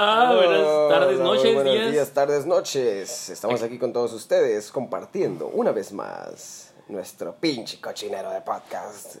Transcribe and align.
Hola, 0.00 0.32
buenas 0.36 0.62
tardes, 0.88 1.16
Hola, 1.18 1.24
noches, 1.24 1.54
buenos 1.54 1.74
días. 1.74 1.90
días, 1.92 2.10
tardes, 2.14 2.46
noches. 2.46 3.30
Estamos 3.30 3.60
aquí 3.64 3.78
con 3.80 3.92
todos 3.92 4.12
ustedes 4.12 4.70
compartiendo 4.70 5.48
una 5.48 5.72
vez 5.72 5.90
más 5.92 6.72
nuestro 6.86 7.34
pinche 7.34 7.80
cochinero 7.80 8.30
de 8.30 8.40
podcast. 8.42 9.16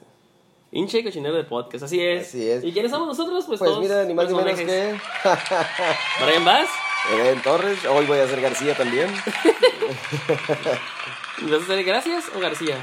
Hinche 0.70 1.02
cochinero 1.02 1.34
de 1.34 1.42
podcast, 1.42 1.82
así 1.82 2.00
es. 2.00 2.28
Así 2.28 2.48
es. 2.48 2.62
¿Y 2.62 2.72
quiénes 2.72 2.92
somos 2.92 3.08
nosotros? 3.08 3.44
Pues, 3.46 3.58
Pues 3.58 3.68
todos 3.72 3.82
mira, 3.82 4.04
ni 4.04 4.14
más 4.14 4.28
ni 4.28 4.34
menos 4.36 4.54
que 4.56 4.94
Brian 6.24 6.44
Bass. 6.44 6.68
Eden 7.12 7.42
Torres. 7.42 7.84
Hoy 7.84 8.06
voy 8.06 8.20
a 8.20 8.28
ser 8.28 8.40
García 8.40 8.76
también. 8.76 9.08
¿Vas 11.42 11.62
a 11.62 11.66
ser 11.66 11.82
Gracias 11.82 12.26
o 12.36 12.38
García? 12.38 12.76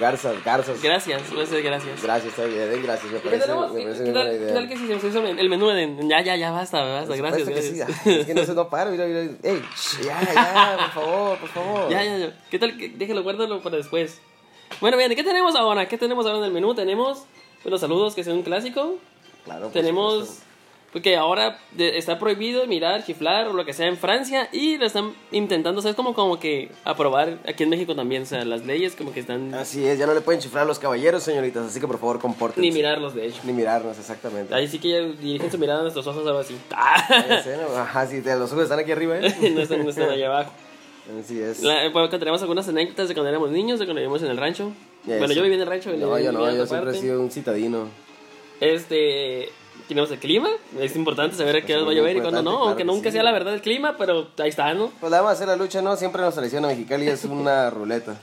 Garzas, 0.00 0.44
Garzas. 0.44 0.80
Gracias, 0.82 1.22
a 1.22 1.46
ser 1.46 1.62
Gracias. 1.62 2.02
Gracias, 2.02 2.30
está 2.30 2.44
bien, 2.44 2.60
Eden, 2.60 2.82
gracias. 2.84 3.10
Me 3.12 3.18
¿Y 3.18 3.20
¿Qué, 3.20 3.28
parece, 3.28 3.46
tenemos? 3.46 3.72
me 3.72 3.78
¿Qué, 3.78 3.84
parece 3.84 4.04
qué 4.04 4.10
una 4.10 4.20
tal, 4.20 4.28
buena 4.28 4.38
qué 4.38 4.44
idea. 4.44 4.54
tal 4.54 4.68
que 4.68 4.76
si 4.76 4.86
se 5.00 5.08
hizo 5.08 5.26
el 5.26 5.48
menú 5.50 5.68
de... 5.68 5.96
Ya, 6.08 6.20
ya, 6.22 6.36
ya, 6.36 6.50
basta, 6.52 6.84
basta, 6.84 7.16
gracias. 7.16 7.48
supuesto 7.48 7.48
que 7.48 7.52
gracias. 7.82 8.00
sí. 8.04 8.10
Ay, 8.10 8.20
Es 8.20 8.26
que 8.26 8.34
no 8.34 8.44
se 8.44 8.54
no 8.54 8.68
para, 8.68 8.90
mira, 8.90 9.06
mira. 9.06 9.20
Ey, 9.42 9.62
ya, 10.04 10.20
ya, 10.34 10.76
por 10.94 11.02
favor, 11.02 11.38
por 11.38 11.48
favor. 11.48 11.90
Ya, 11.90 12.04
ya, 12.04 12.16
ya. 12.18 12.40
¿Qué 12.50 12.58
tal? 12.58 12.76
que- 12.78 12.90
Déjalo, 12.90 13.22
guárdalo 13.24 13.60
para 13.60 13.76
después. 13.76 14.20
Bueno, 14.80 14.96
bien, 14.96 15.14
¿qué 15.14 15.24
tenemos 15.24 15.54
ahora? 15.56 15.86
¿Qué 15.88 15.98
tenemos 15.98 16.26
ahora 16.26 16.38
en 16.38 16.44
el 16.44 16.52
menú? 16.52 16.74
Tenemos 16.74 17.24
pues, 17.62 17.70
los 17.70 17.80
saludos, 17.80 18.14
que 18.14 18.20
es 18.20 18.26
un 18.28 18.42
clásico. 18.42 18.98
Claro, 19.44 19.64
por 19.64 19.72
Tenemos... 19.72 20.12
supuesto. 20.28 20.51
Porque 20.92 21.16
ahora 21.16 21.58
está 21.78 22.18
prohibido 22.18 22.66
mirar, 22.66 23.02
chiflar 23.04 23.48
o 23.48 23.54
lo 23.54 23.64
que 23.64 23.72
sea 23.72 23.86
en 23.86 23.96
Francia 23.96 24.50
y 24.52 24.76
lo 24.76 24.84
están 24.84 25.14
intentando, 25.30 25.78
o 25.78 25.82
sea, 25.82 25.92
es 25.92 25.96
como, 25.96 26.12
como 26.12 26.38
que 26.38 26.70
aprobar 26.84 27.38
aquí 27.48 27.62
en 27.62 27.70
México 27.70 27.94
también, 27.94 28.24
o 28.24 28.26
sea, 28.26 28.44
las 28.44 28.66
leyes 28.66 28.94
como 28.94 29.10
que 29.10 29.20
están... 29.20 29.54
Así 29.54 29.86
es, 29.86 29.98
ya 29.98 30.06
no 30.06 30.12
le 30.12 30.20
pueden 30.20 30.42
chiflar 30.42 30.64
a 30.64 30.66
los 30.66 30.78
caballeros, 30.78 31.22
señoritas, 31.22 31.64
así 31.64 31.80
que 31.80 31.86
por 31.86 31.98
favor 31.98 32.18
compórtense. 32.18 32.60
Ni 32.60 32.72
mirarlos, 32.72 33.14
de 33.14 33.26
hecho. 33.26 33.40
Ni 33.44 33.54
mirarnos, 33.54 33.98
exactamente. 33.98 34.54
Ahí 34.54 34.68
sí 34.68 34.78
que 34.78 34.90
ya 34.90 35.00
dirigen 35.00 35.50
su 35.50 35.56
mirada 35.56 35.78
a 35.78 35.82
nuestros 35.82 36.06
ojos 36.06 36.26
algo 36.26 36.40
así. 36.40 36.58
Ajá, 36.70 38.06
sí, 38.06 38.20
los 38.22 38.52
ojos 38.52 38.64
están 38.64 38.78
aquí 38.78 38.92
arriba, 38.92 39.18
¿eh? 39.18 39.34
no 39.54 39.62
están, 39.62 39.82
no 39.82 39.88
están 39.88 40.10
allá 40.10 40.26
abajo. 40.26 40.52
Así 41.18 41.40
es. 41.40 41.62
La, 41.62 41.90
pues, 41.90 42.10
tenemos 42.10 42.42
algunas 42.42 42.68
anécdotas 42.68 43.08
de 43.08 43.14
cuando 43.14 43.30
éramos 43.30 43.50
niños, 43.50 43.78
de 43.78 43.86
cuando 43.86 44.00
vivíamos 44.00 44.22
en 44.22 44.30
el 44.30 44.36
rancho. 44.36 44.72
Bueno, 45.04 45.32
yo 45.32 45.42
viví 45.42 45.54
en 45.54 45.62
el 45.62 45.66
rancho. 45.66 45.90
No, 45.96 46.18
yo 46.18 46.32
no, 46.32 46.50
yo 46.54 46.66
siempre 46.66 46.90
he 46.90 46.92
parte. 46.92 47.00
sido 47.00 47.20
un 47.20 47.30
citadino. 47.30 47.88
Este, 48.60 49.48
tenemos 49.88 50.10
el 50.10 50.18
clima. 50.18 50.48
Es 50.78 50.96
importante 50.96 51.36
saber 51.36 51.56
a 51.56 51.62
qué 51.62 51.74
hora 51.74 51.84
va 51.84 51.92
a 51.92 51.94
llover 51.94 52.16
y 52.16 52.20
cuándo 52.20 52.42
no. 52.42 52.50
claro 52.50 52.64
aunque 52.66 52.82
que 52.82 52.84
nunca 52.84 53.10
sí. 53.10 53.14
sea 53.14 53.22
la 53.22 53.32
verdad 53.32 53.54
el 53.54 53.62
clima, 53.62 53.96
pero 53.98 54.28
ahí 54.38 54.48
está, 54.48 54.72
¿no? 54.74 54.90
Pues 55.00 55.10
la 55.10 55.18
vamos 55.18 55.30
a 55.30 55.32
hacer 55.34 55.48
la 55.48 55.56
lucha, 55.56 55.82
¿no? 55.82 55.96
Siempre 55.96 56.22
nos 56.22 56.34
traiciona 56.34 56.68
Mexicali, 56.68 57.08
es 57.08 57.24
una 57.24 57.70
ruleta. 57.70 58.16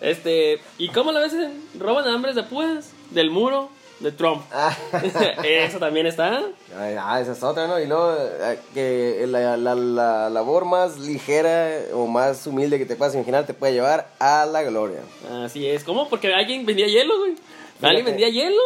Este, 0.00 0.60
¿y 0.78 0.88
cómo 0.88 1.12
la 1.12 1.20
ves? 1.20 1.34
Roban 1.78 2.06
hambres 2.06 2.34
de 2.34 2.42
púas 2.42 2.90
del 3.10 3.30
muro 3.30 3.70
de 4.00 4.12
Trump. 4.12 4.42
Ah, 4.52 4.76
Eso 5.44 5.78
también 5.78 6.06
está. 6.06 6.42
Ah, 6.76 7.18
esa 7.20 7.32
es 7.32 7.42
otra, 7.42 7.66
¿no? 7.66 7.80
Y 7.80 7.86
luego, 7.86 8.14
eh, 8.14 8.58
que 8.74 9.24
la, 9.26 9.56
la, 9.56 9.74
la 9.74 10.28
labor 10.28 10.66
más 10.66 10.98
ligera 10.98 11.70
o 11.94 12.06
más 12.06 12.46
humilde 12.46 12.78
que 12.78 12.84
te 12.84 12.96
puedas 12.96 13.14
imaginar 13.14 13.46
te 13.46 13.54
puede 13.54 13.72
llevar 13.72 14.08
a 14.18 14.44
la 14.44 14.62
gloria. 14.62 15.00
Así 15.42 15.66
es. 15.66 15.82
¿Cómo? 15.82 16.08
Porque 16.08 16.34
alguien 16.34 16.66
vendía 16.66 16.86
hielo, 16.88 17.18
güey. 17.18 17.36
Alguien 17.82 18.04
vendía 18.04 18.28
hielo 18.28 18.60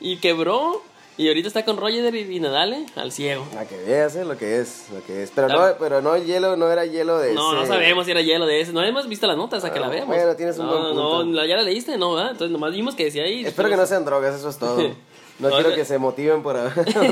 y 0.00 0.16
quebró. 0.16 0.82
Y 1.20 1.28
ahorita 1.28 1.48
está 1.48 1.66
con 1.66 1.76
Roger 1.76 2.14
y, 2.14 2.40
Nadal 2.40 2.72
¿eh? 2.72 2.86
al 2.96 3.12
ciego. 3.12 3.46
A 3.58 3.66
que 3.66 3.76
veas, 3.76 4.16
¿eh? 4.16 4.24
Lo 4.24 4.38
que 4.38 4.58
es, 4.58 4.86
lo 4.90 5.04
que 5.04 5.22
es. 5.22 5.30
Pero 5.34 5.48
Ah. 5.50 5.52
no, 5.72 5.76
pero 5.78 6.00
no 6.00 6.16
hielo, 6.16 6.56
no 6.56 6.72
era 6.72 6.86
hielo 6.86 7.18
de 7.18 7.34
No, 7.34 7.52
no 7.52 7.58
ese- 7.58 7.68
sabemos 7.72 8.06
si 8.06 8.12
era 8.12 8.22
hielo 8.22 8.46
de 8.46 8.62
ese. 8.62 8.72
No 8.72 8.82
hemos 8.82 9.06
visto 9.06 9.26
la 9.26 9.36
nota 9.36 9.58
hasta 9.58 9.70
que 9.70 9.78
la 9.80 9.88
Ah, 9.88 9.90
veamos. 9.90 10.16
bueno, 10.16 10.34
tienes 10.34 10.56
un 10.58 10.64
no, 10.64 10.72
buen 10.72 10.84
punto. 10.94 11.24
No, 11.26 11.44
ya 11.44 11.56
la 11.56 11.62
leíste, 11.62 11.98
no, 11.98 12.14
¿verdad? 12.14 12.30
Entonces 12.30 12.50
nomás 12.52 12.72
vimos 12.72 12.94
que 12.94 13.04
decía 13.04 13.24
ahí. 13.24 13.44
Espero 13.44 13.68
que 13.68 13.76
no 13.76 13.84
sean 13.84 14.06
drogas, 14.06 14.34
eso 14.34 14.48
es 14.48 14.56
todo. 14.58 14.78
No 15.40 15.48
quiero 15.50 15.74
que 15.74 15.84
se 15.86 15.96
motiven 15.98 16.42
por, 16.42 16.56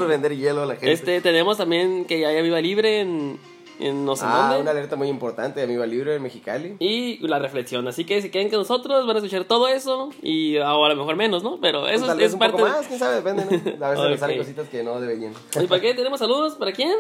vender 0.06 0.37
hielo 0.37 0.62
a 0.62 0.66
la 0.66 0.75
gente. 0.77 0.93
Este, 0.93 1.21
tenemos 1.22 1.56
también 1.59 2.05
que 2.06 2.21
ya 2.21 2.28
hay 2.28 2.43
Viva 2.43 2.61
Libre 2.62 3.00
en, 3.00 3.38
en 3.81 4.05
no 4.05 4.16
sé 4.16 4.25
ah, 4.27 4.47
dónde. 4.49 4.62
una 4.62 4.71
alerta 4.72 4.97
muy 4.97 5.09
importante 5.09 5.61
de 5.61 5.65
Amigo 5.66 5.84
Libre 5.87 6.15
en 6.16 6.22
Mexicali. 6.22 6.77
Y 6.78 7.19
la 7.27 7.39
reflexión. 7.39 7.87
Así 7.89 8.05
que 8.05 8.21
si 8.22 8.31
queden 8.31 8.49
con 8.50 8.59
nosotros, 8.59 9.06
van 9.06 9.16
a 9.16 9.19
escuchar 9.19 9.44
todo 9.44 9.69
eso. 9.69 10.11
Y 10.22 10.56
o 10.59 10.84
a 10.84 10.89
lo 10.89 10.97
mejor 10.97 11.16
menos, 11.16 11.43
¿no? 11.43 11.59
Pero 11.61 11.87
eso 11.88 12.05
Pues, 12.05 12.09
tal 12.09 12.11
es, 12.11 12.17
vez 12.19 12.27
es 12.28 12.33
un 12.34 12.38
parte 12.41 12.56
poco 12.59 12.69
más, 12.69 12.87
quién 12.87 12.99
sabe, 12.99 13.17
depende, 13.17 13.44
¿no? 13.44 13.84
A 13.87 13.91
veces 13.91 14.11
nos 14.11 14.21
salen 14.21 14.38
cositas 14.38 14.69
que 14.69 14.83
no 14.83 15.00
deberían. 15.00 15.33
¿Y 15.62 15.67
para 15.67 15.81
qué 15.81 15.94
tenemos 15.94 16.19
saludos? 16.19 16.55
¿Para 16.55 16.72
quién? 16.72 16.93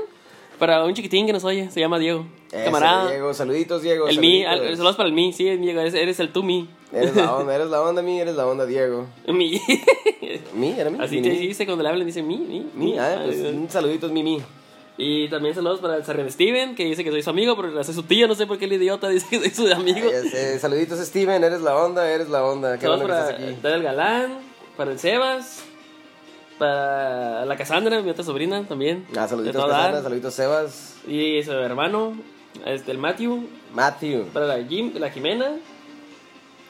Para 0.58 0.84
un 0.84 0.92
chiquitín 0.92 1.24
que 1.26 1.32
nos 1.32 1.44
oye. 1.44 1.70
Se 1.70 1.78
llama 1.78 1.98
Diego. 2.00 2.26
Eso, 2.50 2.64
Camarada. 2.64 3.08
Diego, 3.10 3.32
saluditos, 3.32 3.80
Diego. 3.82 4.08
El 4.08 4.18
mi. 4.18 4.42
saluditos. 4.42 4.68
al- 4.70 4.76
Saludos 4.76 4.96
para 4.96 5.08
el 5.08 5.14
mi. 5.14 5.32
Sí, 5.32 5.44
Diego. 5.56 5.80
Eres, 5.80 5.94
eres 5.94 6.18
el 6.18 6.32
tú 6.32 6.42
mi. 6.42 6.68
Eres 6.92 7.14
la 7.14 7.32
onda, 7.36 7.54
eres 7.54 7.68
la 7.68 7.80
onda, 7.82 8.02
mi, 8.02 8.18
eres 8.20 8.34
la 8.34 8.44
onda, 8.46 8.66
Diego. 8.66 9.06
Mi. 9.28 9.60
Mi, 10.54 10.70
era 10.72 10.90
mi. 10.90 10.98
Así 11.02 11.16
mi, 11.16 11.22
te 11.22 11.28
mi. 11.30 11.36
dice 11.46 11.64
cuando 11.64 11.82
le 11.84 11.90
hablan, 11.90 12.04
dice 12.06 12.22
mi, 12.22 12.38
mi, 12.38 12.66
Mi, 12.74 12.98
ah, 12.98 13.22
pues 13.24 13.38
un 13.38 13.70
saludito, 13.70 14.08
mi, 14.08 14.22
mi. 14.24 14.40
Y 15.00 15.28
también 15.28 15.54
saludos 15.54 15.78
para 15.78 15.96
el 15.96 16.04
Sargento 16.04 16.32
Steven, 16.32 16.74
que 16.74 16.84
dice 16.84 17.04
que 17.04 17.10
soy 17.10 17.22
su 17.22 17.30
amigo, 17.30 17.56
pero 17.56 17.78
hace 17.78 17.92
su 17.92 18.02
tío, 18.02 18.26
no 18.26 18.34
sé 18.34 18.48
por 18.48 18.58
qué 18.58 18.64
el 18.64 18.72
idiota 18.72 19.08
dice 19.08 19.26
que 19.30 19.48
soy 19.50 19.68
su 19.68 19.72
amigo. 19.72 20.10
Ay, 20.12 20.58
saluditos, 20.58 20.98
Steven, 20.98 21.42
eres 21.44 21.60
la 21.60 21.76
onda, 21.76 22.10
eres 22.10 22.28
la 22.28 22.44
onda. 22.44 22.74
Qué 22.74 22.82
Saludos 22.82 23.02
bueno 23.02 23.14
que 23.14 23.20
para 23.20 23.30
estás 23.30 23.48
aquí. 23.48 23.58
Daniel 23.62 23.82
Galán, 23.84 24.38
para 24.76 24.90
el 24.90 24.98
Sebas, 24.98 25.62
para 26.58 27.46
la 27.46 27.56
Cassandra, 27.56 28.02
mi 28.02 28.10
otra 28.10 28.24
sobrina 28.24 28.64
también. 28.66 29.06
Ah, 29.16 29.28
saluditos. 29.28 29.64
Cassandra, 29.64 30.02
saluditos, 30.02 30.34
Sebas. 30.34 30.96
Y 31.06 31.44
su 31.44 31.52
hermano, 31.52 32.14
este, 32.66 32.90
el 32.90 32.98
Matthew, 32.98 33.48
Matthew. 33.72 34.24
para 34.32 34.46
la, 34.46 34.64
Jim, 34.64 34.92
la 34.96 35.10
Jimena, 35.10 35.52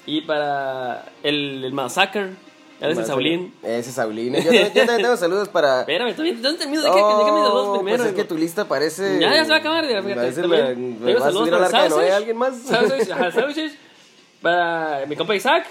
y 0.04 0.20
para 0.20 1.06
el, 1.22 1.64
el 1.64 1.72
Massacre, 1.72 2.34
el 2.80 3.04
Saulín. 3.06 3.54
Ese 3.62 3.90
es 3.90 3.94
Saulín. 3.96 4.34
Yo, 4.34 4.42
también- 4.42 4.66
yo 4.72 4.80
también 4.86 5.02
tengo 5.02 5.16
saludos 5.18 5.48
para. 5.48 5.80
Espérame, 5.80 6.12
todavía 6.12 6.34
no 6.34 6.54
termino 6.56 6.82
de 6.82 6.90
que, 6.90 6.96
de 6.96 7.02
que 7.02 7.32
mis 7.32 7.42
saludos 7.44 7.66
Oh, 7.68 7.74
primero. 7.74 7.96
Pues 7.98 8.08
es 8.10 8.14
que 8.14 8.24
tu 8.24 8.36
lista 8.36 8.64
parece. 8.66 9.18
Ya, 9.20 9.34
ya 9.34 9.44
se 9.44 9.50
va 9.50 9.56
a 9.56 9.58
acabar, 9.58 9.84
fíjate. 9.86 10.04
También. 10.32 10.34
Tengo 10.98 11.04
¿Me 11.04 11.14
vas 11.14 11.22
a 11.22 11.24
saludos 11.26 11.48
subir 11.48 11.54
al 11.54 11.60
para 11.60 11.66
arca 11.66 11.82
de 11.82 11.88
Noé 11.88 11.96
Sausage, 11.98 12.12
alguien 12.16 12.36
más? 12.36 12.62
Sausage, 12.62 13.72
para 14.40 15.06
mi 15.06 15.16
compa 15.16 15.34
Isaac, 15.34 15.66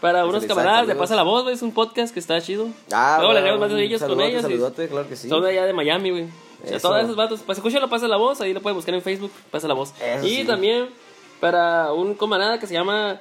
para 0.00 0.24
unos 0.24 0.44
Isaac, 0.44 0.48
camaradas 0.56 0.82
de 0.82 0.92
saludos. 0.92 1.04
Pasa 1.08 1.16
la 1.16 1.22
Voz, 1.22 1.42
güey, 1.42 1.54
es 1.54 1.62
un 1.62 1.72
podcast 1.72 2.12
que 2.14 2.20
está 2.20 2.40
chido. 2.40 2.68
Ah, 2.92 3.16
Luego 3.18 3.32
le 3.32 3.40
haremos 3.40 3.60
más 3.60 3.70
de 3.70 3.82
ellos 3.82 4.02
con 4.02 4.20
ellos. 4.20 4.42
Saludote, 4.42 4.88
claro 4.88 5.08
que 5.08 5.16
sí. 5.16 5.28
Son 5.28 5.42
de 5.42 5.50
allá 5.50 5.64
de 5.66 5.72
Miami, 5.72 6.10
güey. 6.10 6.24
O 6.64 6.68
sea, 6.68 6.78
todos 6.80 7.02
esos 7.02 7.16
vatos, 7.16 7.40
pues 7.44 7.58
escúchalo, 7.58 7.88
Pasa 7.88 8.08
la 8.08 8.16
Voz, 8.16 8.40
ahí 8.40 8.52
lo 8.52 8.60
pueden 8.62 8.76
buscar 8.76 8.94
en 8.94 9.02
Facebook, 9.02 9.30
Pasa 9.50 9.68
la 9.68 9.74
Voz. 9.74 9.92
Eso 10.00 10.26
y 10.26 10.36
sí. 10.36 10.44
también 10.44 10.88
para 11.40 11.92
un 11.92 12.14
camarada 12.14 12.58
que 12.58 12.66
se 12.66 12.72
llama 12.74 13.20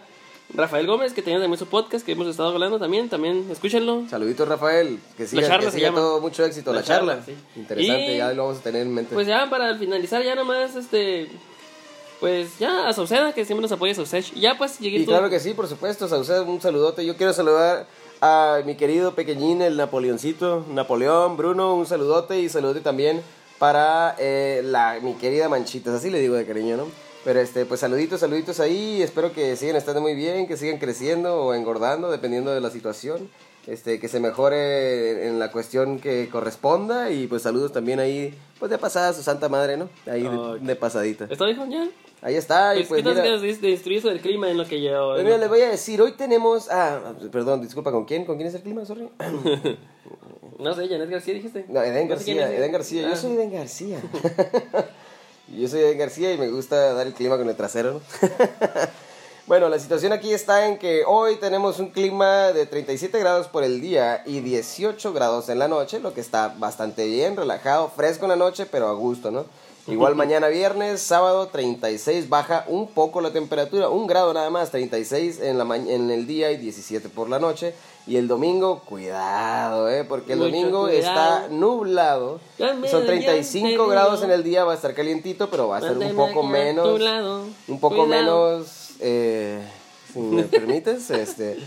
Rafael 0.54 0.88
Gómez, 0.88 1.12
que 1.14 1.22
tiene 1.22 1.40
también 1.40 1.58
su 1.60 1.66
podcast 1.66 2.06
que 2.06 2.14
hemos 2.14 2.28
estado 2.28 2.50
hablando 2.50 2.80
también, 2.80 3.10
también 3.10 3.48
escúchenlo. 3.52 4.04
Saluditos, 4.10 4.48
Rafael. 4.48 5.00
Que 5.18 5.28
siga, 5.28 5.48
charla 5.48 5.66
que 5.66 5.72
se 5.72 5.78
siga 5.80 5.92
todo 5.92 6.22
mucho 6.22 6.46
éxito. 6.46 6.72
La, 6.72 6.80
La 6.80 6.86
charla. 6.86 7.14
charla, 7.18 7.26
sí. 7.26 7.34
Interesante, 7.60 8.14
Y- 8.14 8.18
ya 8.18 8.32
lo 8.34 8.44
vamos 8.46 8.60
a 8.60 8.64
tener 8.64 8.84
en 8.84 8.94
mente. 8.94 9.14
Pues 9.14 9.28
ya 9.28 9.50
para 9.50 9.76
finalizar, 9.78 10.24
ya 10.24 10.36
nomás, 10.36 10.76
este. 10.76 11.30
Pues 12.20 12.58
ya 12.60 12.88
a 12.88 12.94
Sauceda, 12.94 13.34
que 13.34 13.44
siempre 13.44 13.62
nos 13.64 13.72
apoya 13.74 13.94
Sauceda. 13.94 14.22
Ya 14.36 14.58
pues 14.58 14.80
llegué 14.80 15.00
y 15.00 15.06
claro 15.06 15.30
que 15.30 15.40
sí, 15.40 15.54
por 15.54 15.68
supuesto. 15.68 16.08
Sauceda, 16.08 16.44
un 16.44 16.62
saludote. 16.62 17.06
Yo 17.06 17.18
quiero 17.18 17.34
saludar 17.34 17.88
a 18.22 18.60
mi 18.66 18.76
querido 18.76 19.14
pequeñín, 19.16 19.62
el 19.62 19.76
Napoleoncito. 19.76 20.66
Napoleón, 20.70 21.36
Bruno, 21.36 21.76
un 21.76 21.86
saludote. 21.86 22.40
Y 22.40 22.48
saludote 22.48 22.80
también 22.80 23.22
para 23.60 24.16
eh, 24.20 24.62
la, 24.64 25.00
mi 25.02 25.16
querida 25.16 25.50
Manchitas. 25.50 25.94
Así 25.96 26.10
le 26.10 26.20
digo 26.20 26.36
de 26.36 26.46
cariño, 26.46 26.78
¿no? 26.78 26.88
Pero 27.26 27.40
este, 27.42 27.66
pues 27.66 27.80
saluditos, 27.80 28.20
saluditos 28.22 28.60
ahí. 28.60 29.02
Espero 29.02 29.34
que 29.34 29.56
sigan 29.56 29.76
estando 29.76 30.00
muy 30.00 30.14
bien, 30.14 30.48
que 30.48 30.56
sigan 30.58 30.78
creciendo 30.78 31.42
o 31.44 31.54
engordando, 31.56 32.12
dependiendo 32.12 32.54
de 32.54 32.62
la 32.62 32.70
situación. 32.70 33.30
Este, 33.68 34.00
que 34.00 34.08
se 34.08 34.20
mejore 34.20 35.28
en 35.28 35.40
la 35.40 35.52
cuestión 35.52 35.98
que 36.00 36.30
corresponda. 36.30 37.10
Y 37.10 37.26
pues 37.26 37.42
saludos 37.42 37.74
también 37.74 38.00
ahí, 38.00 38.34
pues 38.60 38.70
de 38.70 38.78
pasada 38.78 39.10
a 39.10 39.14
su 39.14 39.24
santa 39.24 39.50
madre, 39.50 39.76
¿no? 39.76 39.90
Ahí 40.06 40.30
de- 40.62 40.76
pasadita. 40.76 41.26
¿Esto 41.28 41.46
dijo 41.48 41.66
ya? 41.68 41.88
Ahí 42.22 42.36
está. 42.36 42.74
Pues, 42.74 42.86
y 42.86 42.90
pues 42.90 43.00
¿Qué 43.00 43.04
tal 43.04 43.16
mira, 43.16 43.40
que 43.42 43.54
de 43.54 43.68
destruir 43.72 43.98
eso 43.98 44.10
del 44.10 44.22
clima 44.22 44.50
en 44.52 44.58
lo 44.58 44.66
que 44.66 44.82
yo. 44.82 45.14
pues 45.14 45.24
mira, 45.24 45.40
les 45.40 45.50
voy 45.50 45.62
a 45.62 45.70
decir, 45.70 46.00
hoy 46.02 46.12
tenemos. 46.12 46.70
Ah, 46.70 47.14
perdón, 47.32 47.62
disculpa, 47.64 47.92
¿con 47.92 48.06
quién? 48.06 48.26
¿Con 48.26 48.36
quién 48.36 48.48
es 48.48 48.54
el 48.54 48.62
clima? 48.62 48.86
Sorry. 48.86 49.10
No 50.58 50.74
sé, 50.74 50.88
Janet 50.88 51.10
García 51.10 51.34
dijiste. 51.34 51.66
No, 51.68 51.82
Eden 51.84 52.08
No 52.08 52.18
sé 52.18 52.24
quién 52.24 52.38
García. 52.38 52.58
Eden 52.58 52.72
García. 52.72 53.06
Ah. 53.06 53.10
Yo 53.10 53.16
soy 53.18 53.34
Eden 53.34 53.52
García. 53.52 53.98
Yo 55.48 55.68
soy 55.68 55.82
Eden 55.82 55.98
García 56.00 56.34
y 56.34 56.38
me 56.38 56.50
gusta 56.50 56.94
dar 56.94 57.06
el 57.06 57.14
clima 57.14 57.38
con 57.38 57.48
el 57.48 57.56
trasero, 57.56 57.94
¿no? 57.94 58.02
Bueno, 59.48 59.70
la 59.70 59.78
situación 59.78 60.12
aquí 60.12 60.34
está 60.34 60.66
en 60.66 60.80
que 60.80 61.04
hoy 61.06 61.36
tenemos 61.36 61.78
un 61.78 61.92
clima 61.92 62.52
de 62.52 62.66
37 62.66 63.20
grados 63.20 63.48
por 63.48 63.64
el 63.64 63.80
día 63.80 64.24
y 64.26 64.40
18 64.40 65.14
grados 65.14 65.50
en 65.50 65.60
la 65.60 65.68
noche, 65.68 66.00
lo 66.00 66.16
que 66.16 66.22
está 66.22 66.56
bastante 66.58 67.06
bien, 67.06 67.38
relajado, 67.38 67.92
fresco 67.96 68.26
en 68.26 68.30
la 68.30 68.38
noche, 68.38 68.66
pero 68.66 68.88
a 68.88 68.94
gusto, 68.94 69.30
¿no? 69.30 69.46
Igual 69.88 70.16
mañana 70.16 70.48
viernes, 70.48 71.02
sábado 71.02 71.48
36, 71.48 72.28
baja 72.30 72.66
un 72.68 72.88
poco 72.88 73.22
la 73.22 73.32
temperatura, 73.32 73.90
un 73.90 74.08
grado 74.08 74.34
nada 74.34 74.50
más, 74.50 74.72
36 74.72 75.40
en, 75.42 75.58
la 75.58 75.64
ma- 75.66 75.78
en 75.78 76.10
el 76.12 76.26
día 76.28 76.52
y 76.52 76.58
17 76.58 77.10
por 77.10 77.30
la 77.30 77.40
noche. 77.40 77.74
Y 78.08 78.18
el 78.18 78.28
domingo, 78.28 78.82
cuidado, 78.86 79.90
¿eh? 79.90 80.04
Porque 80.04 80.34
el 80.34 80.40
Mucho 80.40 80.52
domingo 80.52 80.82
cuidado. 80.84 80.98
está 81.40 81.48
nublado. 81.50 82.40
Son 82.60 82.82
dio 82.84 83.04
35 83.04 83.58
entendido. 83.68 83.88
grados 83.88 84.22
en 84.24 84.30
el 84.32 84.44
día, 84.44 84.64
va 84.64 84.74
a 84.74 84.76
estar 84.76 84.94
calientito, 84.94 85.50
pero 85.50 85.68
va 85.70 85.78
a 85.78 85.82
ser 85.82 85.98
un 85.98 86.16
poco 86.16 86.44
menos 86.44 86.88
un 87.68 87.80
poco 87.80 88.06
Cuidado. 88.06 88.60
menos, 88.60 88.90
eh, 89.00 89.60
si 90.14 90.20
me 90.20 90.44
permites, 90.44 91.10
este, 91.10 91.58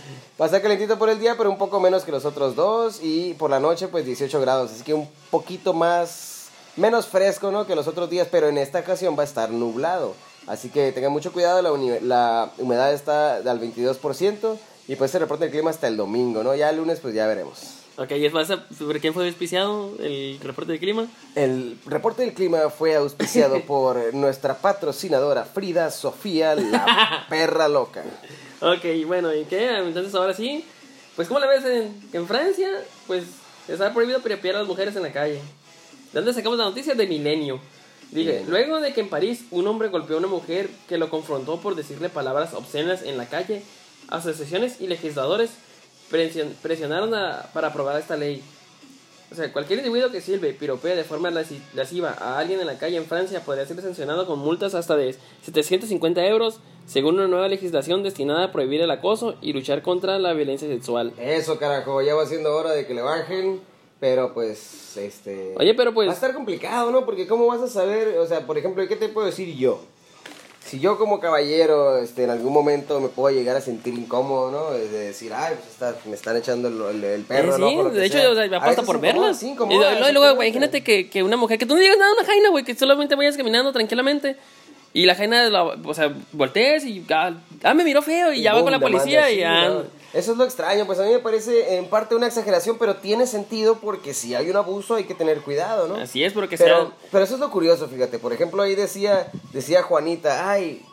va 0.41 0.45
a 0.45 0.47
estar 0.47 0.63
calentito 0.63 0.97
por 0.97 1.09
el 1.11 1.19
día, 1.19 1.35
pero 1.37 1.51
un 1.51 1.59
poco 1.59 1.81
menos 1.81 2.05
que 2.05 2.13
los 2.13 2.25
otros 2.25 2.55
dos 2.55 3.01
y 3.03 3.35
por 3.35 3.51
la 3.51 3.59
noche 3.59 3.89
pues 3.89 4.07
18 4.07 4.41
grados, 4.41 4.71
así 4.71 4.85
que 4.85 4.95
un 4.95 5.09
poquito 5.33 5.73
más 5.73 6.38
menos 6.79 7.07
fresco, 7.07 7.51
¿no? 7.51 7.67
Que 7.67 7.75
los 7.75 7.87
otros 7.87 8.09
días, 8.09 8.29
pero 8.31 8.49
en 8.49 8.59
esta 8.59 8.81
ocasión 8.81 9.17
va 9.19 9.23
a 9.23 9.27
estar 9.27 9.51
nublado. 9.51 10.15
Así 10.47 10.71
que 10.71 10.93
tengan 10.93 11.13
mucho 11.13 11.33
cuidado, 11.33 11.61
la, 11.61 11.99
la 12.01 12.51
humedad 12.59 12.93
está 12.93 13.37
al 13.37 13.61
22% 13.61 14.57
y 14.89 14.97
pues 14.97 15.11
se 15.11 15.19
reporta 15.19 15.45
el 15.45 15.51
clima 15.51 15.71
hasta 15.71 15.89
el 15.89 15.97
domingo, 15.97 16.43
¿no? 16.43 16.55
Ya 16.55 16.71
el 16.71 16.77
lunes 16.79 17.01
pues 17.01 17.15
ya 17.15 17.27
veremos. 17.27 17.79
Ok, 17.99 18.13
¿y 18.13 18.25
es 18.25 18.33
más 18.33 18.47
sobre 18.79 19.01
quién 19.01 19.13
fue 19.13 19.27
auspiciado 19.27 19.93
el 19.99 20.39
reporte 20.41 20.71
del 20.71 20.81
clima? 20.81 21.09
El 21.35 21.79
reporte 21.85 22.23
del 22.23 22.33
clima 22.33 22.71
fue 22.71 22.95
auspiciado 22.95 23.61
por 23.67 24.15
nuestra 24.15 24.57
patrocinadora 24.57 25.45
Frida 25.45 25.91
Sofía, 25.91 26.55
la 26.55 27.27
perra 27.29 27.67
loca. 27.69 28.05
Ok, 28.61 28.85
bueno, 29.05 29.35
¿y 29.35 29.45
qué? 29.45 29.79
Entonces 29.79 30.15
ahora 30.15 30.33
sí, 30.33 30.65
pues 31.17 31.27
¿cómo 31.27 31.41
le 31.41 31.49
ves 31.49 31.65
en, 31.65 32.09
en 32.13 32.27
Francia? 32.29 32.69
Pues 33.09 33.25
está 33.67 33.93
prohibido 33.93 34.21
piropear 34.21 34.55
a 34.55 34.59
las 34.61 34.69
mujeres 34.69 34.95
en 34.95 35.03
la 35.03 35.13
calle. 35.13 35.41
¿De 36.13 36.21
dónde 36.21 36.33
sacamos 36.33 36.59
la 36.59 36.65
noticia? 36.65 36.95
De 36.95 37.07
Milenio. 37.07 37.61
Milenio. 38.11 38.45
luego 38.49 38.81
de 38.81 38.95
que 38.95 39.01
en 39.03 39.11
París 39.11 39.45
un 39.51 39.67
hombre 39.67 39.89
golpeó 39.89 40.17
a 40.17 40.19
una 40.21 40.29
mujer 40.29 40.71
que 40.89 40.97
lo 40.97 41.11
confrontó 41.11 41.61
por 41.61 41.75
decirle 41.75 42.09
palabras 42.09 42.55
obscenas 42.55 43.03
en 43.03 43.19
la 43.19 43.27
calle, 43.27 43.63
asociaciones 44.09 44.81
y 44.81 44.87
legisladores 44.87 45.51
presion- 46.11 46.55
presionaron 46.63 47.15
a- 47.15 47.51
para 47.53 47.69
aprobar 47.69 48.01
esta 48.01 48.17
ley. 48.17 48.43
O 49.31 49.35
sea, 49.35 49.53
cualquier 49.53 49.81
individuo 49.81 50.11
que 50.11 50.23
sirve 50.23 50.55
piropea 50.55 50.97
de 50.97 51.05
forma 51.05 51.31
lasciva 51.75 52.17
a 52.19 52.39
alguien 52.39 52.61
en 52.61 52.67
la 52.67 52.79
calle 52.79 52.97
en 52.97 53.05
Francia 53.05 53.41
podría 53.45 53.67
ser 53.67 53.79
sancionado 53.83 54.27
con 54.27 54.39
multas 54.39 54.75
hasta 54.75 54.97
de 54.97 55.15
750 55.43 56.25
euros, 56.27 56.61
según 56.87 57.17
una 57.17 57.29
nueva 57.29 57.47
legislación 57.49 58.03
destinada 58.03 58.45
a 58.45 58.53
prohibir 58.53 58.81
el 58.81 58.91
acoso 58.91 59.35
y 59.43 59.53
luchar 59.53 59.83
contra 59.83 60.19
la 60.19 60.33
violencia 60.33 60.67
sexual. 60.67 61.13
Eso, 61.19 61.59
carajo, 61.59 62.01
ya 62.01 62.15
va 62.15 62.25
siendo 62.25 62.55
hora 62.57 62.73
de 62.73 62.87
que 62.87 62.95
le 62.95 63.03
bajen, 63.03 63.61
pero 64.01 64.33
pues, 64.35 64.97
este... 64.97 65.55
Oye, 65.59 65.75
pero 65.75 65.93
pues- 65.95 66.09
Va 66.09 66.13
a 66.13 66.15
estar 66.15 66.33
complicado, 66.35 66.91
¿no? 66.91 67.05
Porque 67.05 67.27
¿cómo 67.27 67.47
vas 67.47 67.61
a 67.61 67.69
saber? 67.69 68.19
O 68.19 68.27
sea, 68.27 68.47
por 68.47 68.57
ejemplo, 68.59 68.87
¿qué 68.89 68.97
te 68.97 69.09
puedo 69.09 69.27
decir 69.27 69.55
yo? 69.57 69.81
Si 70.65 70.79
yo 70.81 70.99
como 70.99 71.19
caballero, 71.19 71.97
este, 71.97 72.25
en 72.25 72.31
algún 72.31 72.53
momento 72.53 73.01
me 73.01 73.09
puedo 73.09 73.35
llegar 73.35 73.57
a 73.57 73.61
sentir 73.63 73.95
incómodo, 73.95 74.51
¿no? 74.51 74.71
De 74.73 74.87
decir, 74.87 75.33
ay, 75.35 75.55
pues 75.59 75.71
está- 75.71 75.97
me 76.05 76.15
están 76.15 76.37
echando 76.37 76.69
el, 76.69 76.97
el- 76.97 77.05
el 77.05 77.23
perro, 77.23 77.57
¿no? 77.57 77.69
sí, 77.71 77.97
de 77.97 78.05
hecho, 78.05 78.19
sea. 78.19 78.31
o 78.31 78.35
sea, 78.35 78.47
me 78.49 78.57
apuesta 78.57 78.83
por 78.83 79.01
verlas. 79.01 79.39
sí, 79.39 79.47
y 79.47 79.51
incomoda, 79.53 79.77
luego, 79.79 79.97
exactamente. 80.03 80.47
imagínate 80.47 80.85
que, 80.85 81.09
que 81.09 81.23
una 81.23 81.39
mujer, 81.39 81.59
que 81.59 81.65
tú 81.65 81.75
no 81.75 81.81
digas 81.81 81.97
nada 81.97 82.11
a 82.11 82.15
una 82.15 82.25
jaina, 82.27 82.51
güey, 82.51 82.65
que 82.65 82.75
solamente 82.75 83.15
vayas 83.15 83.37
caminando 83.39 83.73
tranquilamente. 83.73 84.37
Y 84.93 85.07
la 85.07 85.15
jaina, 85.15 85.49
la- 85.49 85.65
o 85.65 85.95
sea, 85.95 86.15
voltees 86.33 86.85
y 86.85 87.03
ah, 87.11 87.33
ah, 87.63 87.75
me 87.75 87.83
miró 87.85 88.03
feo 88.03 88.33
y 88.33 88.43
ya 88.43 88.53
va 88.55 88.63
con 88.63 88.73
la 88.73 88.79
policía 88.81 89.31
y 89.31 89.35
sí, 89.37 89.41
ya. 89.41 89.69
¿no? 89.69 89.85
Eso 90.19 90.33
es 90.33 90.39
lo 90.39 90.45
extraño, 90.45 90.85
pues 90.85 90.99
a 90.99 91.05
mí 91.05 91.13
me 91.13 91.21
parece 91.21 91.77
en 91.77 91.89
parte 91.89 92.17
una 92.17 92.27
exageración, 92.27 92.77
pero 92.77 92.97
tiene 92.97 93.25
sentido 93.29 93.77
porque 93.77 94.15
si 94.15 94.35
hay 94.35 94.51
un 94.51 94.57
abuso 94.57 94.97
hay 94.97 95.05
que 95.05 95.15
tener 95.15 95.41
cuidado, 95.43 95.87
¿no? 95.87 95.95
Así 95.95 96.25
es, 96.25 96.33
porque 96.33 96.57
Pero, 96.59 96.87
sea. 96.87 96.93
pero 97.13 97.23
eso 97.23 97.35
es 97.35 97.41
lo 97.41 97.51
curioso, 97.53 97.87
fíjate. 97.87 98.19
Por 98.19 98.33
ejemplo, 98.33 98.63
ahí 98.63 98.75
decía, 98.75 99.31
decía 99.53 99.85
Juanita, 99.85 100.51
ay, 100.51 100.85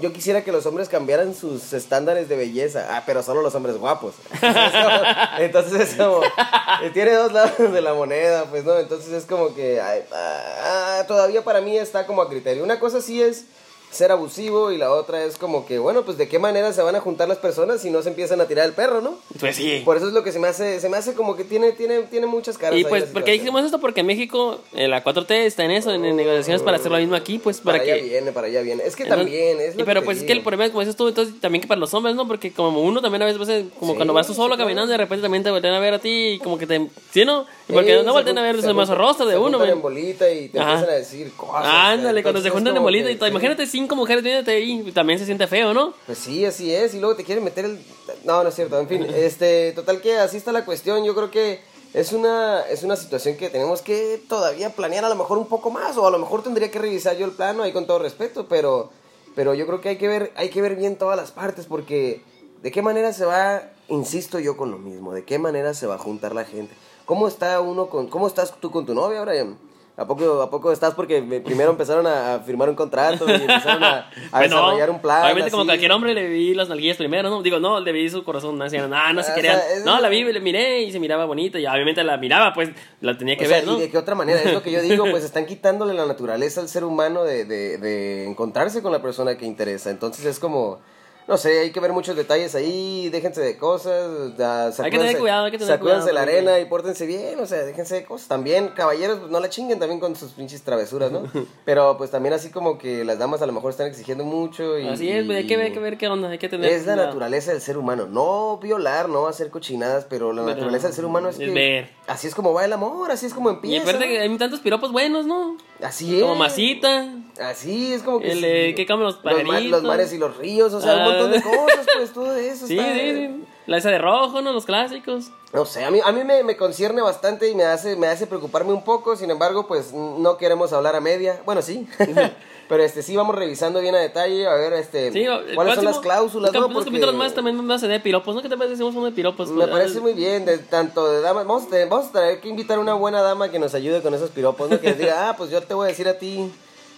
yo 0.00 0.10
quisiera 0.12 0.42
que 0.42 0.52
los 0.52 0.64
hombres 0.64 0.88
cambiaran 0.88 1.34
sus 1.34 1.72
estándares 1.74 2.30
de 2.30 2.36
belleza. 2.36 2.86
Ah, 2.96 3.02
pero 3.04 3.22
solo 3.22 3.42
los 3.42 3.54
hombres 3.54 3.76
guapos. 3.76 4.14
Entonces 5.38 5.90
es 5.90 5.94
como, 5.96 6.22
eh, 6.22 6.90
tiene 6.94 7.12
dos 7.12 7.32
lados 7.32 7.58
de 7.72 7.80
la 7.82 7.92
moneda, 7.92 8.46
pues, 8.46 8.64
¿no? 8.64 8.78
Entonces 8.78 9.12
es 9.12 9.24
como 9.26 9.54
que, 9.54 9.80
ay, 9.82 10.02
ah, 10.12 11.04
todavía 11.06 11.44
para 11.44 11.60
mí 11.60 11.76
está 11.76 12.06
como 12.06 12.22
a 12.22 12.28
criterio. 12.30 12.64
Una 12.64 12.78
cosa 12.80 13.00
sí 13.02 13.20
es 13.20 13.44
ser 13.92 14.10
abusivo 14.12 14.72
y 14.72 14.78
la 14.78 14.90
otra 14.92 15.24
es 15.24 15.36
como 15.38 15.66
que, 15.66 15.78
bueno, 15.78 16.02
pues 16.02 16.16
de 16.18 16.28
qué 16.28 16.38
manera 16.38 16.72
se 16.72 16.82
van 16.82 16.96
a 16.96 17.00
juntar 17.00 17.28
las 17.28 17.38
personas 17.38 17.80
si 17.82 17.90
no 17.90 18.02
se 18.02 18.08
empiezan 18.08 18.40
a 18.40 18.46
tirar 18.46 18.66
el 18.66 18.72
perro, 18.72 19.00
¿no? 19.00 19.14
Pues 19.38 19.56
sí. 19.56 19.82
Por 19.84 19.96
eso 19.96 20.06
es 20.08 20.12
lo 20.12 20.22
que 20.24 20.32
se 20.32 20.38
me 20.38 20.48
hace, 20.48 20.80
se 20.80 20.88
me 20.88 20.96
hace 20.96 21.14
como 21.14 21.36
que 21.36 21.44
tiene, 21.44 21.72
tiene, 21.72 22.00
tiene 22.02 22.26
muchas 22.26 22.58
caras. 22.58 22.78
Y 22.78 22.84
pues, 22.84 23.04
¿por 23.04 23.24
qué 23.24 23.32
dijimos 23.32 23.64
esto? 23.64 23.78
Porque 23.80 24.00
en 24.00 24.06
México 24.06 24.60
eh, 24.74 24.88
la 24.88 25.04
4T 25.04 25.30
está 25.30 25.64
en 25.64 25.70
eso, 25.72 25.92
en, 25.92 26.04
en 26.04 26.16
negociaciones 26.16 26.62
para 26.62 26.76
hacer 26.78 26.90
lo 26.90 26.98
mismo 26.98 27.14
aquí, 27.14 27.38
pues 27.38 27.60
para, 27.60 27.78
para 27.78 27.92
allá 27.92 28.02
que... 28.02 28.08
viene, 28.08 28.32
para 28.32 28.46
allá 28.48 28.62
viene. 28.62 28.82
Es 28.84 28.96
que 28.96 29.02
Entonces- 29.04 29.26
también, 29.26 29.60
es 29.60 29.76
lo 29.76 29.84
pero 29.84 30.00
te 30.00 30.04
pues 30.06 30.18
es 30.18 30.24
que 30.24 30.32
el 30.32 30.42
problema 30.42 30.64
es 30.64 30.70
como 30.70 30.80
dices 30.80 30.96
tú, 30.96 31.08
entonces 31.08 31.40
también 31.40 31.60
que 31.62 31.68
para 31.68 31.78
los 31.80 31.92
hombres, 31.94 32.14
¿no? 32.16 32.26
Porque 32.26 32.52
como 32.52 32.80
uno 32.82 33.00
también 33.02 33.22
a 33.22 33.26
veces, 33.26 33.38
pues, 33.38 33.64
como 33.78 33.92
Sí, 33.92 33.96
cuando 33.96 34.14
vas 34.14 34.26
tú 34.26 34.34
solo 34.34 34.54
sí, 34.54 34.60
caminando, 34.60 34.90
de 34.90 34.96
repente 34.98 35.22
también 35.22 35.42
te 35.42 35.50
voltean 35.50 35.74
a 35.74 35.80
ver 35.80 35.94
a 35.94 35.98
ti 35.98 36.10
y 36.34 36.38
como 36.38 36.56
que 36.58 36.66
te... 36.66 36.88
¿Sí, 37.10 37.24
no? 37.24 37.46
Y 37.68 37.72
porque 37.72 37.98
Sí, 37.98 38.04
no 38.06 38.12
voltean 38.12 38.38
a 38.38 38.42
ver 38.42 38.56
se 38.56 38.62
el 38.62 38.68
hermoso 38.70 38.92
juntan- 38.92 38.98
rostro 38.98 39.26
de 39.26 39.32
se 39.32 39.38
uno, 39.38 39.58
men. 39.58 39.70
en 39.70 39.82
bolita 39.82 40.30
y 40.30 40.48
te 40.48 40.58
Ajá. 40.60 40.72
empiezan 40.72 40.94
a 40.94 40.98
decir 40.98 41.32
cosas. 41.36 41.64
Ándale, 41.66 42.22
cuando 42.22 42.40
se 42.40 42.50
juntan 42.50 42.76
en 42.76 42.82
bolita 42.82 43.06
que- 43.08 43.24
y. 43.26 43.28
Imagínate 43.32 43.66
cinco 43.66 43.81
mujeres 43.88 44.22
viéndote 44.24 44.52
ahí, 44.52 44.90
también 44.92 45.18
se 45.18 45.26
siente 45.26 45.46
feo, 45.46 45.72
¿no? 45.74 45.94
Pues 46.06 46.18
sí, 46.18 46.44
así 46.44 46.74
es. 46.74 46.94
Y 46.94 47.00
luego 47.00 47.16
te 47.16 47.24
quieren 47.24 47.44
meter 47.44 47.64
el. 47.64 47.84
No, 48.24 48.42
no 48.42 48.48
es 48.48 48.54
cierto. 48.54 48.78
En 48.78 48.88
fin, 48.88 49.02
este, 49.14 49.72
total 49.72 50.00
que 50.00 50.18
así 50.18 50.36
está 50.36 50.52
la 50.52 50.64
cuestión. 50.64 51.04
Yo 51.04 51.14
creo 51.14 51.30
que 51.30 51.60
es 51.94 52.12
una, 52.12 52.62
es 52.62 52.82
una 52.82 52.96
situación 52.96 53.36
que 53.36 53.50
tenemos 53.50 53.82
que 53.82 54.22
todavía 54.28 54.70
planear 54.70 55.04
a 55.04 55.08
lo 55.08 55.16
mejor 55.16 55.38
un 55.38 55.46
poco 55.46 55.70
más. 55.70 55.96
O 55.96 56.06
a 56.06 56.10
lo 56.10 56.18
mejor 56.18 56.42
tendría 56.42 56.70
que 56.70 56.78
revisar 56.78 57.16
yo 57.16 57.26
el 57.26 57.32
plano 57.32 57.62
ahí 57.62 57.72
con 57.72 57.86
todo 57.86 57.98
respeto. 57.98 58.46
Pero, 58.48 58.90
pero 59.34 59.54
yo 59.54 59.66
creo 59.66 59.80
que 59.80 59.90
hay 59.90 59.96
que 59.96 60.08
ver, 60.08 60.32
hay 60.36 60.50
que 60.50 60.62
ver 60.62 60.76
bien 60.76 60.96
todas 60.96 61.16
las 61.16 61.32
partes. 61.32 61.66
Porque 61.66 62.22
de 62.62 62.70
qué 62.70 62.82
manera 62.82 63.12
se 63.12 63.24
va, 63.24 63.70
insisto 63.88 64.38
yo 64.38 64.56
con 64.56 64.70
lo 64.70 64.78
mismo, 64.78 65.12
de 65.12 65.24
qué 65.24 65.38
manera 65.38 65.74
se 65.74 65.86
va 65.86 65.96
a 65.96 65.98
juntar 65.98 66.34
la 66.34 66.44
gente. 66.44 66.74
¿Cómo 67.04 67.26
está 67.26 67.60
uno 67.60 67.90
con, 67.90 68.06
cómo 68.06 68.26
estás 68.26 68.54
tú 68.60 68.70
con 68.70 68.86
tu 68.86 68.94
novia, 68.94 69.22
Brian? 69.22 69.58
¿A 69.94 70.06
poco, 70.06 70.40
¿A 70.40 70.50
poco 70.50 70.72
estás? 70.72 70.94
Porque 70.94 71.20
me- 71.20 71.40
primero 71.40 71.70
empezaron 71.70 72.06
a, 72.06 72.34
a 72.36 72.40
firmar 72.40 72.68
un 72.70 72.74
contrato 72.74 73.28
y 73.28 73.32
empezaron 73.32 73.84
a, 73.84 73.98
a 73.98 74.10
Pues 74.30 74.42
desarrollar 74.50 74.88
un 74.90 75.00
plan. 75.02 75.22
Obviamente, 75.24 75.50
como 75.50 75.66
cualquier 75.66 75.92
hombre, 75.92 76.14
le 76.14 76.28
vi 76.28 76.54
las 76.54 76.70
nalguillas 76.70 76.96
primero, 76.96 77.28
¿no? 77.28 77.42
Digo, 77.42 77.58
no, 77.60 77.78
le 77.78 77.92
vi 77.92 78.08
su 78.08 78.24
corazón, 78.24 78.56
no 78.56 78.64
decían, 78.64 78.88
no, 78.88 79.12
no 79.12 79.22
se 79.22 79.32
Ah, 79.32 79.34
querían. 79.34 79.56
o 79.56 79.60
sea, 79.60 79.76
es- 79.76 79.84
No, 79.84 80.00
la 80.00 80.08
vi, 80.08 80.24
le 80.24 80.40
miré 80.40 80.80
y 80.82 80.92
se 80.92 80.98
miraba 80.98 81.26
bonita, 81.26 81.58
y 81.60 81.66
obviamente 81.66 82.02
la 82.04 82.16
miraba, 82.16 82.54
pues 82.54 82.70
la 83.02 83.18
tenía 83.18 83.36
que 83.36 83.44
O 83.44 83.48
sea, 83.48 83.58
ver, 83.58 83.66
¿no? 83.66 83.76
¿y 83.76 83.80
de 83.82 83.90
qué 83.90 83.98
otra 83.98 84.14
manera? 84.14 84.40
Es 84.40 84.54
lo 84.54 84.62
que 84.62 84.72
yo 84.72 84.80
digo, 84.80 85.04
pues 85.10 85.24
están 85.24 85.44
quitándole 85.44 85.92
la 85.92 86.06
naturaleza 86.06 86.62
al 86.62 86.68
ser 86.70 86.84
humano 86.84 87.22
de, 87.24 87.44
de, 87.44 87.76
de 87.76 88.26
encontrarse 88.30 88.80
con 88.80 88.92
la 88.92 89.02
persona 89.02 89.36
que 89.36 89.44
interesa. 89.44 89.90
Entonces 89.90 90.24
es 90.24 90.38
como, 90.38 90.80
no 91.28 91.36
sé, 91.36 91.60
hay 91.60 91.70
que 91.72 91.80
ver 91.80 91.92
muchos 91.92 92.16
detalles 92.16 92.54
ahí, 92.54 93.08
déjense 93.10 93.40
de 93.40 93.56
cosas. 93.56 94.36
da- 94.36 94.66
Hay 94.66 94.90
que 94.90 94.98
tener 94.98 95.18
cuidado, 95.18 95.44
hay 95.46 95.50
que 95.52 95.58
tener 95.58 95.78
cuidado, 95.78 96.12
la 96.12 96.22
arena 96.22 96.58
y 96.58 96.64
pórtense 96.66 97.06
bien, 97.06 97.38
o 97.40 97.46
sea, 97.46 97.62
déjense 97.64 97.94
de 97.96 98.04
cosas. 98.04 98.28
También, 98.28 98.68
caballeros, 98.68 99.18
pues 99.20 99.30
no 99.30 99.40
la 99.40 99.48
chinguen 99.48 99.78
también 99.78 100.00
con 100.00 100.14
sus 100.16 100.32
pinches 100.32 100.62
travesuras, 100.62 101.10
¿no? 101.12 101.22
Pero 101.64 101.96
pues 101.96 102.10
también 102.10 102.32
así 102.34 102.50
como 102.50 102.78
que 102.78 103.04
las 103.04 103.18
damas 103.18 103.40
a 103.42 103.46
lo 103.46 103.52
mejor 103.52 103.70
están 103.70 103.86
exigiendo 103.86 104.24
mucho 104.24 104.78
y... 104.78 104.88
Así 104.88 105.08
es, 105.10 105.24
pues, 105.24 105.38
hay 105.38 105.46
que 105.46 105.56
ver, 105.56 105.66
hay 105.66 105.72
que 105.72 105.78
ver 105.80 105.98
qué 105.98 106.08
onda, 106.08 106.28
hay 106.28 106.38
que 106.38 106.48
tener. 106.48 106.70
Es 106.70 106.86
la 106.86 106.92
cuidado. 106.94 107.06
naturaleza 107.08 107.52
del 107.52 107.60
ser 107.60 107.78
humano, 107.78 108.06
no 108.06 108.58
violar, 108.58 109.08
no 109.08 109.26
hacer 109.26 109.50
cochinadas, 109.50 110.06
pero 110.08 110.32
la 110.32 110.42
Pero 110.42 110.54
naturaleza 110.54 110.88
del 110.88 110.94
ser 110.96 111.04
humano 111.04 111.28
es 111.28 111.38
es 111.38 111.46
que 111.48 111.54
ver. 111.54 111.90
así 112.06 112.26
es 112.26 112.34
como 112.34 112.52
va 112.52 112.64
el 112.64 112.72
amor, 112.72 113.10
así 113.10 113.26
es 113.26 113.34
como 113.34 113.50
Y 113.50 113.54
empieza. 113.54 113.82
aparte 113.90 114.06
¿no? 114.06 114.10
que 114.12 114.20
hay 114.20 114.36
tantos 114.38 114.60
piropos 114.60 114.92
buenos, 114.92 115.26
¿no? 115.26 115.56
Así 115.82 116.16
es. 116.16 116.22
Como 116.22 116.34
masita. 116.36 117.08
Así 117.40 117.94
es 117.94 118.02
como 118.02 118.20
que. 118.20 118.32
El, 118.32 118.44
eh, 118.44 118.74
¿qué 118.74 118.86
comen 118.86 119.04
los 119.06 119.24
ma- 119.24 119.32
Los, 119.32 119.42
pajaritos? 119.42 119.82
mares 119.84 120.12
y 120.12 120.18
los 120.18 120.36
ríos, 120.36 120.72
o 120.74 120.80
sea, 120.80 120.94
un 120.96 121.00
Ah. 121.00 121.04
montón 121.04 121.30
de 121.32 121.42
cosas, 121.42 121.86
pues 121.96 122.12
todo 122.12 122.36
eso. 122.36 122.66
Sí, 122.66 122.78
está- 122.78 122.92
sí, 122.92 123.16
sí. 123.16 123.44
La 123.66 123.78
esa 123.78 123.90
de 123.90 123.98
rojo, 123.98 124.42
¿no? 124.42 124.52
Los 124.52 124.64
clásicos. 124.66 125.30
No 125.52 125.64
sé, 125.64 125.84
a 125.84 125.90
mí, 125.90 126.00
a 126.04 126.10
mí 126.12 126.24
me, 126.24 126.42
me 126.42 126.56
concierne 126.56 127.00
bastante 127.00 127.48
y 127.48 127.54
me 127.54 127.64
hace, 127.64 127.94
me 127.96 128.06
hace 128.08 128.26
preocuparme 128.26 128.72
un 128.72 128.84
poco, 128.84 129.14
sin 129.16 129.30
embargo, 129.30 129.66
pues 129.66 129.92
no 129.92 130.36
queremos 130.36 130.72
hablar 130.72 130.96
a 130.96 131.00
media. 131.00 131.40
Bueno, 131.46 131.62
sí. 131.62 131.86
Pero 132.68 132.84
este 132.84 133.02
sí 133.02 133.14
vamos 133.16 133.34
revisando 133.34 133.80
bien 133.80 133.94
a 133.94 133.98
detalle, 133.98 134.46
a 134.46 134.54
ver 134.54 134.72
este 134.74 135.12
Sí, 135.12 135.26
cuáles 135.54 135.74
son 135.74 135.84
las 135.84 135.98
cláusulas, 135.98 136.52
¿no? 136.54 136.70
Porque 136.70 136.86
capítulos 136.90 137.14
más 137.14 137.34
también 137.34 137.56
vamos 137.58 137.82
a 137.82 137.86
tener 137.86 138.02
piropos, 138.02 138.34
¿no? 138.34 138.40
¿Qué 138.40 138.48
te 138.48 138.56
parece 138.56 138.74
hacemos 138.74 138.94
uno 138.94 139.06
de 139.06 139.12
piropos? 139.12 139.50
me 139.50 139.66
parece 139.68 140.00
muy 140.00 140.14
bien, 140.14 140.44
de 140.46 140.56
tanto 140.58 141.10
de 141.10 141.20
damas, 141.20 141.46
vamos 141.46 141.64
a, 141.64 141.68
tener, 141.68 141.88
vamos 141.88 142.06
a 142.06 142.12
tener 142.12 142.40
que 142.40 142.48
invitar 142.48 142.78
a 142.78 142.80
una 142.80 142.94
buena 142.94 143.20
dama 143.20 143.50
que 143.50 143.58
nos 143.58 143.74
ayude 143.74 144.00
con 144.00 144.14
esos 144.14 144.30
piropos, 144.30 144.70
¿no? 144.70 144.80
Que 144.80 144.94
diga, 144.94 145.28
ah, 145.30 145.36
pues 145.36 145.50
yo 145.50 145.60
te 145.62 145.74
voy 145.74 145.86
a 145.86 145.88
decir 145.88 146.08
a 146.08 146.18
ti, 146.18 146.50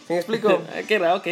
¿sí 0.07 0.13
me 0.13 0.17
explico? 0.19 0.49
ah, 0.75 0.81
Qué 0.87 0.99
raro, 0.99 1.17
ok. 1.17 1.27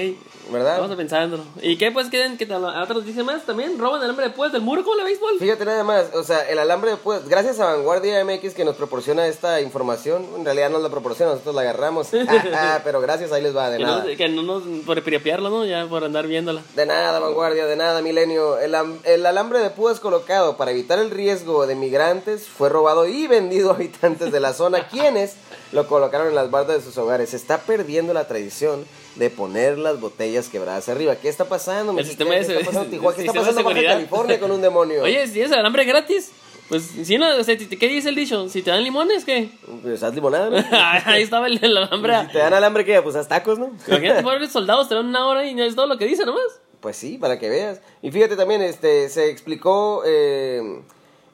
¿Verdad? 0.50 0.78
Vamos 0.78 0.90
a 0.92 0.96
pensándolo. 0.96 1.44
¿Y 1.62 1.76
qué 1.76 1.92
pues 1.92 2.08
quieren 2.08 2.36
que 2.36 2.46
te 2.46 2.54
otra 2.54 2.84
noticia 2.94 3.22
más 3.22 3.44
también? 3.46 3.78
¿Roban 3.78 4.02
el 4.02 4.10
hambre 4.10 4.26
de 4.26 4.32
pues 4.32 4.52
del 4.52 4.60
muro 4.60 4.82
como 4.82 4.96
la 4.96 5.04
béisbol? 5.04 5.38
Fíjate 5.38 5.64
nada 5.64 5.84
más, 5.84 6.06
o 6.14 6.24
sea, 6.24 6.48
el 6.48 6.58
alambre 6.58 6.90
de 6.90 6.96
púas, 6.96 7.28
gracias 7.28 7.60
a 7.60 7.66
Vanguardia 7.66 8.24
MX 8.24 8.52
que 8.54 8.64
nos 8.64 8.74
proporciona 8.76 9.26
esta 9.28 9.60
información, 9.60 10.26
en 10.36 10.44
realidad 10.44 10.68
nos 10.70 10.82
la 10.82 10.90
proporciona, 10.90 11.30
nosotros 11.32 11.54
la 11.54 11.60
agarramos, 11.62 12.08
Ah, 12.54 12.80
pero 12.82 13.00
gracias, 13.00 13.32
ahí 13.32 13.42
les 13.42 13.56
va, 13.56 13.70
de 13.70 13.78
Que 13.78 13.84
nada. 13.84 14.04
no, 14.04 14.16
que 14.16 14.28
no 14.28 14.42
nos 14.42 14.62
por 14.84 15.02
piropearlo, 15.02 15.48
¿no? 15.48 15.64
Ya 15.64 15.86
por 15.86 16.04
andar 16.04 16.26
viéndola. 16.26 16.60
De 16.74 16.86
nada, 16.86 17.20
Vanguardia, 17.20 17.66
de 17.66 17.76
nada, 17.76 18.02
Milenio. 18.02 18.58
El, 18.58 18.74
el 19.04 19.26
alambre 19.26 19.60
de 19.60 19.70
púas 19.70 20.00
colocado 20.00 20.56
para 20.56 20.72
evitar 20.72 20.98
el 20.98 21.10
riesgo 21.10 21.66
de 21.66 21.76
migrantes 21.76 22.46
fue 22.48 22.68
robado 22.68 23.06
y 23.06 23.26
vendido 23.28 23.70
a 23.70 23.74
habitantes 23.74 24.32
de 24.32 24.40
la 24.40 24.52
zona, 24.52 24.88
quienes 24.88 25.36
lo 25.72 25.86
colocaron 25.86 26.28
en 26.28 26.34
las 26.34 26.50
bardas 26.50 26.78
de 26.78 26.82
sus 26.82 26.96
hogares. 26.98 27.30
Se 27.30 27.36
está 27.36 27.58
perdiendo 27.58 28.12
la 28.14 28.26
tradición 28.28 28.84
de 29.16 29.30
poner 29.30 29.78
las 29.78 30.00
botellas 30.00 30.48
quebradas 30.48 30.88
arriba. 30.88 31.16
¿Qué 31.16 31.28
está 31.28 31.44
pasando? 31.46 31.98
El 31.98 32.06
sistema 32.06 32.30
¿Qué 32.30 32.44
de- 32.44 32.54
está 32.58 32.64
pasando, 32.66 32.90
Tijuana? 32.90 33.16
¿Qué 33.16 33.22
está 33.26 33.40
pasando 33.40 33.64
Baja. 33.64 33.82
California 33.82 34.40
con 34.40 34.50
un 34.50 34.62
demonio? 34.62 35.02
Oye, 35.04 35.26
si 35.28 35.40
es 35.40 35.50
alambre 35.52 35.84
gratis, 35.84 36.30
pues 36.68 36.84
si 37.04 37.18
no, 37.18 37.36
o 37.36 37.44
sea, 37.44 37.56
¿qué 37.56 37.88
dice 37.88 38.08
el 38.08 38.14
dicho? 38.14 38.48
Si 38.48 38.62
te 38.62 38.70
dan 38.70 38.82
limones, 38.82 39.24
¿qué? 39.24 39.50
Pues 39.82 40.02
haz 40.02 40.14
limonada, 40.14 40.48
¿no? 40.48 40.64
Ahí 41.04 41.22
estaba 41.22 41.46
el, 41.46 41.62
el 41.62 41.76
alambre. 41.76 42.14
Si 42.26 42.32
te 42.32 42.38
dan 42.38 42.54
alambre, 42.54 42.84
¿qué? 42.84 43.00
Pues 43.02 43.16
haz 43.16 43.28
tacos, 43.28 43.58
¿no? 43.58 43.72
Imagínate, 43.88 44.22
pobres 44.22 44.50
soldados, 44.52 44.88
te 44.88 44.94
dan 44.94 45.06
una 45.06 45.26
hora 45.26 45.46
y 45.46 45.54
no 45.54 45.62
es 45.64 45.74
todo 45.74 45.86
lo 45.86 45.98
que 45.98 46.06
dice 46.06 46.24
nomás. 46.24 46.44
Pues 46.80 46.96
sí, 46.96 47.18
para 47.18 47.38
que 47.38 47.48
veas. 47.48 47.80
Y 48.00 48.10
fíjate 48.10 48.36
también, 48.36 48.60
este, 48.62 49.08
se 49.08 49.30
explicó, 49.30 50.02
eh, 50.06 50.80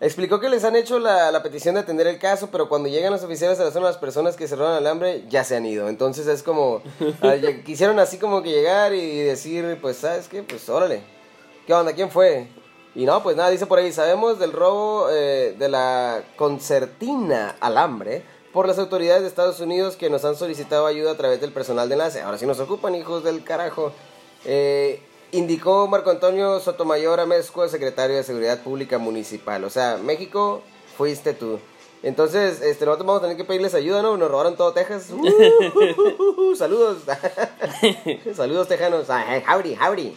Explicó 0.01 0.39
que 0.39 0.49
les 0.49 0.63
han 0.63 0.77
hecho 0.77 1.01
la, 1.01 1.33
la 1.33 1.43
petición 1.43 1.75
de 1.75 1.81
atender 1.81 2.07
el 2.07 2.21
caso, 2.21 2.51
pero 2.53 2.69
cuando 2.69 2.89
llegan 2.89 3.11
los 3.11 3.25
oficiales 3.25 3.59
a 3.59 3.65
la 3.65 3.73
zona, 3.73 3.87
las 3.87 3.99
personas 3.99 4.37
que 4.37 4.47
cerraron 4.47 4.75
el 4.75 4.79
alambre 4.79 5.25
ya 5.29 5.43
se 5.43 5.57
han 5.57 5.67
ido. 5.67 5.89
Entonces 5.89 6.29
es 6.29 6.45
como, 6.45 6.83
ah, 7.23 7.35
quisieron 7.65 7.99
así 7.99 8.19
como 8.19 8.43
que 8.43 8.51
llegar 8.51 8.95
y 8.95 9.19
decir, 9.19 9.77
pues, 9.81 9.97
¿sabes 9.97 10.29
qué? 10.29 10.45
Pues, 10.45 10.69
órale, 10.69 11.03
¿qué 11.67 11.75
onda? 11.75 11.95
¿Quién 11.95 12.11
fue? 12.11 12.47
Y 12.95 13.07
no, 13.07 13.23
pues 13.25 13.37
nada, 13.37 13.51
dice 13.51 13.67
por 13.67 13.81
ahí, 13.81 13.93
sabemos 13.93 14.39
del 14.39 14.53
robo 14.53 15.09
eh, 15.11 15.57
de 15.59 15.69
la 15.69 16.23
concertina 16.37 17.57
alambre 17.61 18.23
por 18.53 18.69
las 18.69 18.79
autoridades 18.79 19.23
de 19.23 19.29
Estados 19.29 19.61
Unidos 19.61 19.97
que 19.97 20.11
nos 20.11 20.25
han 20.25 20.37
solicitado 20.37 20.87
ayuda 20.87 21.13
a 21.13 21.17
través 21.17 21.41
del 21.41 21.53
personal 21.53 21.89
de 21.89 21.95
enlace. 21.95 22.23
Ahora 22.23 22.39
sí 22.39 22.47
nos 22.47 22.61
ocupan, 22.61 22.95
hijos 22.95 23.25
del 23.25 23.43
carajo. 23.45 23.93
Eh, 24.45 25.03
indicó 25.33 25.87
Marco 25.89 26.11
Antonio 26.11 26.61
Sotomayor 26.61 27.21
Amezco, 27.21 27.67
secretario 27.69 28.17
de 28.17 28.23
Seguridad 28.23 28.63
Pública 28.63 28.99
Municipal. 28.99 29.65
O 29.65 29.71
sea, 29.71 29.99
México, 30.03 30.63
fuiste 30.97 31.33
tú. 31.35 31.59
Entonces, 32.01 32.63
este, 32.63 32.85
nosotros 32.87 33.07
vamos 33.09 33.19
a 33.19 33.23
tener 33.23 33.37
que 33.37 33.43
pedirles 33.45 33.75
ayuda, 33.75 34.03
¿no? 34.03 34.17
Nos 34.17 34.31
robaron 34.31 34.57
todo 34.57 34.73
Texas. 34.73 35.11
Uh, 36.41 36.55
saludos. 36.55 36.99
saludos, 38.35 38.69
tejanos. 38.69 39.11
Ah, 39.11 39.43
howdy, 39.49 39.75
howdy. 39.75 40.13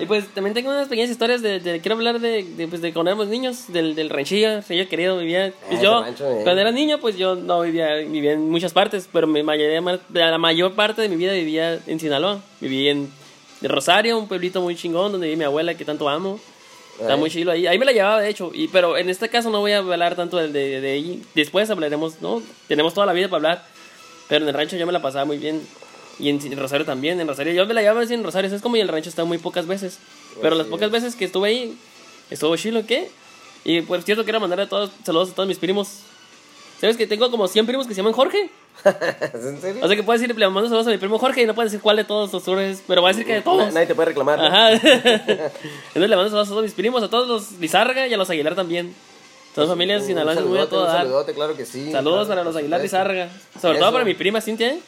Y 0.00 0.06
pues 0.06 0.26
también 0.34 0.54
tengo 0.54 0.70
unas 0.70 0.88
pequeñas 0.88 1.10
historias 1.10 1.42
de, 1.42 1.60
de- 1.60 1.80
quiero 1.80 1.96
hablar 1.96 2.20
de, 2.20 2.44
de, 2.44 2.68
pues, 2.68 2.80
de 2.80 2.92
cuando 2.92 3.10
éramos 3.10 3.28
niños, 3.28 3.64
del, 3.72 3.94
del 3.94 4.08
ranchillo, 4.10 4.48
ranchillo 4.54 4.88
querido, 4.88 5.18
vivía, 5.18 5.52
pues 5.68 5.80
Ah, 5.80 5.82
yo, 5.82 5.98
ese 5.98 6.04
rancho, 6.06 6.30
eh. 6.30 6.40
cuando 6.44 6.60
era 6.60 6.70
niño, 6.70 6.98
pues 7.00 7.16
yo 7.16 7.34
no 7.34 7.60
vivía, 7.62 7.94
vivía 7.96 8.32
en 8.32 8.48
muchas 8.50 8.72
partes, 8.72 9.08
pero 9.12 9.26
mi 9.26 9.42
mayoría, 9.42 9.80
la 10.12 10.38
mayor 10.38 10.74
parte 10.74 11.02
de 11.02 11.08
mi 11.08 11.16
vida 11.16 11.32
vivía 11.32 11.80
en 11.86 12.00
Sinaloa, 12.00 12.40
viví 12.60 12.88
en 12.88 13.10
de 13.60 13.68
Rosario, 13.68 14.18
un 14.18 14.28
pueblito 14.28 14.60
muy 14.60 14.76
chingón 14.76 15.12
donde 15.12 15.26
vive 15.26 15.38
mi 15.38 15.44
abuela 15.44 15.74
que 15.74 15.84
tanto 15.84 16.08
amo, 16.08 16.38
está 17.00 17.14
Ay. 17.14 17.18
muy 17.18 17.30
chido 17.30 17.50
ahí, 17.52 17.66
ahí 17.66 17.78
me 17.78 17.84
la 17.84 17.92
llevaba 17.92 18.20
de 18.20 18.28
hecho, 18.28 18.50
y, 18.52 18.68
pero 18.68 18.96
en 18.96 19.08
este 19.08 19.28
caso 19.28 19.50
no 19.50 19.60
voy 19.60 19.72
a 19.72 19.78
hablar 19.78 20.16
tanto 20.16 20.36
del 20.36 20.52
de, 20.52 20.80
de 20.80 20.92
ahí, 20.92 21.22
después 21.34 21.70
hablaremos, 21.70 22.20
¿no? 22.20 22.42
Tenemos 22.68 22.94
toda 22.94 23.06
la 23.06 23.12
vida 23.12 23.28
para 23.28 23.36
hablar, 23.36 23.66
pero 24.28 24.44
en 24.44 24.48
el 24.48 24.54
rancho 24.54 24.76
yo 24.76 24.86
me 24.86 24.92
la 24.92 25.02
pasaba 25.02 25.24
muy 25.24 25.38
bien. 25.38 25.62
Y 26.18 26.30
en 26.30 26.40
en 26.40 26.58
Rosario 26.58 26.86
también, 26.86 27.20
en 27.20 27.28
Rosario. 27.28 27.52
Yo 27.52 27.66
me 27.66 27.74
la 27.74 27.82
llevaba 27.82 28.00
así 28.00 28.14
en 28.14 28.24
Rosario, 28.24 28.50
es 28.50 28.62
como 28.62 28.78
y 28.78 28.80
el 28.80 28.88
rancho 28.88 29.10
está 29.10 29.24
muy 29.24 29.36
pocas 29.36 29.66
veces. 29.66 29.98
Pero 30.40 30.56
las 30.56 30.66
pocas 30.66 30.86
es. 30.86 30.92
veces 30.92 31.14
que 31.14 31.26
estuve 31.26 31.48
ahí, 31.48 31.78
estuvo 32.30 32.56
chilo, 32.56 32.86
¿qué? 32.86 33.10
Y 33.64 33.82
por 33.82 34.00
cierto, 34.02 34.24
quiero 34.24 34.40
mandar 34.40 34.60
a 34.60 34.68
todos, 34.68 34.90
saludos 35.04 35.30
a 35.30 35.34
todos 35.34 35.46
mis 35.46 35.58
primos. 35.58 35.88
¿Sabes 36.80 36.96
que 36.96 37.06
tengo 37.06 37.30
como 37.30 37.48
100 37.48 37.66
primos 37.66 37.86
que 37.86 37.94
se 37.94 37.98
llaman 37.98 38.12
Jorge? 38.12 38.50
¿Es 38.84 39.44
en 39.44 39.60
serio? 39.60 39.84
O 39.84 39.86
sea 39.88 39.96
que 39.96 40.02
puedo 40.02 40.18
decir, 40.18 40.36
le 40.36 40.48
mando 40.48 40.68
saludos 40.68 40.86
a 40.86 40.90
mi 40.90 40.98
primo 40.98 41.18
Jorge 41.18 41.42
y 41.42 41.46
no 41.46 41.54
puedo 41.54 41.66
decir 41.66 41.80
cuál 41.80 41.96
de 41.96 42.04
todos 42.04 42.32
los 42.32 42.48
es, 42.60 42.82
pero 42.86 43.00
voy 43.00 43.10
a 43.10 43.12
decir 43.12 43.26
que 43.26 43.34
de 43.34 43.42
todos. 43.42 43.72
Nadie 43.72 43.86
te 43.86 43.94
puede 43.94 44.06
reclamar. 44.06 44.38
¿no? 44.38 44.46
Ajá. 44.46 44.72
Entonces 44.72 45.50
le 45.94 46.16
mando 46.16 46.28
saludos 46.30 46.48
a 46.48 46.50
todos 46.50 46.62
mis 46.62 46.72
primos, 46.74 47.02
a 47.02 47.08
todos 47.08 47.28
los 47.28 47.52
Lizarga 47.60 48.06
y 48.06 48.14
a 48.14 48.16
los 48.16 48.30
Aguilar 48.30 48.54
también. 48.54 48.94
Todas 49.54 49.70
familias 49.70 50.02
Un 50.02 50.08
sinaloenses 50.08 50.44
muy 50.46 50.58
a 50.58 50.66
dar. 50.66 50.98
saludote, 50.98 51.32
claro 51.32 51.56
que 51.56 51.64
sí. 51.64 51.90
Saludos 51.90 52.28
para 52.28 52.44
los 52.44 52.54
Aguilar. 52.54 52.80
Lizárraga. 52.80 53.30
Sobre 53.60 53.74
Eso. 53.76 53.80
todo 53.84 53.92
para 53.92 54.04
mi 54.04 54.14
prima 54.14 54.40
Cintia, 54.40 54.68
¿eh? 54.68 54.80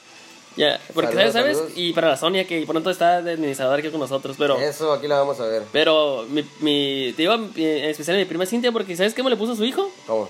Ya, 0.57 0.80
porque 0.92 1.12
Saludos, 1.12 1.33
¿sabes? 1.33 1.57
saludos. 1.57 1.73
Y 1.76 1.92
para 1.92 2.09
la 2.09 2.16
Sonia, 2.16 2.45
que 2.47 2.66
pronto 2.66 2.90
está 2.90 3.23
de 3.23 3.33
administradora 3.33 3.78
aquí 3.78 3.88
con 3.90 4.00
nosotros. 4.00 4.35
Pero, 4.38 4.59
Eso, 4.59 4.92
aquí 4.92 5.07
la 5.07 5.21
vamos 5.21 5.38
a 5.40 5.45
ver. 5.47 5.62
pero 5.73 6.26
mi, 6.28 6.45
mi, 6.61 7.12
te 7.16 7.23
digo 7.23 7.35
en 7.35 7.52
especial 7.85 8.16
a 8.16 8.18
mi 8.18 8.25
prima 8.25 8.45
Cintia, 8.45 8.73
porque 8.73 8.97
¿sabes 8.97 9.14
qué 9.14 9.23
me 9.23 9.30
le 9.30 9.37
puso 9.37 9.52
a 9.52 9.57
su 9.57 9.64
hijo? 9.64 9.88
¿Cómo? 10.07 10.28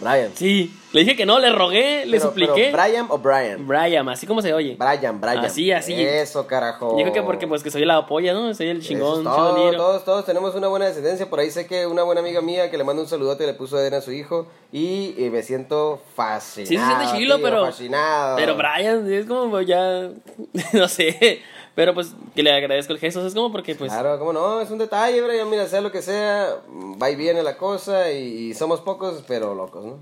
Brian. 0.00 0.30
Sí, 0.34 0.74
le 0.92 1.00
dije 1.00 1.14
que 1.16 1.26
no, 1.26 1.38
le 1.38 1.52
rogué, 1.52 2.04
le 2.06 2.12
Pero- 2.18 2.22
supliqué. 2.30 2.70
pero 2.72 2.82
¿Brian 2.82 3.06
o 3.10 3.18
Brian? 3.18 3.66
Brian, 3.66 4.08
así 4.08 4.26
como 4.26 4.40
se 4.42 4.52
oye. 4.54 4.76
Brian, 4.78 5.20
Brian. 5.20 5.44
Así, 5.44 5.70
así. 5.72 5.94
Eso, 5.94 6.46
carajo. 6.46 6.94
Dijo 6.96 7.12
que 7.12 7.22
porque 7.22 7.46
pues 7.46 7.62
que 7.62 7.70
soy 7.70 7.84
la 7.84 8.06
polla, 8.06 8.32
¿no? 8.32 8.52
Soy 8.54 8.68
el 8.68 8.80
chingón, 8.82 9.22
todo, 9.24 9.70
todos, 9.72 10.04
todos 10.04 10.24
tenemos 10.24 10.54
una 10.54 10.68
buena 10.68 10.86
descendencia. 10.86 11.28
Por 11.28 11.40
ahí 11.40 11.50
sé 11.50 11.66
que 11.66 11.86
una 11.86 12.02
buena 12.02 12.20
amiga 12.22 12.40
mía 12.40 12.70
que 12.70 12.78
le 12.78 12.84
manda 12.84 13.02
un 13.02 13.08
saludote 13.08 13.46
le 13.46 13.54
puso 13.54 13.78
Eden 13.78 13.94
a 13.94 14.00
su 14.00 14.12
hijo. 14.12 14.46
Y 14.72 15.14
eh, 15.18 15.30
me 15.30 15.42
siento 15.42 16.00
fascinado. 16.14 16.68
Sí 16.68 16.76
se 16.78 16.84
siente 16.84 17.16
chilo, 17.18 17.36
tío, 17.36 17.44
pero- 17.44 17.66
Fascinado. 17.66 18.36
Pero 18.36 18.56
Brian 18.56 19.12
es 19.12 19.26
como 19.26 19.60
ya, 19.60 20.08
no 20.72 20.88
sé, 20.88 21.42
pero 21.80 21.94
pues 21.94 22.14
que 22.34 22.42
le 22.42 22.52
agradezco 22.52 22.92
el 22.92 22.98
gesto, 22.98 23.26
es 23.26 23.32
como 23.32 23.50
porque 23.50 23.74
pues... 23.74 23.90
Claro, 23.90 24.18
cómo 24.18 24.34
no, 24.34 24.60
es 24.60 24.70
un 24.70 24.76
detalle, 24.76 25.22
Brian. 25.22 25.48
Mira, 25.48 25.66
sea 25.66 25.80
lo 25.80 25.90
que 25.90 26.02
sea, 26.02 26.56
va 27.00 27.10
y 27.10 27.16
viene 27.16 27.42
la 27.42 27.56
cosa. 27.56 28.12
Y, 28.12 28.50
y 28.50 28.54
somos 28.54 28.82
pocos, 28.82 29.24
pero 29.26 29.54
locos, 29.54 29.86
¿no? 29.86 29.96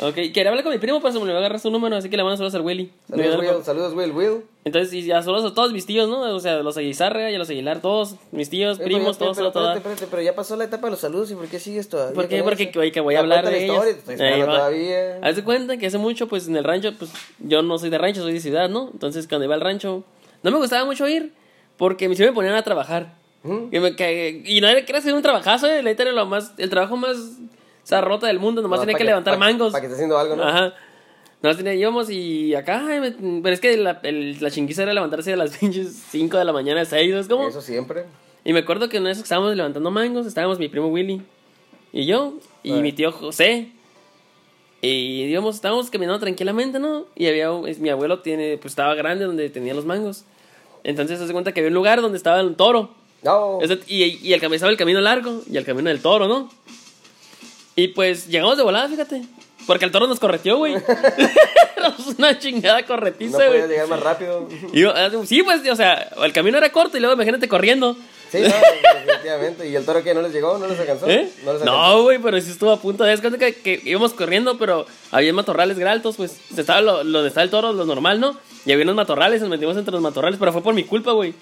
Ok, 0.00 0.14
quería 0.14 0.48
hablar 0.48 0.64
con 0.64 0.72
mi 0.72 0.78
primo, 0.78 1.00
pero 1.00 1.12
se 1.12 1.18
me 1.18 1.22
olvidó 1.22 1.38
agarrar 1.38 1.60
su 1.60 1.70
número, 1.70 1.96
así 1.96 2.10
que 2.10 2.16
le 2.16 2.24
mando 2.24 2.36
saludos 2.36 2.54
al 2.56 2.62
Willy. 2.62 2.92
Saludos, 3.08 3.38
Will. 3.38 3.64
Saludos, 3.64 3.94
Will. 3.94 4.10
Will. 4.10 4.44
Entonces, 4.64 4.92
y 4.92 5.02
ya 5.02 5.22
saludos 5.22 5.52
a 5.52 5.54
todos 5.54 5.72
mis 5.72 5.86
tíos, 5.86 6.08
¿no? 6.08 6.20
O 6.34 6.40
sea, 6.40 6.56
los 6.62 6.76
Aguizarra 6.76 7.30
y 7.30 7.34
a 7.34 7.38
los 7.38 7.48
Aguilar, 7.48 7.80
todos, 7.80 8.16
mis 8.32 8.50
tíos, 8.50 8.78
primos, 8.78 9.16
pero, 9.16 9.32
todos, 9.32 9.36
pero, 9.36 9.48
espérate, 9.48 9.78
espérate, 9.78 10.06
pero 10.10 10.22
ya 10.22 10.34
pasó 10.34 10.56
la 10.56 10.64
etapa 10.64 10.88
de 10.88 10.90
los 10.90 11.00
saludos. 11.00 11.30
¿Y 11.30 11.36
por 11.36 11.46
qué 11.46 11.60
sigues 11.60 11.88
todavía? 11.88 12.14
¿Por 12.14 12.28
qué? 12.28 12.38
con 12.38 12.48
Porque 12.48 12.64
eso? 12.64 12.92
que, 12.92 13.00
voy 13.00 13.14
a 13.14 13.20
hablar 13.20 13.44
de 13.46 13.52
la 13.52 13.56
ellos. 13.56 13.84
todavía. 14.04 15.20
Haz 15.22 15.36
de 15.36 15.44
cuenta 15.44 15.76
que 15.76 15.86
hace 15.86 15.98
mucho, 15.98 16.26
pues 16.26 16.48
en 16.48 16.56
el 16.56 16.64
rancho, 16.64 16.92
pues 16.98 17.12
yo 17.38 17.62
no 17.62 17.78
soy 17.78 17.90
de 17.90 17.98
rancho, 17.98 18.20
soy 18.20 18.32
de 18.32 18.40
ciudad, 18.40 18.68
¿no? 18.68 18.90
Entonces 18.92 19.28
cuando 19.28 19.44
iba 19.44 19.54
al 19.54 19.60
rancho, 19.60 20.02
no 20.44 20.50
me 20.52 20.58
gustaba 20.58 20.84
mucho 20.84 21.08
ir, 21.08 21.32
porque 21.76 22.14
sí 22.14 22.22
me 22.22 22.32
ponían 22.32 22.54
a 22.54 22.62
trabajar. 22.62 23.14
Y, 23.44 23.78
me 23.78 23.94
cagué- 23.94 24.42
y 24.46 24.60
no 24.60 24.68
era 24.68 24.84
que 24.86 24.92
era 24.92 25.00
hacer 25.00 25.12
un 25.12 25.20
trabajazo, 25.20 25.66
eh, 25.66 25.80
era 25.84 26.12
lo 26.12 26.24
más, 26.24 26.52
el 26.56 26.70
trabajo 26.70 26.96
más 26.96 27.16
zarrota 27.86 28.26
del 28.26 28.38
mundo, 28.38 28.62
nomás 28.62 28.78
No, 28.78 28.82
tenía 28.86 28.94
pa' 28.94 28.98
que, 28.98 29.04
levantar 29.04 29.34
pa- 29.34 29.38
mangos. 29.40 29.72
Para 29.72 29.80
que 29.82 29.86
esté 29.88 29.96
haciendo 29.96 30.16
algo, 30.16 30.36
¿no? 30.36 30.44
Ajá. 30.44 30.72
Nos 31.42 31.58
tenía, 31.58 31.74
íbamos 31.74 32.08
y 32.08 32.54
acá, 32.54 32.86
ay, 32.88 33.00
me- 33.00 33.42
pero 33.42 33.52
es 33.52 33.60
que 33.60 33.76
la, 33.76 34.00
el- 34.04 34.38
la 34.40 34.50
chinguiza 34.50 34.84
era 34.84 34.94
levantarse 34.94 35.32
a 35.34 35.36
las 35.36 35.56
pinches 35.58 35.92
5 36.10 36.38
de 36.38 36.44
la 36.46 36.52
mañana, 36.54 36.84
6, 36.86 37.12
es 37.14 37.28
como... 37.28 37.46
Eso 37.48 37.60
siempre. 37.60 38.04
Y 38.44 38.52
me 38.54 38.60
acuerdo 38.60 38.88
que 38.88 38.98
una 38.98 39.08
vez 39.10 39.18
que 39.18 39.24
estábamos 39.24 39.54
levantando 39.56 39.90
mangos, 39.90 40.26
estábamos 40.26 40.58
mi 40.58 40.68
primo 40.68 40.88
Willy 40.88 41.20
y 41.92 42.06
yo 42.06 42.34
y 42.62 42.72
mi 42.72 42.92
tío 42.92 43.12
José. 43.12 43.68
Y 44.80 45.26
digamos, 45.26 45.54
estábamos 45.54 45.90
caminando 45.90 46.20
tranquilamente, 46.20 46.78
¿no? 46.78 47.06
Y 47.14 47.26
había, 47.26 47.50
mi 47.50 47.88
abuelo 47.88 48.20
tiene, 48.20 48.58
pues 48.58 48.72
estaba 48.72 48.94
grande 48.94 49.24
donde 49.24 49.48
tenía 49.50 49.72
los 49.74 49.86
mangos. 49.86 50.24
Entonces 50.84 51.18
se 51.18 51.24
hace 51.24 51.32
cuenta 51.32 51.52
que 51.52 51.60
había 51.60 51.68
un 51.68 51.74
lugar 51.74 52.00
donde 52.00 52.16
estaba 52.18 52.40
el 52.40 52.54
toro. 52.56 52.90
No. 53.22 53.58
Ese- 53.62 53.80
y, 53.88 54.04
y 54.28 54.32
el, 54.34 54.40
cami- 54.40 54.54
estaba 54.54 54.70
el 54.70 54.76
camino 54.78 55.00
largo 55.00 55.42
y 55.50 55.56
el 55.56 55.64
camino 55.64 55.88
del 55.88 56.00
toro, 56.00 56.28
¿no? 56.28 56.50
Y 57.76 57.88
pues 57.88 58.28
llegamos 58.28 58.56
de 58.56 58.62
volada, 58.62 58.88
fíjate. 58.88 59.22
Porque 59.66 59.86
el 59.86 59.90
toro 59.90 60.06
nos 60.06 60.20
correteó, 60.20 60.58
güey. 60.58 60.74
Una 62.18 62.38
chingada 62.38 62.80
No 62.82 62.86
corretiza, 62.86 63.36
güey. 63.36 63.48
podías 63.48 63.68
llegar 63.68 63.88
más 63.88 64.00
rápido. 64.00 64.48
Y 64.72 64.80
yo, 64.80 64.92
ah, 64.94 65.10
sí, 65.26 65.42
pues, 65.42 65.66
o 65.68 65.76
sea, 65.76 66.10
el 66.22 66.32
camino 66.32 66.58
era 66.58 66.70
corto 66.70 66.96
y 66.96 67.00
luego 67.00 67.14
imagínate 67.14 67.48
corriendo. 67.48 67.96
Sí, 68.38 68.42
no, 68.42 69.00
definitivamente. 69.06 69.68
¿Y 69.68 69.76
el 69.76 69.84
toro 69.84 70.02
que 70.02 70.14
no 70.14 70.22
les 70.22 70.32
llegó? 70.32 70.58
¿No 70.58 70.66
les 70.66 70.78
alcanzó? 70.78 71.08
¿Eh? 71.08 71.28
No 71.64 72.02
güey, 72.02 72.18
pero 72.18 72.40
sí 72.40 72.50
estuvo 72.50 72.70
a 72.72 72.80
punto 72.80 73.04
de... 73.04 73.12
Es 73.12 73.20
que, 73.20 73.54
que 73.54 73.80
íbamos 73.84 74.12
corriendo, 74.14 74.58
pero 74.58 74.86
había 75.10 75.32
matorrales 75.32 75.78
altos, 75.84 76.16
pues. 76.16 76.38
Estaba 76.56 76.80
lo, 76.80 77.04
lo 77.04 77.18
donde 77.18 77.28
está 77.28 77.42
el 77.42 77.50
toro, 77.50 77.72
lo 77.72 77.84
normal, 77.84 78.20
¿no? 78.20 78.36
Y 78.66 78.72
había 78.72 78.84
unos 78.84 78.96
matorrales, 78.96 79.40
nos 79.40 79.50
metimos 79.50 79.76
entre 79.76 79.92
los 79.92 80.02
matorrales, 80.02 80.38
pero 80.38 80.52
fue 80.52 80.62
por 80.62 80.74
mi 80.74 80.84
culpa, 80.84 81.12
güey. 81.12 81.34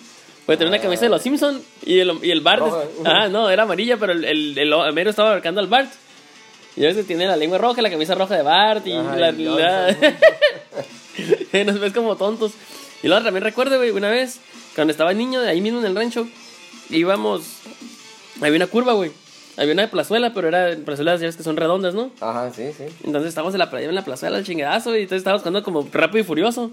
Pues 0.47 0.59
tenía 0.59 0.71
una 0.73 0.81
camisa 0.83 1.03
de 1.03 1.09
los 1.11 1.23
Simpson 1.23 1.63
y 1.85 2.01
el, 2.01 2.19
y 2.23 2.31
el 2.31 2.41
Bart... 2.41 2.61
Roja. 2.63 2.83
Ah, 3.05 3.29
no, 3.29 3.49
era 3.49 3.63
amarilla, 3.63 3.97
pero 3.97 4.13
el, 4.13 4.25
el, 4.25 4.59
el, 4.59 4.73
el 4.73 4.93
mero 4.93 5.11
estaba 5.11 5.31
abarcando 5.31 5.61
al 5.61 5.69
Bart. 5.69 5.91
Y 6.77 6.85
a 6.85 6.89
veces 6.89 7.07
tiene 7.07 7.27
la 7.27 7.37
lengua 7.37 7.59
roja, 7.59 7.83
la 7.83 7.91
camisa 7.91 8.15
roja 8.15 8.37
de 8.37 8.43
Bart 8.43 8.87
y 8.87 8.93
Ay, 8.93 9.21
la... 9.21 9.33
Dios. 9.33 9.61
la- 9.61 9.97
Nos 11.65 11.79
ves 11.79 11.93
como 11.93 12.17
tontos. 12.17 12.53
Y 13.03 13.09
luego 13.09 13.23
también 13.25 13.45
recuerdo, 13.45 13.77
güey, 13.77 13.91
una 13.91 14.11
vez, 14.11 14.41
cuando 14.75 14.91
estaba 14.93 15.13
niño, 15.13 15.41
ahí 15.41 15.61
mismo 15.61 15.81
en 15.81 15.87
el 15.87 15.95
rancho, 15.97 16.27
íbamos... 16.93 17.43
Había 18.41 18.57
una 18.57 18.67
curva, 18.67 18.93
güey. 18.93 19.11
Había 19.57 19.75
una 19.75 19.91
plazuela, 19.91 20.33
pero 20.33 20.49
era 20.49 20.75
plazuelas 20.85 21.21
ya 21.21 21.27
ves 21.27 21.37
que 21.37 21.43
son 21.43 21.57
redondas, 21.57 21.95
¿no? 21.95 22.11
Ajá, 22.21 22.51
sí, 22.55 22.71
sí. 22.77 22.85
Entonces 23.05 23.29
estábamos 23.29 23.55
en 23.55 23.59
la 23.59 23.71
playa, 23.71 23.89
en 23.89 23.95
la 23.95 24.05
plazuela, 24.05 24.39
el 24.39 24.45
chingadazo, 24.45 24.97
y 24.97 25.03
entonces 25.03 25.19
estábamos 25.19 25.43
jugando 25.43 25.63
como 25.63 25.87
rápido 25.93 26.21
y 26.21 26.25
furioso. 26.25 26.71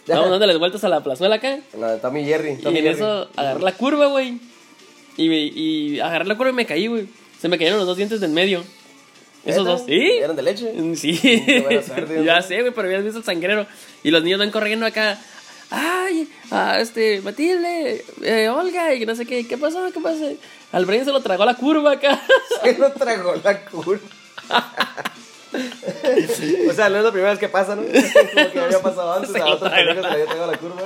Estábamos 0.00 0.30
dándole 0.30 0.56
vueltas 0.56 0.82
a 0.84 0.88
la 0.88 1.02
plazuela 1.02 1.36
acá. 1.36 1.58
La 1.78 1.92
de 1.92 1.98
Tommy 1.98 2.24
Jerry. 2.24 2.52
Y 2.52 2.56
Tommy 2.62 2.78
en 2.78 2.84
Jerry. 2.84 2.96
eso 2.96 3.28
agarré 3.36 3.60
la 3.62 3.72
curva, 3.72 4.06
güey. 4.06 4.40
Y, 5.18 5.30
y 5.30 6.00
agarré 6.00 6.24
la 6.24 6.36
curva 6.36 6.50
y 6.50 6.54
me 6.54 6.64
caí, 6.66 6.86
güey. 6.86 7.06
Se 7.40 7.48
me 7.48 7.58
cayeron 7.58 7.78
los 7.78 7.86
dos 7.86 7.96
dientes 7.98 8.20
del 8.20 8.30
medio. 8.30 8.64
Esos 9.44 9.66
dos. 9.66 9.82
¿Sí? 9.86 10.00
¿Eran 10.00 10.36
de 10.36 10.42
leche? 10.42 10.72
Sí. 10.96 11.16
Suerte, 11.16 12.24
ya 12.24 12.40
sé, 12.42 12.60
güey, 12.60 12.72
pero 12.72 12.86
habías 12.88 13.04
visto 13.04 13.18
el 13.18 13.24
sangrero. 13.24 13.66
Y 14.02 14.10
los 14.10 14.22
niños 14.22 14.38
van 14.38 14.50
corriendo 14.50 14.86
acá. 14.86 15.18
Ay, 15.74 16.28
ah, 16.50 16.78
este, 16.80 17.22
Matilde, 17.22 18.04
eh, 18.22 18.48
Olga, 18.50 18.94
y 18.94 19.06
no 19.06 19.14
sé 19.14 19.24
qué. 19.24 19.48
¿Qué 19.48 19.56
pasó? 19.56 19.90
¿Qué 19.90 20.00
pasó? 20.00 20.30
Al 20.70 20.84
Brian 20.84 21.06
se 21.06 21.12
lo 21.12 21.22
tragó 21.22 21.46
la 21.46 21.54
curva 21.54 21.92
acá. 21.92 22.20
Se 22.62 22.76
lo 22.78 22.92
tragó 22.92 23.34
la 23.42 23.64
curva. 23.64 23.98
o 26.68 26.72
sea, 26.72 26.88
no 26.88 26.98
es 26.98 27.04
la 27.04 27.10
primera 27.10 27.30
vez 27.30 27.38
que 27.38 27.48
pasa, 27.48 27.76
¿no? 27.76 27.82
Como 28.34 28.52
que 28.52 28.60
había 28.60 28.80
pasado 28.82 29.12
antes, 29.14 29.32
Se 29.32 29.40
a 29.40 29.44
lo 29.46 29.54
otros 29.54 29.70
tragó. 29.70 29.86
pendejos 29.86 30.04
se 30.04 30.10
le 30.10 30.14
había 30.22 30.26
tragado 30.26 30.52
la 30.52 30.58
curva. 30.58 30.82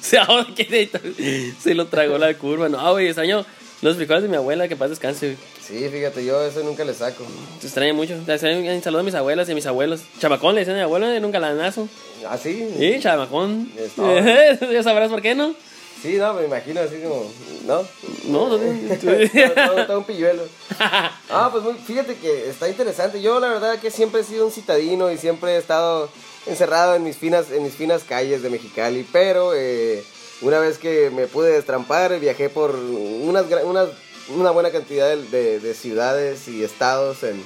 se, 0.00 0.18
ahora 0.18 0.46
que- 0.54 1.54
se 1.60 1.74
lo 1.74 1.86
tragó 1.86 2.18
la 2.18 2.34
curva. 2.34 2.68
No, 2.68 2.92
güey, 2.92 3.06
extraño 3.06 3.44
los 3.82 3.96
frijoles 3.96 4.22
de 4.22 4.28
mi 4.28 4.36
abuela, 4.36 4.66
que 4.68 4.76
paz 4.76 4.90
descanse, 4.90 5.26
güey. 5.26 5.38
Sí, 5.66 5.88
fíjate, 5.88 6.24
yo 6.24 6.42
eso 6.42 6.60
nunca 6.62 6.84
le 6.84 6.94
saco. 6.94 7.24
Se 7.60 7.66
extraña 7.66 7.92
mucho. 7.94 8.18
Le 8.26 8.32
hacen 8.32 8.66
un 8.68 8.82
saludo 8.82 9.00
a 9.00 9.04
mis 9.04 9.14
abuelas 9.14 9.48
y 9.48 9.52
a 9.52 9.54
mis 9.54 9.66
abuelos. 9.66 10.00
Chamacón 10.18 10.54
le 10.54 10.62
decían 10.62 10.76
a 10.76 10.80
mi 10.80 10.84
abuelo, 10.84 11.06
era 11.08 11.24
un 11.24 11.32
galanazo. 11.32 11.88
¿Ah, 12.28 12.36
sí? 12.38 12.68
Sí, 12.78 12.98
chamacón. 13.00 13.70
Está. 13.76 14.66
ya 14.72 14.82
sabrás 14.82 15.10
por 15.10 15.22
qué, 15.22 15.34
¿no? 15.34 15.54
Sí, 16.02 16.14
no, 16.14 16.32
me 16.34 16.44
imagino 16.44 16.80
así 16.80 16.96
como, 17.02 17.28
¿no? 17.66 17.82
No, 18.28 18.56
no, 18.56 18.56
todo 19.86 19.98
un 19.98 20.04
pilluelo. 20.04 20.42
Ah, 21.30 21.50
pues 21.52 21.62
muy- 21.64 21.74
fíjate 21.74 22.14
que 22.16 22.48
está 22.48 22.68
interesante. 22.68 23.20
Yo 23.20 23.38
la 23.40 23.48
verdad 23.48 23.78
que 23.80 23.90
siempre 23.90 24.20
he 24.20 24.24
sido 24.24 24.46
un 24.46 24.52
citadino 24.52 25.10
y 25.10 25.18
siempre 25.18 25.52
he 25.54 25.58
estado 25.58 26.08
encerrado 26.46 26.94
en 26.94 27.02
mis 27.04 27.16
finas, 27.16 27.50
en 27.50 27.62
mis 27.64 27.74
finas 27.74 28.04
calles 28.04 28.42
de 28.42 28.48
Mexicali, 28.48 29.04
pero 29.12 29.52
eh, 29.54 30.02
una 30.42 30.58
vez 30.60 30.78
que 30.78 31.10
me 31.10 31.26
pude 31.26 31.52
destrampar, 31.52 32.18
viajé 32.20 32.48
por 32.48 32.74
unas, 32.74 33.44
unas- 33.64 33.88
una 34.36 34.50
buena 34.50 34.70
cantidad 34.70 35.08
de, 35.08 35.22
de- 35.28 35.60
de 35.60 35.74
ciudades 35.74 36.48
y 36.48 36.62
estados 36.62 37.22
en, 37.22 37.42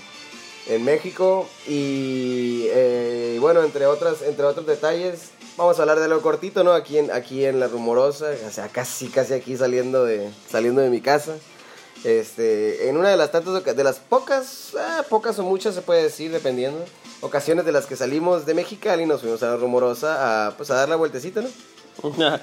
en 0.69 0.85
México 0.85 1.49
y 1.69 2.67
eh, 2.71 3.37
bueno, 3.41 3.63
entre, 3.63 3.87
otras, 3.87 4.23
entre 4.23 4.45
otros 4.45 4.67
detalles, 4.67 5.31
vamos 5.57 5.79
a 5.79 5.83
hablar 5.83 5.99
de 5.99 6.07
algo 6.07 6.21
cortito, 6.23 6.65
¿no? 6.65 6.73
Aquí 6.73 6.99
en, 6.99 7.11
aquí 7.13 7.45
en 7.45 7.61
La 7.61 7.69
Rumorosa, 7.69 8.31
o 8.47 8.51
sea, 8.51 8.69
casi, 8.69 9.09
casi 9.09 9.35
aquí 9.35 9.57
saliendo 9.57 10.05
de, 10.05 10.29
saliendo 10.51 10.81
de 10.81 10.91
mi 10.91 11.01
casa. 11.01 11.37
Este, 12.05 12.89
en 12.89 12.97
una 12.97 13.11
de 13.11 13.17
las 13.17 13.31
tantas, 13.31 13.65
de 13.65 13.85
las 13.85 13.99
pocas, 14.01 14.73
ah, 14.77 15.05
pocas 15.09 15.39
o 15.39 15.45
muchas 15.45 15.75
se 15.77 15.83
puede 15.83 16.03
decir, 16.03 16.33
dependiendo, 16.33 16.85
ocasiones 17.21 17.65
de 17.65 17.71
las 17.71 17.87
que 17.87 17.95
salimos 17.95 18.45
de 18.45 18.55
Mexicali, 18.55 19.07
nos 19.07 19.21
fuimos 19.21 19.41
a 19.45 19.51
La 19.51 19.57
Rumorosa 19.57 20.49
a, 20.49 20.57
pues, 20.57 20.71
a 20.73 20.75
dar 20.75 20.89
la 20.89 20.97
vueltecita, 20.97 21.43
¿no? 21.43 21.49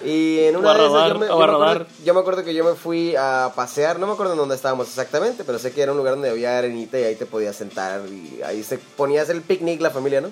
Y 0.06 0.40
en 0.40 0.56
una 0.56 0.74
de 0.74 0.86
esas 0.88 1.10
yo 1.10 1.16
me, 1.20 1.28
yo 1.28 1.38
me 1.38 1.44
acuerdo, 1.44 1.58
rodar. 1.58 1.88
yo 2.06 2.14
me 2.14 2.20
acuerdo 2.20 2.44
que 2.44 2.54
yo 2.54 2.64
me 2.64 2.76
fui 2.76 3.16
a 3.18 3.52
pasear, 3.56 4.00
no 4.00 4.08
me 4.08 4.14
acuerdo 4.14 4.34
en 4.34 4.40
dónde 4.40 4.56
estábamos 4.56 4.88
exactamente, 4.88 5.44
pero 5.44 5.60
sé 5.60 5.72
que 5.72 5.82
era 5.82 5.92
un 5.92 5.98
lugar 5.98 6.14
donde 6.14 6.30
había 6.30 6.58
arenita 6.58 7.00
y 7.00 7.04
ahí 7.04 7.16
te 7.16 7.26
podías 7.26 7.56
sentar 7.56 8.02
y 8.08 8.42
ahí 8.44 8.64
se 8.64 8.78
ponía 8.78 9.22
a 9.22 9.24
hacer 9.24 9.36
el 9.36 9.42
picnic 9.42 9.82
la 9.82 9.90
familia, 9.90 10.22
¿no? 10.22 10.30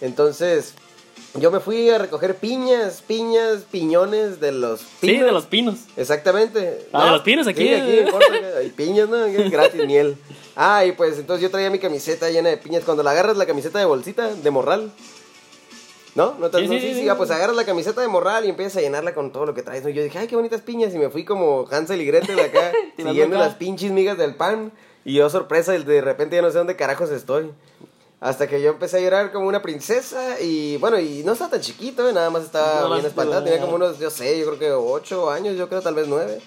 Entonces, 0.00 0.74
yo 1.34 1.50
me 1.50 1.60
fui 1.60 1.88
a 1.90 1.98
recoger 1.98 2.36
piñas, 2.36 3.02
piñas, 3.06 3.62
piñones 3.70 4.40
de 4.40 4.52
los 4.52 4.80
Sí, 4.80 4.86
pinos. 5.00 5.26
de 5.26 5.32
los 5.32 5.46
pinos. 5.46 5.74
Exactamente. 5.96 6.88
Ah, 6.92 7.06
de 7.06 7.10
los 7.12 7.22
pinos 7.22 7.46
aquí. 7.46 7.62
Sí, 7.68 7.74
aquí 7.74 7.98
en 7.98 8.10
corto, 8.10 8.32
hay 8.58 8.68
piñas, 8.70 9.08
¿no? 9.08 9.18
Gratis, 9.50 9.84
miel. 9.86 10.16
Ah, 10.56 10.84
y 10.84 10.92
pues 10.92 11.18
entonces 11.18 11.42
yo 11.42 11.50
traía 11.50 11.70
mi 11.70 11.78
camiseta 11.78 12.30
llena 12.30 12.48
de 12.50 12.56
piñas. 12.56 12.84
Cuando 12.84 13.02
la 13.02 13.10
agarras 13.12 13.36
la 13.36 13.46
camiseta 13.46 13.78
de 13.78 13.84
bolsita, 13.84 14.34
de 14.34 14.50
morral. 14.50 14.90
¿No? 16.18 16.34
¿No 16.38 16.50
te 16.50 16.58
Sí, 16.58 16.66
no? 16.66 16.72
sí, 16.74 16.80
sí, 16.80 16.88
sí, 16.88 16.94
sí, 17.02 17.08
sí. 17.08 17.10
pues 17.16 17.30
agarras 17.30 17.54
la 17.54 17.64
camiseta 17.64 18.00
de 18.00 18.08
morral 18.08 18.44
y 18.44 18.48
empiezas 18.48 18.78
a 18.78 18.80
llenarla 18.80 19.14
con 19.14 19.30
todo 19.32 19.46
lo 19.46 19.54
que 19.54 19.62
traes. 19.62 19.84
¿no? 19.84 19.88
Yo 19.90 20.02
dije, 20.02 20.18
ay, 20.18 20.26
qué 20.26 20.34
bonitas 20.34 20.60
piñas. 20.62 20.92
Y 20.92 20.98
me 20.98 21.10
fui 21.10 21.24
como 21.24 21.64
Hansel 21.70 22.00
y 22.00 22.06
Gretel 22.06 22.40
acá, 22.40 22.72
siguiendo 22.96 23.36
acá. 23.36 23.46
las 23.46 23.54
pinches 23.54 23.92
migas 23.92 24.18
del 24.18 24.34
pan. 24.34 24.72
Y 25.04 25.14
yo, 25.14 25.30
sorpresa, 25.30 25.72
de 25.72 26.00
repente 26.00 26.34
ya 26.34 26.42
no 26.42 26.50
sé 26.50 26.58
dónde 26.58 26.74
carajos 26.74 27.10
estoy. 27.10 27.52
Hasta 28.20 28.48
que 28.48 28.60
yo 28.60 28.70
empecé 28.70 28.96
a 28.96 29.00
llorar 29.00 29.30
como 29.30 29.46
una 29.46 29.62
princesa 29.62 30.40
y 30.40 30.76
bueno, 30.78 30.98
y 30.98 31.22
no 31.24 31.34
estaba 31.34 31.52
tan 31.52 31.60
chiquito, 31.60 32.08
eh, 32.08 32.12
nada 32.12 32.30
más 32.30 32.42
estaba 32.42 32.80
No, 32.88 32.94
bien 32.94 33.06
espantado, 33.06 33.44
te- 33.44 33.50
tenía 33.50 33.64
como 33.64 33.76
unos, 33.76 34.00
yo 34.00 34.10
sé, 34.10 34.36
yo 34.40 34.44
creo 34.46 34.58
que 34.58 34.72
8 34.72 35.30
años, 35.30 35.56
yo 35.56 35.68
creo 35.68 35.80
tal 35.82 35.94
vez 35.94 36.08
9. 36.08 36.40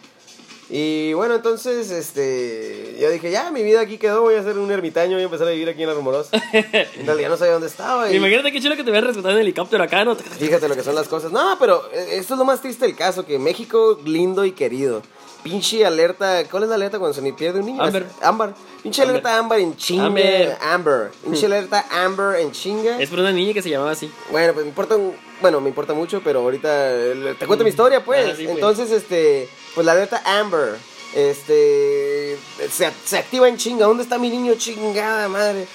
Y 0.73 1.11
bueno, 1.11 1.35
entonces, 1.35 1.91
este, 1.91 2.95
yo 2.97 3.09
dije, 3.09 3.29
ya, 3.29 3.51
mi 3.51 3.61
vida 3.61 3.81
aquí 3.81 3.97
quedó, 3.97 4.21
voy 4.21 4.35
a 4.35 4.43
ser 4.43 4.57
un 4.57 4.71
ermitaño, 4.71 5.15
voy 5.15 5.23
a 5.23 5.25
empezar 5.25 5.45
a 5.45 5.51
vivir 5.51 5.67
aquí 5.67 5.81
en 5.81 5.89
la 5.89 5.95
Rumorosa. 5.95 6.41
en 6.53 7.05
realidad 7.05 7.27
no 7.27 7.35
sabía 7.35 7.51
dónde 7.51 7.67
estaba. 7.67 8.09
Y 8.09 8.15
Imagínate 8.15 8.53
qué 8.53 8.61
chulo 8.61 8.77
que 8.77 8.85
te 8.85 8.89
vean 8.91 9.03
rescatado 9.03 9.35
en 9.35 9.41
helicóptero 9.41 9.83
acá, 9.83 10.05
¿no? 10.05 10.15
fíjate 10.15 10.69
lo 10.69 10.75
que 10.75 10.83
son 10.83 10.95
las 10.95 11.09
cosas. 11.09 11.29
No, 11.33 11.57
pero 11.59 11.83
eh, 11.91 12.11
esto 12.11 12.35
es 12.35 12.37
lo 12.37 12.45
más 12.45 12.61
triste 12.61 12.85
del 12.85 12.95
caso, 12.95 13.25
que 13.25 13.37
México 13.37 13.99
lindo 14.05 14.45
y 14.45 14.53
querido. 14.53 15.01
Pinche 15.43 15.85
alerta, 15.85 16.43
¿cuál 16.49 16.63
es 16.63 16.69
la 16.69 16.75
alerta 16.75 16.99
cuando 16.99 17.15
se 17.15 17.21
ni 17.21 17.31
pierde 17.31 17.59
un 17.61 17.65
niño? 17.65 17.81
Amber. 17.81 18.05
Ámbar. 18.21 18.53
Pinche 18.83 19.01
Amber. 19.01 19.15
alerta 19.15 19.37
ámbar 19.37 19.59
en 19.59 19.75
chinga. 19.75 20.05
Amber. 20.05 20.57
Amber. 20.61 21.11
Pinche 21.23 21.45
alerta 21.47 21.85
Amber 21.91 22.39
en 22.41 22.51
chinga. 22.51 23.01
Es 23.01 23.09
por 23.09 23.19
una 23.19 23.31
niña 23.31 23.53
que 23.53 23.61
se 23.61 23.69
llamaba 23.69 23.91
así. 23.91 24.11
Bueno, 24.29 24.53
pues 24.53 24.65
me 24.65 24.69
importa, 24.69 24.95
un- 24.97 25.15
bueno, 25.41 25.59
me 25.59 25.69
importa 25.69 25.93
mucho, 25.93 26.21
pero 26.23 26.41
ahorita 26.41 26.69
eh, 26.93 27.35
te 27.39 27.47
cuento 27.47 27.63
mi 27.63 27.71
historia, 27.71 28.03
pues. 28.03 28.27
Ah, 28.27 28.35
sí, 28.35 28.43
pues. 28.43 28.55
Entonces, 28.55 28.91
este, 28.91 29.49
pues 29.73 29.85
la 29.85 29.93
alerta 29.93 30.21
Amber, 30.25 30.75
este, 31.15 32.37
se, 32.69 32.91
se 33.05 33.17
activa 33.17 33.47
en 33.47 33.57
chinga. 33.57 33.85
¿Dónde 33.85 34.03
está 34.03 34.17
mi 34.19 34.29
niño? 34.29 34.53
Chingada 34.55 35.27
madre. 35.27 35.65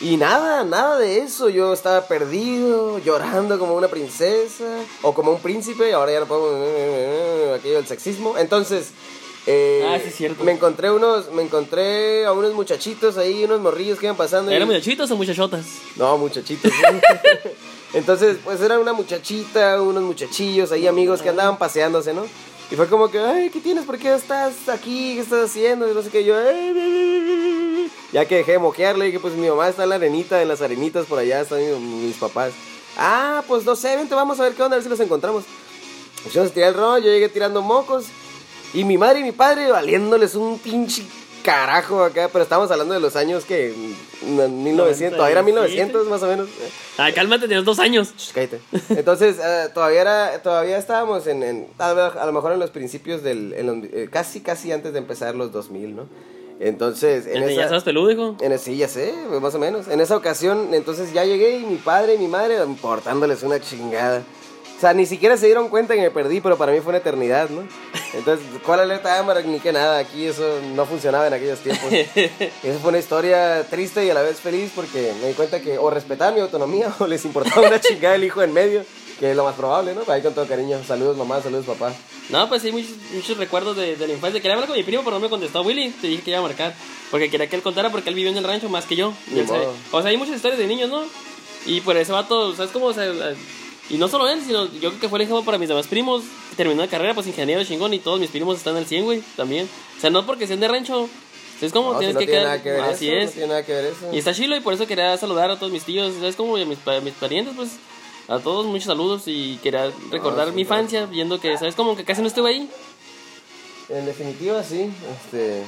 Y 0.00 0.16
nada, 0.16 0.64
nada 0.64 0.98
de 0.98 1.18
eso. 1.18 1.48
Yo 1.48 1.72
estaba 1.72 2.02
perdido, 2.08 2.98
llorando 2.98 3.58
como 3.58 3.74
una 3.74 3.88
princesa 3.88 4.64
o 5.02 5.14
como 5.14 5.30
un 5.32 5.40
príncipe. 5.40 5.92
Ahora 5.94 6.12
ya 6.12 6.20
no 6.20 6.26
puedo 6.26 7.54
aquello 7.54 7.76
del 7.76 7.86
sexismo. 7.86 8.36
Entonces, 8.36 8.88
eh, 9.46 9.84
Ah, 9.86 9.98
sí, 10.02 10.08
es 10.08 10.14
cierto. 10.16 10.42
me 10.44 10.52
encontré 10.52 10.90
unos, 10.90 11.30
me 11.32 11.42
encontré 11.42 12.24
a 12.26 12.32
unos 12.32 12.54
muchachitos 12.54 13.16
ahí, 13.18 13.44
unos 13.44 13.60
morrillos 13.60 13.98
que 13.98 14.06
iban 14.06 14.16
pasando. 14.16 14.50
y- 14.50 14.54
¿Eran 14.54 14.68
muchachitos 14.68 15.10
o 15.10 15.16
muchachotas? 15.16 15.64
no, 15.96 16.16
muchachitos. 16.18 16.70
Entonces, 17.92 18.38
pues 18.44 18.60
era 18.60 18.78
una 18.78 18.92
muchachita, 18.92 19.80
unos 19.80 20.02
muchachillos 20.02 20.72
ahí, 20.72 20.86
amigos 20.86 21.22
que 21.22 21.28
andaban 21.28 21.58
paseándose, 21.58 22.12
¿no? 22.12 22.26
Y 22.70 22.76
fue 22.76 22.88
como 22.88 23.08
que, 23.10 23.20
ay, 23.20 23.50
¿qué 23.50 23.60
tienes? 23.60 23.84
¿Por 23.84 23.98
qué 23.98 24.14
estás 24.14 24.68
aquí? 24.68 25.14
¿Qué 25.14 25.20
estás 25.20 25.50
haciendo? 25.50 25.88
Y 25.88 25.94
no 25.94 26.02
sé 26.02 26.08
qué, 26.10 26.24
yo, 26.24 26.34
"Ay". 26.36 27.88
ya 28.12 28.24
que 28.26 28.36
dejé 28.36 28.52
de 28.52 28.58
moquearle, 28.58 29.04
dije, 29.06 29.20
pues 29.20 29.34
mi 29.34 29.48
mamá 29.48 29.68
está 29.68 29.84
en 29.84 29.90
la 29.90 29.94
arenita, 29.96 30.40
en 30.42 30.48
las 30.48 30.60
arenitas, 30.62 31.06
por 31.06 31.18
allá 31.18 31.42
están 31.42 31.60
mi- 31.60 32.06
mis 32.06 32.16
papás. 32.16 32.52
Ah, 32.96 33.44
pues 33.46 33.64
no 33.64 33.76
sé, 33.76 33.94
vente, 33.96 34.14
vamos 34.14 34.40
a 34.40 34.44
ver 34.44 34.54
qué 34.54 34.62
onda, 34.62 34.74
a 34.76 34.78
ver 34.78 34.82
si 34.84 34.88
los 34.88 35.00
encontramos. 35.00 35.44
Pues 36.22 36.34
yo 36.34 36.48
tiré 36.48 36.68
el 36.68 36.74
rollo, 36.74 37.04
yo 37.04 37.12
llegué 37.12 37.28
tirando 37.28 37.60
mocos. 37.60 38.06
Y 38.74 38.84
mi 38.84 38.98
madre 38.98 39.20
y 39.20 39.22
mi 39.22 39.32
padre 39.32 39.70
valiéndoles 39.70 40.34
un 40.34 40.58
pinche 40.58 41.02
carajo 41.44 42.02
acá, 42.02 42.28
pero 42.32 42.42
estamos 42.42 42.70
hablando 42.70 42.94
de 42.94 43.00
los 43.00 43.16
años 43.16 43.44
que. 43.44 43.72
mm, 44.22 44.62
1900, 44.64 45.16
todavía 45.16 45.32
era 45.32 45.42
1900 45.42 46.06
más 46.08 46.22
o 46.22 46.26
menos. 46.26 46.48
Ah, 46.98 47.10
cálmate, 47.14 47.46
tienes 47.46 47.64
dos 47.64 47.78
años. 47.78 48.12
Sh, 48.16 48.32
cállate. 48.32 48.60
Entonces, 48.90 49.36
eh, 49.42 49.68
todavía 49.72 50.00
era, 50.00 50.42
todavía 50.42 50.76
estábamos 50.78 51.26
en, 51.26 51.66
a 51.78 52.24
lo 52.26 52.32
mejor 52.32 52.52
en 52.52 52.58
los 52.58 52.70
principios 52.70 53.22
del, 53.22 53.52
en 53.54 53.66
los- 53.66 53.76
eh, 53.92 54.08
casi, 54.10 54.40
casi 54.40 54.72
antes 54.72 54.92
de 54.92 54.98
empezar 54.98 55.34
los 55.34 55.52
2000, 55.52 55.94
¿no? 55.94 56.06
Entonces, 56.60 57.26
en 57.26 57.42
¿Ya 57.42 57.46
esa, 57.50 57.68
sabes 57.68 57.82
peludo, 57.82 58.10
hijo? 58.10 58.36
en 58.40 58.52
ese- 58.52 58.64
sí, 58.66 58.76
ya 58.76 58.88
sé, 58.88 59.12
más 59.42 59.54
o 59.54 59.58
menos. 59.58 59.88
En 59.88 60.00
esa 60.00 60.16
ocasión, 60.16 60.72
entonces 60.72 61.12
ya 61.12 61.24
llegué 61.24 61.58
y 61.58 61.64
mi 61.64 61.76
padre 61.76 62.14
y 62.14 62.18
mi 62.18 62.28
madre 62.28 62.56
importándoles 62.64 63.42
una 63.42 63.60
chingada. 63.60 64.22
O 64.76 64.80
sea, 64.80 64.94
ni 64.94 65.04
siquiera 65.06 65.36
se 65.36 65.46
dieron 65.46 65.68
cuenta 65.68 65.94
que 65.94 66.00
me 66.00 66.10
perdí, 66.10 66.40
pero 66.40 66.56
para 66.56 66.72
mí 66.72 66.80
fue 66.80 66.90
una 66.90 66.98
eternidad, 66.98 67.48
¿no? 67.50 67.62
Entonces, 68.16 68.46
¿cuál 68.64 68.80
alerta 68.80 69.18
Amber? 69.18 69.44
Ni 69.44 69.60
que 69.60 69.72
nada, 69.72 69.98
aquí 69.98 70.26
eso 70.26 70.60
no 70.74 70.86
funcionaba 70.86 71.26
en 71.26 71.34
aquellos 71.34 71.58
tiempos. 71.60 71.92
Esa 72.62 72.78
fue 72.80 72.90
una 72.90 72.98
historia 72.98 73.66
triste 73.68 74.04
y 74.04 74.10
a 74.10 74.14
la 74.14 74.22
vez 74.22 74.40
feliz 74.40 74.70
porque 74.74 75.12
me 75.20 75.28
di 75.28 75.34
cuenta 75.34 75.60
que 75.60 75.78
o 75.78 75.90
respetaban 75.90 76.34
mi 76.34 76.40
autonomía 76.40 76.94
o 76.98 77.06
les 77.06 77.24
importaba 77.24 77.66
una 77.66 77.80
chingada 77.80 78.14
el 78.14 78.24
hijo 78.24 78.42
en 78.42 78.52
medio, 78.52 78.84
que 79.18 79.30
es 79.30 79.36
lo 79.36 79.44
más 79.44 79.56
probable, 79.56 79.94
¿no? 79.94 80.02
Ahí 80.12 80.22
con 80.22 80.34
todo 80.34 80.46
cariño. 80.46 80.80
Saludos 80.86 81.16
mamá, 81.16 81.42
saludos 81.42 81.66
papá. 81.66 81.92
No, 82.30 82.48
pues 82.48 82.62
sí, 82.62 82.72
muchos, 82.72 82.92
muchos 83.12 83.36
recuerdos 83.36 83.76
de, 83.76 83.96
de 83.96 84.06
la 84.06 84.14
infancia. 84.14 84.40
Quería 84.40 84.54
hablar 84.54 84.68
con 84.68 84.76
mi 84.76 84.84
primo, 84.84 85.02
pero 85.04 85.16
no 85.16 85.20
me 85.20 85.28
contestó 85.28 85.62
Willy. 85.62 85.90
Te 85.90 86.06
dije 86.06 86.22
que 86.22 86.30
iba 86.30 86.38
a 86.38 86.42
marcar. 86.42 86.74
Porque 87.10 87.30
quería 87.30 87.48
que 87.48 87.56
él 87.56 87.62
contara 87.62 87.90
porque 87.90 88.08
él 88.08 88.14
vivió 88.14 88.30
en 88.30 88.36
el 88.36 88.44
rancho 88.44 88.68
más 88.68 88.86
que 88.86 88.96
yo. 88.96 89.12
O 89.92 90.00
sea, 90.00 90.10
hay 90.10 90.16
muchas 90.16 90.36
historias 90.36 90.58
de 90.58 90.66
niños, 90.66 90.88
¿no? 90.88 91.04
Y 91.66 91.80
por 91.80 91.96
ese 91.96 92.12
vato, 92.12 92.54
¿sabes 92.54 92.70
cómo? 92.72 92.86
O 92.86 92.94
sea, 92.94 93.04
y 93.90 93.98
no 93.98 94.08
solo 94.08 94.28
él, 94.28 94.40
sino 94.44 94.64
yo 94.72 94.88
creo 94.90 95.00
que 95.00 95.08
fue 95.08 95.18
el 95.18 95.22
ejemplo 95.24 95.44
para 95.44 95.58
mis 95.58 95.68
demás 95.68 95.86
primos. 95.86 96.22
Terminó 96.56 96.82
la 96.82 96.88
carrera, 96.88 97.14
pues 97.14 97.26
ingeniero 97.26 97.62
chingón. 97.64 97.92
Y 97.94 97.98
todos 97.98 98.18
mis 98.20 98.30
primos 98.30 98.56
están 98.58 98.76
al 98.76 98.86
100, 98.86 99.04
güey, 99.04 99.22
también. 99.36 99.68
O 99.96 100.00
sea, 100.00 100.10
no 100.10 100.24
porque 100.26 100.46
sean 100.46 100.60
de 100.60 100.68
rancho. 100.68 101.08
¿Sabes 101.58 101.72
cómo? 101.72 101.92
No, 101.92 101.94
si 101.94 101.98
Tienes 102.00 102.14
no 102.14 102.20
que 102.20 102.26
tiene 102.26 102.40
quedar- 102.40 102.48
nada 102.50 102.62
que 102.62 102.70
ver 102.72 102.80
Así 102.80 103.08
eso, 103.08 103.16
es. 103.18 103.26
No 103.26 103.32
tiene 103.32 103.46
nada 103.48 103.64
que 103.64 103.72
ver 103.72 103.84
eso. 103.86 104.10
Y 104.12 104.18
está 104.18 104.34
chilo 104.34 104.56
y 104.56 104.60
por 104.60 104.74
eso 104.74 104.86
quería 104.86 105.16
saludar 105.16 105.50
a 105.50 105.58
todos 105.58 105.70
mis 105.72 105.84
tíos, 105.84 106.12
¿sabes 106.14 106.34
cómo? 106.36 106.58
Y 106.58 106.62
a 106.62 106.66
mis, 106.66 106.78
mis 107.02 107.14
parientes, 107.14 107.54
pues 107.56 107.70
a 108.26 108.38
todos 108.38 108.64
muchos 108.66 108.84
saludos 108.86 109.22
y 109.26 109.58
quería 109.62 109.92
recordar 110.10 110.48
Ah, 110.48 110.50
sí, 110.50 110.56
mi 110.56 110.64
claro. 110.64 110.80
infancia, 110.82 111.06
viendo 111.06 111.38
que, 111.40 111.56
¿sabes 111.58 111.74
cómo? 111.74 111.94
Que 111.96 112.04
casi 112.04 112.22
no 112.22 112.28
estuve 112.28 112.50
ahí. 112.50 112.68
En 113.90 114.06
definitiva, 114.06 114.62
sí. 114.64 114.90
Este. 115.26 115.62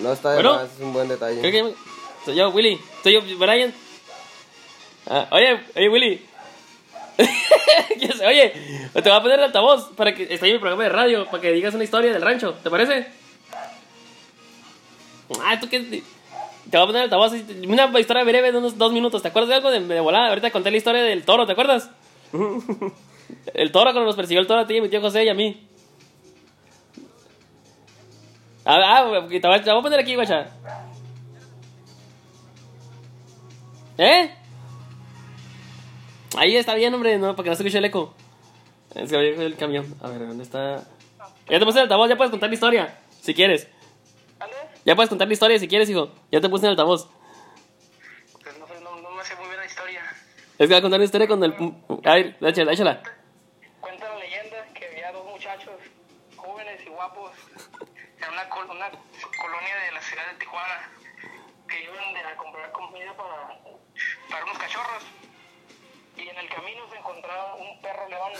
No 0.00 0.12
está 0.12 0.30
de 0.30 0.34
Bueno. 0.42 0.54
más, 0.56 0.64
es 0.74 0.80
un 0.80 0.92
buen 0.92 1.08
detalle. 1.08 1.40
Creo 1.40 1.52
que 1.68 1.74
soy 2.24 2.34
yo, 2.34 2.50
Willy. 2.50 2.78
Soy 3.02 3.12
yo, 3.14 3.20
Brian. 3.38 3.72
Ah, 5.06 5.28
oye, 5.32 5.60
oye, 5.76 5.88
Willy. 5.88 6.26
Oye, 8.26 8.52
te 8.94 9.00
voy 9.00 9.12
a 9.12 9.20
poner 9.22 9.38
el 9.38 9.44
altavoz 9.46 9.90
para 9.96 10.14
que 10.14 10.22
esté 10.32 10.46
en 10.46 10.52
mi 10.54 10.58
programa 10.58 10.84
de 10.84 10.88
radio, 10.88 11.24
para 11.26 11.40
que 11.40 11.52
digas 11.52 11.74
una 11.74 11.84
historia 11.84 12.12
del 12.12 12.22
rancho, 12.22 12.54
¿te 12.62 12.70
parece? 12.70 13.08
Ah, 15.44 15.58
tú 15.60 15.68
qué. 15.68 15.80
Te 15.80 16.76
voy 16.76 16.82
a 16.82 16.86
poner 16.86 16.96
el 16.96 17.12
altavoz, 17.12 17.32
una 17.66 18.00
historia 18.00 18.24
breve 18.24 18.52
de 18.52 18.58
unos 18.58 18.78
dos 18.78 18.92
minutos. 18.92 19.22
¿Te 19.22 19.28
acuerdas 19.28 19.48
de 19.48 19.54
algo 19.56 19.70
de, 19.70 19.80
de 19.80 20.00
volada? 20.00 20.28
Ahorita 20.28 20.50
conté 20.50 20.70
la 20.70 20.76
historia 20.76 21.02
del 21.02 21.24
toro, 21.24 21.44
¿te 21.46 21.52
acuerdas? 21.52 21.90
El 23.52 23.72
toro 23.72 23.90
cuando 23.92 24.06
nos 24.06 24.16
persiguió 24.16 24.40
el 24.40 24.46
toro 24.46 24.60
a 24.60 24.66
ti, 24.66 24.80
mi 24.80 24.88
tío 24.88 25.02
José 25.02 25.24
y 25.24 25.28
a 25.28 25.34
mí. 25.34 25.66
Ah, 28.64 28.78
ah, 28.84 29.02
te 29.28 29.38
voy 29.40 29.54
a- 29.54 29.62
te 29.62 29.70
voy 29.70 29.78
a 29.80 29.82
poner 29.82 29.98
aquí, 30.00 30.14
guacha. 30.14 30.46
¿Eh? 33.98 34.34
Ahí 36.38 36.54
está 36.56 36.76
bien, 36.76 36.94
hombre, 36.94 37.18
no, 37.18 37.34
para 37.34 37.42
que 37.42 37.50
no 37.50 37.56
se 37.56 37.62
escuche 37.64 37.78
el 37.78 37.84
eco. 37.84 38.14
Es 38.94 39.10
que 39.10 39.16
voy 39.16 39.26
el 39.26 39.56
camión. 39.56 39.92
A 40.00 40.08
ver, 40.08 40.20
¿dónde 40.20 40.44
está? 40.44 40.84
Ya 41.48 41.58
te 41.58 41.64
puse 41.64 41.78
el 41.78 41.82
altavoz, 41.82 42.08
ya 42.08 42.16
puedes 42.16 42.30
contar 42.30 42.48
la 42.48 42.54
historia, 42.54 43.00
si 43.20 43.34
quieres. 43.34 43.66
¿Vale? 44.38 44.52
Ya 44.84 44.94
puedes 44.94 45.08
contar 45.08 45.26
la 45.26 45.34
historia 45.34 45.58
si 45.58 45.66
quieres, 45.66 45.90
hijo. 45.90 46.12
Ya 46.30 46.40
te 46.40 46.48
puse 46.48 46.66
en 46.66 46.66
el 46.66 46.70
altavoz. 46.70 47.08
Pues 48.40 48.56
no, 48.56 48.66
no, 48.80 49.00
no 49.02 49.16
me 49.16 49.24
sé 49.24 49.34
muy 49.34 49.46
bien 49.48 49.58
la 49.58 49.66
historia. 49.66 50.02
Es 50.58 50.68
que 50.68 50.74
va 50.74 50.78
a 50.78 50.82
contar 50.82 51.00
una 51.00 51.04
historia 51.04 51.26
con 51.26 51.42
el... 51.42 51.54
A 52.04 52.14
ver, 52.14 52.36
échala, 52.40 52.72
échala. 52.72 53.02
Y 66.68 66.72
en 66.72 66.78
el 66.78 66.84
camino 66.84 66.88
se 66.90 66.96
encontraba 66.98 67.54
un 67.54 67.80
perro 67.80 68.08
león. 68.08 68.32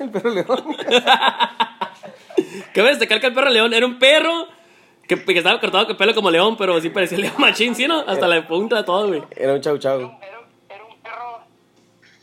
El 0.00 0.10
perro 0.10 0.30
león. 0.30 0.76
Cabe 2.74 2.88
destacar 2.88 3.20
que 3.20 3.26
el 3.28 3.34
perro 3.34 3.50
león 3.50 3.72
era 3.74 3.86
un 3.86 3.98
perro 3.98 4.48
que, 5.06 5.22
que 5.24 5.38
estaba 5.38 5.60
cortado 5.60 5.86
con 5.86 5.96
pelo 5.96 6.14
como 6.14 6.30
león, 6.30 6.56
pero 6.56 6.80
sí 6.80 6.90
parecía 6.90 7.18
león 7.18 7.34
machín, 7.38 7.74
¿sí, 7.74 7.86
no? 7.86 8.00
Hasta 8.00 8.26
la 8.26 8.46
punta 8.46 8.76
de 8.76 8.84
todo, 8.84 9.08
güey. 9.08 9.22
Era 9.36 9.54
un 9.54 9.60
chau 9.60 9.74
Era 9.74 9.82
chau. 9.82 9.98
un, 10.00 10.16
era, 10.22 10.40
era 10.70 10.84
un 10.84 10.96
perro 11.00 11.40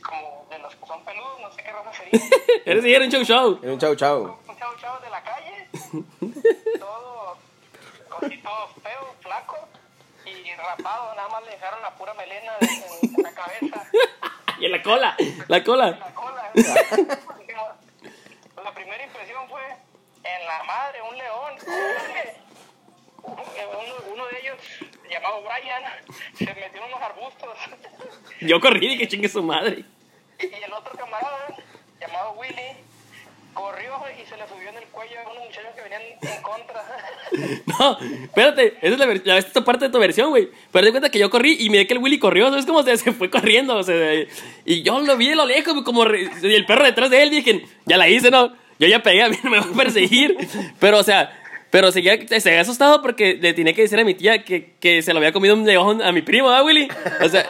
como 0.02 0.48
de 0.50 0.60
los 0.60 0.76
que 0.76 0.86
son 0.86 1.04
peludos, 1.06 1.40
no 1.42 1.52
sé 1.52 1.64
qué 1.64 1.72
raza 1.72 1.94
sería. 1.94 2.22
Era, 2.66 2.82
sí, 2.82 2.94
era 2.94 3.06
un 3.06 3.12
show 3.12 3.24
show. 3.24 3.60
Era 3.64 3.74
un 3.74 3.80
chau 3.80 3.96
chau. 3.96 4.38
un 4.48 4.58
chavo 4.58 4.76
chavo 4.80 5.00
de 5.00 5.10
la 5.10 5.24
calle, 5.24 5.68
todo, 6.80 7.38
así 8.22 8.38
todo 8.38 8.68
feo, 8.84 9.16
flaco 9.22 9.58
rapado, 10.62 11.16
nada 11.16 11.30
más 11.30 11.44
le 11.44 11.52
dejaron 11.52 11.82
la 11.82 11.92
pura 11.96 12.14
melena 12.14 12.54
en, 12.62 13.16
en 13.16 13.24
la 13.24 13.32
cabeza, 13.34 13.90
Y 14.60 14.66
en 14.66 14.72
la 14.72 14.82
cola, 14.84 15.16
la 15.48 15.64
cola. 15.64 15.88
en 15.90 16.00
la 16.00 16.14
cola. 16.14 16.52
la 18.64 18.74
primera 18.74 19.04
impresión 19.04 19.50
fue, 19.50 19.62
en 20.24 20.46
la 20.46 20.64
madre, 20.64 21.02
un 21.02 21.18
león. 21.18 21.54
Uno, 23.24 23.44
uno 24.14 24.28
de 24.28 24.40
ellos, 24.40 24.58
llamado 25.10 25.42
Brian, 25.44 25.84
se 26.36 26.46
metió 26.46 26.82
en 26.82 26.88
unos 26.88 27.02
arbustos. 27.02 27.56
Yo 28.42 28.60
corrí 28.60 28.94
y 28.94 28.98
que 28.98 29.08
chingue 29.08 29.30
su 29.30 29.44
madre. 29.44 29.86
Y 30.40 30.64
el 30.64 30.74
otro 30.74 30.98
camarada, 30.98 31.56
llamado 32.00 32.32
Willy, 32.32 32.78
corrió 33.54 33.92
y 34.22 34.28
se 34.30 34.38
le 34.38 34.48
subió 34.48 34.70
en 34.70 34.78
el 34.78 34.84
cuello 34.86 35.16
a 35.20 35.32
unos 35.32 35.46
muchachos 35.46 35.72
que 35.76 35.82
venían 35.82 36.02
en 36.22 36.42
contra. 36.42 36.84
No, 37.80 37.98
espérate, 38.24 38.78
esa 38.82 38.94
es 38.94 39.00
la, 39.00 39.24
ya 39.24 39.38
esta 39.38 39.60
es 39.60 39.66
parte 39.66 39.86
de 39.86 39.92
tu 39.92 40.00
versión, 40.00 40.30
güey. 40.30 40.50
Pero 40.72 40.86
de 40.86 40.92
cuenta 40.92 41.10
que 41.10 41.18
yo 41.18 41.30
corrí 41.30 41.56
y 41.60 41.70
miré 41.70 41.88
que 41.88 41.94
el 41.94 42.00
Willy 42.00 42.20
corrió, 42.20 42.50
¿sabes 42.50 42.66
cómo 42.66 42.84
se, 42.84 42.98
se 42.98 43.12
fue 43.14 43.30
corriendo? 43.30 43.78
O 43.78 43.84
sea, 43.84 44.14
y 44.66 44.84
yo 44.84 45.00
lo 45.00 45.18
vi 45.18 45.30
de 45.30 45.36
lo 45.36 45.46
lejos, 45.46 45.82
como 45.84 46.06
y 46.06 46.54
el 46.54 46.66
perro 46.66 46.84
detrás 46.84 47.10
de 47.10 47.24
él, 47.24 47.30
dije, 47.30 47.66
ya 47.86 47.98
la 47.98 48.10
hice, 48.10 48.30
¿no? 48.30 48.54
Yo 48.80 48.88
ya 48.88 49.02
pegué, 49.02 49.24
a 49.24 49.30
mí 49.30 49.38
no 49.44 49.50
me 49.50 49.60
va 49.60 49.66
a 49.66 49.74
perseguir. 49.74 50.36
Pero, 50.80 51.00
o 51.00 51.04
sea, 51.04 51.32
pero 51.70 51.92
seguía, 51.92 52.18
se 52.28 52.50
había 52.50 52.62
asustado 52.62 53.02
porque 53.02 53.36
le 53.36 53.54
tenía 53.54 53.74
que 53.74 53.84
decir 53.84 54.00
a 54.00 54.04
mi 54.04 54.14
tía 54.14 54.44
que, 54.44 54.74
que 54.80 55.02
se 55.02 55.14
lo 55.14 55.20
había 55.20 55.32
comido 55.32 55.56
un 55.56 55.66
león 55.66 56.02
a 56.02 56.12
mi 56.12 56.22
primo, 56.22 56.50
¿ah, 56.50 56.64
Willy? 56.64 56.90
O 57.22 57.30
sea, 57.30 57.48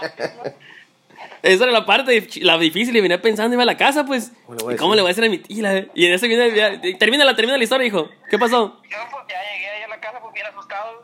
esa 1.43 1.63
era 1.63 1.71
la 1.73 1.85
parte, 1.85 2.27
la 2.41 2.57
difícil, 2.57 2.95
y 2.95 3.01
venía 3.01 3.21
pensando, 3.21 3.53
iba 3.55 3.63
a 3.63 3.65
la 3.65 3.77
casa, 3.77 4.05
pues, 4.05 4.31
¿Cómo 4.45 4.55
le 4.57 4.63
voy 4.63 4.73
a 4.73 4.75
¿y 4.75 4.79
¿cómo 4.79 4.95
le 4.95 5.01
voy 5.01 5.09
a 5.09 5.13
decir 5.13 5.23
a 5.25 5.29
mi 5.29 5.37
tía? 5.39 5.87
Y 5.95 6.05
en 6.05 6.13
eso 6.13 6.27
viene, 6.27 6.95
termina 6.97 7.25
la, 7.25 7.35
termina 7.35 7.57
la 7.57 7.63
historia, 7.63 7.87
hijo. 7.87 8.09
¿Qué 8.29 8.37
pasó? 8.39 8.81
Yo 8.89 8.97
pues 9.11 9.23
ya 9.29 9.41
llegué 9.53 9.69
ahí 9.69 9.83
a 9.83 9.87
la 9.87 9.99
casa 9.99 10.19
pues 10.21 10.33
bien 10.33 10.45
asustado. 10.47 11.01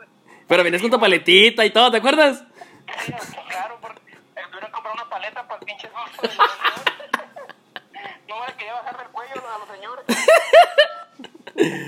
Pero 0.47 0.63
vienes 0.63 0.81
con 0.81 0.91
tu 0.91 0.99
paletita 0.99 1.65
y 1.65 1.71
todo, 1.71 1.91
¿te 1.91 1.97
acuerdas? 1.97 2.43
Sí, 3.05 3.11
pues, 3.11 3.35
claro, 3.49 3.77
porque 3.81 3.99
me 4.35 4.41
tuvieron 4.43 4.67
que 4.67 4.71
comprar 4.71 4.93
una 4.93 5.09
paleta 5.09 5.47
para 5.47 5.59
el 5.59 5.65
pinche 5.65 5.87
susto. 5.89 6.29
No 8.27 8.35
me 8.39 8.45
la 8.47 8.57
quería 8.57 8.73
bajar 8.73 8.97
del 8.97 9.07
cuello 9.07 9.33
a 9.35 9.59
los 9.59 9.69
señores. 9.75 10.05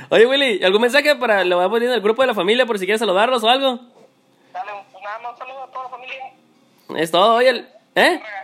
Oye, 0.09 0.25
Willy, 0.25 0.63
¿algún 0.63 0.81
mensaje 0.81 1.15
para 1.15 1.43
lo 1.45 1.57
voy 1.57 1.65
a 1.65 1.69
poner 1.69 1.89
en 1.89 1.93
el 1.95 2.01
grupo 2.01 2.23
de 2.23 2.27
la 2.27 2.33
familia 2.33 2.65
por 2.65 2.79
si 2.79 2.85
quieres 2.85 2.99
saludarlos 2.99 3.43
o 3.43 3.49
algo? 3.49 3.79
Dale, 4.51 4.71
un- 4.73 5.03
nada 5.03 5.19
más 5.19 5.31
un 5.33 5.37
saludo 5.37 5.63
a 5.63 5.67
toda 5.71 5.83
la 5.83 5.89
familia. 5.91 6.23
Es 6.97 7.11
todo, 7.11 7.35
oye, 7.35 7.49
el- 7.49 7.67
¿eh? 7.99 8.21
A. 8.23 8.39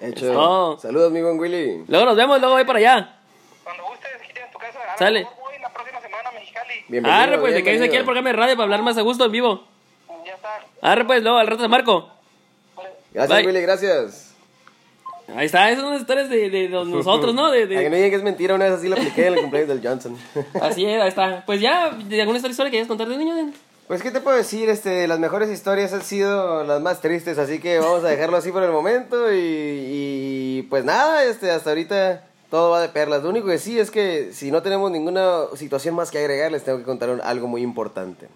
Hecho. 0.00 0.78
Saludos, 0.80 1.10
mi 1.10 1.20
buen 1.22 1.38
Willy. 1.38 1.84
Luego 1.88 2.04
nos 2.04 2.16
vemos, 2.16 2.38
luego 2.38 2.54
voy 2.54 2.64
para 2.64 2.78
allá. 2.78 3.16
Cuando 3.64 3.84
gustes, 3.84 4.10
aquí 4.22 4.32
tienes 4.32 4.50
tu 4.52 4.58
casa. 4.58 4.78
A 4.94 4.96
Sale. 4.96 5.26
Voy 5.40 5.58
la 5.60 5.72
próxima 5.72 6.00
semana 6.00 6.28
a 6.28 6.32
Mexicali. 6.32 6.74
Bienvenido. 6.88 7.20
Arre, 7.20 7.38
pues, 7.38 7.54
de 7.54 7.64
que 7.64 7.72
dice 7.72 7.84
aquí 7.86 7.96
el 7.96 8.04
programa 8.04 8.28
de 8.28 8.36
radio 8.36 8.54
para 8.54 8.64
hablar 8.64 8.82
más 8.82 8.96
a 8.96 9.02
gusto 9.02 9.24
en 9.24 9.32
vivo. 9.32 9.64
Ya 10.24 10.34
está. 10.34 10.60
Arre, 10.82 11.04
pues, 11.04 11.22
luego 11.22 11.38
al 11.38 11.48
rato 11.48 11.62
te 11.62 11.68
marco. 11.68 12.10
Gracias, 13.12 13.38
Bye. 13.38 13.46
Willy, 13.46 13.62
gracias. 13.62 14.36
Ahí 15.34 15.46
está, 15.46 15.68
esas 15.68 15.82
son 15.82 15.92
las 15.92 16.00
historias 16.00 16.30
de, 16.30 16.48
de, 16.48 16.68
de 16.68 16.84
nosotros, 16.84 17.34
¿no? 17.34 17.50
De, 17.50 17.64
A 17.64 17.68
que 17.68 17.74
de... 17.74 17.90
no 17.90 17.96
digan 17.96 18.10
que 18.10 18.16
es 18.16 18.22
mentira, 18.22 18.54
una 18.54 18.66
vez 18.66 18.74
así 18.74 18.88
la 18.88 18.96
apliqué 18.96 19.26
en 19.26 19.34
el 19.34 19.40
cumpleaños 19.40 19.68
del 19.68 19.86
Johnson. 19.86 20.16
Así 20.62 20.86
es, 20.86 21.02
ahí 21.02 21.08
está. 21.08 21.42
Pues 21.44 21.60
ya, 21.60 21.90
¿de 21.90 22.20
alguna 22.20 22.38
historia 22.38 22.64
que 22.64 22.70
quieres 22.70 22.88
contar 22.88 23.08
de 23.08 23.16
niño? 23.18 23.52
Pues, 23.88 24.02
¿qué 24.02 24.10
te 24.10 24.20
puedo 24.20 24.36
decir? 24.36 24.68
Este, 24.68 25.08
las 25.08 25.18
mejores 25.18 25.48
historias 25.48 25.94
han 25.94 26.02
sido 26.02 26.62
las 26.64 26.80
más 26.82 27.00
tristes, 27.00 27.38
así 27.38 27.58
que 27.58 27.78
vamos 27.78 28.04
a 28.04 28.08
dejarlo 28.08 28.36
así 28.36 28.52
por 28.52 28.62
el 28.62 28.70
momento. 28.70 29.32
Y, 29.32 29.38
y, 29.38 30.66
pues 30.68 30.84
nada, 30.84 31.24
este, 31.24 31.50
hasta 31.50 31.70
ahorita 31.70 32.26
todo 32.50 32.70
va 32.70 32.82
de 32.82 32.90
perlas. 32.90 33.22
Lo 33.22 33.30
único 33.30 33.46
que 33.46 33.58
sí 33.58 33.78
es 33.78 33.90
que 33.90 34.32
si 34.34 34.50
no 34.50 34.62
tenemos 34.62 34.90
ninguna 34.90 35.44
situación 35.56 35.94
más 35.94 36.10
que 36.10 36.18
agregar, 36.18 36.52
les 36.52 36.64
tengo 36.64 36.76
que 36.78 36.84
contar 36.84 37.08
un- 37.08 37.22
algo 37.22 37.46
muy 37.48 37.62
importante. 37.62 38.28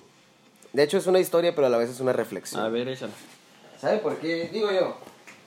De 0.73 0.83
hecho, 0.85 0.97
es 0.97 1.07
una 1.07 1.19
historia, 1.19 1.55
pero 1.55 1.67
a 1.67 1.71
la 1.71 1.77
vez 1.77 1.91
es 1.91 2.01
una 2.01 2.15
reflexión. 2.15 2.63
A 2.63 2.69
ver, 2.71 2.89
échala. 2.89 3.13
¿Sabe 3.79 3.99
por 3.99 4.17
qué? 4.17 4.49
Digo 4.51 4.71
yo. 4.73 4.97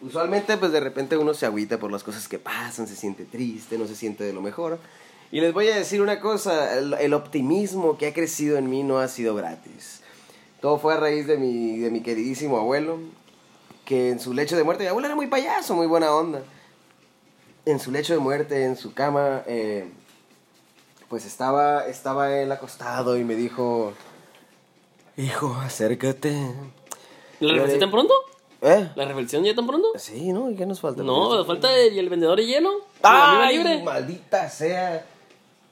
Usualmente, 0.04 0.56
pues 0.58 0.72
de 0.72 0.82
repente 0.82 1.18
uno 1.18 1.34
se 1.34 1.48
agüita 1.48 1.80
por 1.80 1.92
las 1.92 2.04
cosas 2.04 2.28
que 2.28 2.38
pasan, 2.38 2.86
se 2.88 2.96
siente 2.96 3.26
triste, 3.26 3.76
no 3.80 3.88
se 3.88 3.96
siente 3.96 4.24
de 4.24 4.34
lo 4.34 4.42
mejor. 4.44 4.78
Y 5.32 5.42
les 5.42 5.54
voy 5.54 5.68
a 5.70 5.76
decir 5.76 6.02
una 6.02 6.20
cosa: 6.20 6.78
el, 6.78 6.94
el 6.94 7.14
optimismo 7.14 7.98
que 7.98 8.08
ha 8.08 8.14
crecido 8.14 8.58
en 8.58 8.70
mí 8.70 8.84
no 8.84 9.00
ha 9.00 9.08
sido 9.08 9.36
gratis. 9.36 10.02
Todo 10.62 10.80
fue 10.80 10.94
a 10.94 10.98
raíz 10.98 11.28
de 11.28 11.38
mi, 11.38 11.78
de 11.78 11.92
mi 11.92 12.02
queridísimo 12.02 12.58
abuelo, 12.58 13.00
que 13.84 14.10
en 14.10 14.20
su 14.20 14.34
lecho 14.34 14.56
de 14.56 14.64
muerte, 14.64 14.84
mi 14.84 14.90
abuelo 14.90 15.08
era 15.08 15.16
muy 15.16 15.28
payaso, 15.28 15.76
muy 15.76 15.88
buena 15.88 16.14
onda. 16.14 16.42
En 17.66 17.80
su 17.80 17.92
lecho 17.92 18.14
de 18.14 18.20
muerte, 18.20 18.64
en 18.64 18.78
su 18.78 18.94
cama, 18.94 19.44
eh, 19.48 19.90
pues 21.10 21.26
estaba, 21.26 21.86
estaba 21.88 22.36
él 22.38 22.52
acostado 22.52 23.18
y 23.18 23.24
me 23.24 23.36
dijo: 23.36 23.94
Hijo, 25.18 25.56
acércate. 25.56 26.36
¿La 27.40 27.54
reflexión 27.54 27.80
tan 27.82 27.92
pronto? 27.92 28.14
¿Eh? 28.62 28.90
¿La 28.96 29.06
reflexión 29.06 29.44
ya 29.44 29.54
tan 29.54 29.68
pronto? 29.68 29.90
Sí, 29.98 30.32
¿no? 30.32 30.50
¿Y 30.50 30.56
qué 30.56 30.66
nos 30.66 30.80
falta? 30.80 31.04
No, 31.04 31.44
falta 31.46 31.72
el, 31.76 31.98
el 32.00 32.10
vendedor 32.10 32.38
de 32.38 32.46
hielo. 32.46 32.72
La 33.04 33.32
amiga 33.32 33.48
¡Ay, 33.48 33.58
libre. 33.58 33.84
maldita 33.84 34.50
sea! 34.50 35.06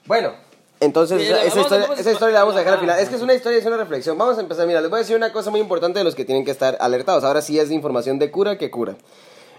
Bueno, 0.06 0.34
entonces 0.80 1.22
esa, 1.22 1.38
vamos- 1.38 1.56
historia, 1.58 1.82
vamos- 1.88 2.00
esa 2.00 2.12
historia 2.12 2.34
la 2.34 2.40
vamos 2.42 2.56
a 2.56 2.60
dejar 2.60 2.74
al 2.74 2.80
final. 2.80 3.00
Es 3.00 3.10
que 3.10 3.16
es 3.16 3.22
una 3.22 3.34
historia, 3.34 3.58
es 3.60 3.66
una 3.66 3.78
reflexión. 3.78 4.18
Vamos 4.18 4.38
a 4.38 4.42
empezar. 4.42 4.68
Mira, 4.68 4.82
les 4.82 4.90
voy 4.90 4.98
a 4.98 5.02
decir 5.02 5.16
una 5.16 5.32
cosa 5.32 5.50
muy 5.50 5.60
importante 5.60 6.00
de 6.00 6.06
los 6.06 6.16
que 6.16 6.26
tienen 6.26 6.46
que 6.46 6.52
estar 6.52 6.78
alertados. 6.80 7.24
Ahora 7.24 7.42
sí 7.42 7.58
es 7.60 7.70
de 7.70 7.76
información 7.76 8.20
de 8.20 8.32
cura 8.32 8.58
que 8.58 8.70
cura. 8.70 8.96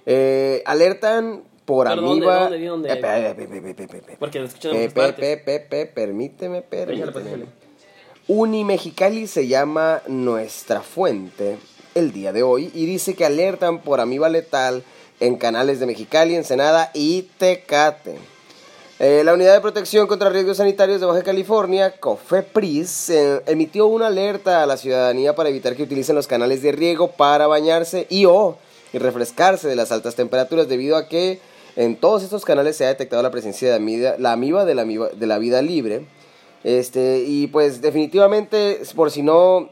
Eh, 0.06 0.62
alertan 0.66 1.42
por 1.64 1.86
pe- 1.86 1.90
Porque 4.18 4.38
lo 4.38 4.46
escuchan 4.46 4.72
en 4.76 4.82
Permíteme, 5.94 6.62
permíteme. 6.62 7.12
pues, 7.12 7.26
échale. 7.26 7.46
Unimexicali 8.28 9.26
se 9.26 9.46
llama 9.48 10.02
Nuestra 10.06 10.80
Fuente 10.82 11.58
el 11.94 12.12
día 12.12 12.32
de 12.32 12.42
hoy 12.42 12.70
y 12.74 12.84
dice 12.86 13.14
que 13.14 13.24
alertan 13.24 13.80
por 13.80 14.00
amiba 14.00 14.28
letal 14.28 14.82
en 15.20 15.36
canales 15.36 15.80
de 15.80 15.86
Mexicali, 15.86 16.34
Ensenada 16.34 16.90
y 16.92 17.22
Tecate. 17.38 18.18
Eh, 19.00 19.22
la 19.24 19.34
Unidad 19.34 19.54
de 19.54 19.60
Protección 19.60 20.06
contra 20.06 20.30
Riesgos 20.30 20.58
Sanitarios 20.58 21.00
de 21.00 21.06
Baja 21.06 21.24
California, 21.24 21.94
COFEPRIS, 21.98 23.10
eh, 23.10 23.42
emitió 23.46 23.86
una 23.88 24.06
alerta 24.06 24.62
a 24.62 24.66
la 24.66 24.76
ciudadanía 24.76 25.34
para 25.34 25.48
evitar 25.48 25.74
que 25.74 25.82
utilicen 25.82 26.14
los 26.14 26.28
canales 26.28 26.62
de 26.62 26.70
riego 26.70 27.10
para 27.10 27.48
bañarse 27.48 28.06
y 28.08 28.24
o 28.26 28.56
y 28.92 28.98
refrescarse 28.98 29.66
de 29.66 29.74
las 29.74 29.90
altas 29.90 30.14
temperaturas 30.14 30.68
debido 30.68 30.96
a 30.96 31.08
que 31.08 31.40
en 31.74 31.96
todos 31.96 32.22
estos 32.22 32.44
canales 32.44 32.76
se 32.76 32.84
ha 32.84 32.88
detectado 32.88 33.20
la 33.20 33.32
presencia 33.32 33.68
de 33.68 33.74
amiba, 33.74 34.14
la 34.18 34.30
amiba 34.30 34.64
de 34.64 34.76
la, 34.76 34.82
amiba- 34.82 35.10
de 35.10 35.26
la 35.26 35.38
vida 35.38 35.60
libre. 35.60 36.06
Este, 36.62 37.24
y 37.26 37.48
pues 37.48 37.80
definitivamente, 37.80 38.80
por 38.94 39.10
si 39.10 39.22
no 39.22 39.70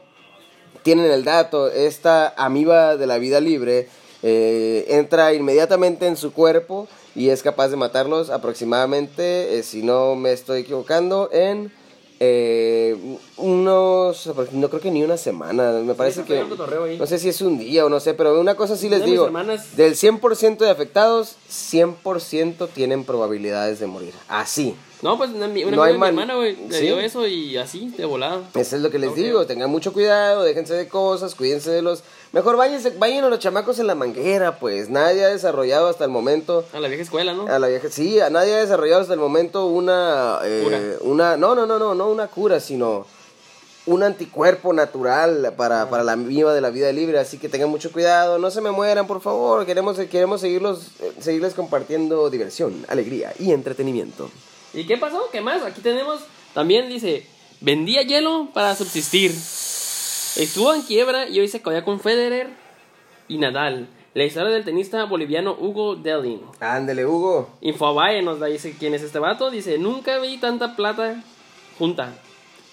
tienen 0.83 1.09
el 1.09 1.23
dato, 1.23 1.69
esta 1.69 2.33
amiba 2.35 2.97
de 2.97 3.07
la 3.07 3.19
vida 3.19 3.39
libre 3.39 3.87
eh, 4.21 4.85
entra 4.89 5.33
inmediatamente 5.33 6.07
en 6.07 6.17
su 6.17 6.33
cuerpo 6.33 6.89
y 7.15 7.29
es 7.29 7.43
capaz 7.43 7.69
de 7.69 7.75
matarlos 7.77 8.29
aproximadamente, 8.29 9.57
eh, 9.59 9.63
si 9.63 9.83
no 9.83 10.15
me 10.15 10.31
estoy 10.31 10.61
equivocando, 10.61 11.29
en 11.31 11.71
eh, 12.19 12.95
unos, 13.37 14.29
no 14.53 14.69
creo 14.69 14.81
que 14.81 14.91
ni 14.91 15.03
una 15.03 15.17
semana, 15.17 15.71
me 15.83 15.93
parece 15.93 16.23
que, 16.23 16.43
no 16.97 17.05
sé 17.05 17.19
si 17.19 17.29
es 17.29 17.41
un 17.41 17.57
día 17.57 17.85
o 17.85 17.89
no 17.89 17.99
sé, 17.99 18.13
pero 18.13 18.39
una 18.39 18.55
cosa 18.55 18.77
sí 18.77 18.87
les 18.87 19.01
de 19.01 19.07
digo, 19.07 19.25
hermanas- 19.25 19.75
del 19.75 19.95
100% 19.95 20.59
de 20.59 20.69
afectados, 20.69 21.35
100% 21.49 22.67
tienen 22.69 23.03
probabilidades 23.03 23.79
de 23.79 23.87
morir, 23.87 24.13
así. 24.29 24.75
No, 25.03 25.17
pues 25.17 25.29
una, 25.31 25.45
una 25.45 25.47
No 25.47 25.53
amiga 25.53 25.83
hay 25.83 25.87
de 25.89 25.93
mi 25.93 25.99
man- 25.99 26.09
hermana, 26.09 26.35
güey, 26.35 26.55
le 26.55 26.75
¿Sí? 26.79 26.85
dio 26.85 26.99
eso 26.99 27.27
y 27.27 27.57
así, 27.57 27.89
de 27.97 28.05
volada. 28.05 28.41
Eso 28.55 28.75
es 28.77 28.81
lo 28.81 28.89
que 28.89 28.97
les 28.99 29.13
digo, 29.13 29.45
tengan 29.45 29.69
mucho 29.69 29.91
cuidado, 29.93 30.43
déjense 30.43 30.73
de 30.73 30.87
cosas, 30.87 31.35
cuídense 31.35 31.69
de 31.71 31.81
los... 31.81 32.03
Mejor 32.31 32.55
váyanse, 32.57 32.91
vayan 32.97 33.23
a 33.25 33.29
los 33.29 33.37
chamacos 33.39 33.77
en 33.79 33.87
la 33.87 33.95
manguera, 33.95 34.57
pues 34.59 34.89
nadie 34.89 35.23
ha 35.25 35.27
desarrollado 35.27 35.87
hasta 35.89 36.05
el 36.05 36.09
momento... 36.09 36.65
A 36.73 36.79
la 36.79 36.87
vieja 36.87 37.03
escuela, 37.03 37.33
¿no? 37.33 37.45
A 37.47 37.59
la 37.59 37.67
vieja, 37.67 37.89
sí, 37.91 38.19
a 38.21 38.29
nadie 38.29 38.55
ha 38.55 38.59
desarrollado 38.59 39.01
hasta 39.01 39.13
el 39.13 39.19
momento 39.19 39.65
una... 39.67 40.39
eh, 40.43 40.61
Cura. 40.63 40.79
una 41.01 41.37
no, 41.37 41.53
no, 41.53 41.65
no, 41.65 41.77
no, 41.77 41.93
no 41.93 42.09
una 42.09 42.27
cura, 42.27 42.59
sino 42.61 43.05
un 43.85 44.01
anticuerpo 44.01 44.71
natural 44.71 45.53
para, 45.57 45.89
para 45.89 46.05
la 46.05 46.15
viva 46.15 46.53
de 46.53 46.61
la 46.61 46.69
vida 46.69 46.89
libre, 46.93 47.19
así 47.19 47.37
que 47.37 47.49
tengan 47.49 47.69
mucho 47.69 47.91
cuidado, 47.91 48.39
no 48.39 48.49
se 48.49 48.61
me 48.61 48.71
mueran, 48.71 49.05
por 49.05 49.19
favor, 49.19 49.65
queremos, 49.65 49.97
queremos 50.09 50.39
seguirlos, 50.39 50.87
eh, 51.01 51.11
seguirles 51.19 51.53
compartiendo 51.53 52.29
diversión, 52.29 52.85
alegría 52.87 53.33
y 53.37 53.51
entretenimiento. 53.51 54.29
¿Y 54.73 54.85
qué 54.85 54.97
pasó? 54.97 55.29
¿Qué 55.31 55.41
más? 55.41 55.61
Aquí 55.63 55.81
tenemos, 55.81 56.21
también 56.53 56.89
dice, 56.89 57.27
vendía 57.61 58.01
hielo 58.01 58.49
para 58.53 58.75
subsistir. 58.75 59.31
Estuvo 59.31 60.73
en 60.73 60.81
quiebra 60.81 61.29
y 61.29 61.39
hoy 61.39 61.47
se 61.47 61.61
codea 61.61 61.85
con 61.85 61.99
Federer 61.99 62.49
y 63.27 63.37
Nadal. 63.37 63.87
La 64.15 64.25
historia 64.25 64.51
del 64.51 64.63
tenista 64.63 65.05
boliviano 65.05 65.55
Hugo 65.59 65.95
Delin. 65.95 66.41
Ándele, 66.59 67.05
Hugo. 67.05 67.49
Infobae 67.61 68.21
nos 68.21 68.39
da, 68.39 68.47
dice 68.47 68.75
quién 68.77 68.93
es 68.93 69.01
este 69.01 69.19
vato. 69.19 69.49
Dice, 69.49 69.77
nunca 69.77 70.19
vi 70.19 70.37
tanta 70.37 70.75
plata 70.75 71.23
junta. 71.77 72.13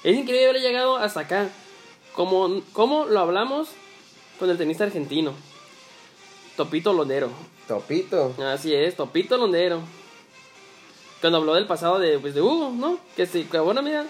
Es 0.03 0.17
increíble 0.17 0.51
haber 0.51 0.63
llegado 0.63 0.97
hasta 0.97 1.21
acá. 1.21 1.49
Como, 2.15 2.63
como 2.73 3.07
lo 3.07 3.21
hablamos 3.21 3.69
con 4.39 4.51
el 4.51 4.59
tenista 4.59 4.85
argentino. 4.85 5.33
Topito 6.57 6.93
Londero. 6.93 7.31
Topito. 7.69 8.35
Así 8.45 8.75
es, 8.75 8.97
Topito 8.97 9.37
Londero. 9.39 9.81
Cuando 11.21 11.39
habló 11.39 11.55
del 11.55 11.67
pasado 11.67 11.99
de, 11.99 12.19
pues, 12.19 12.35
de 12.35 12.41
Hugo, 12.43 12.71
¿no? 12.75 12.99
Que 13.17 13.27
sí, 13.27 13.45
que 13.51 13.59
bueno, 13.59 13.83
mira, 13.83 14.07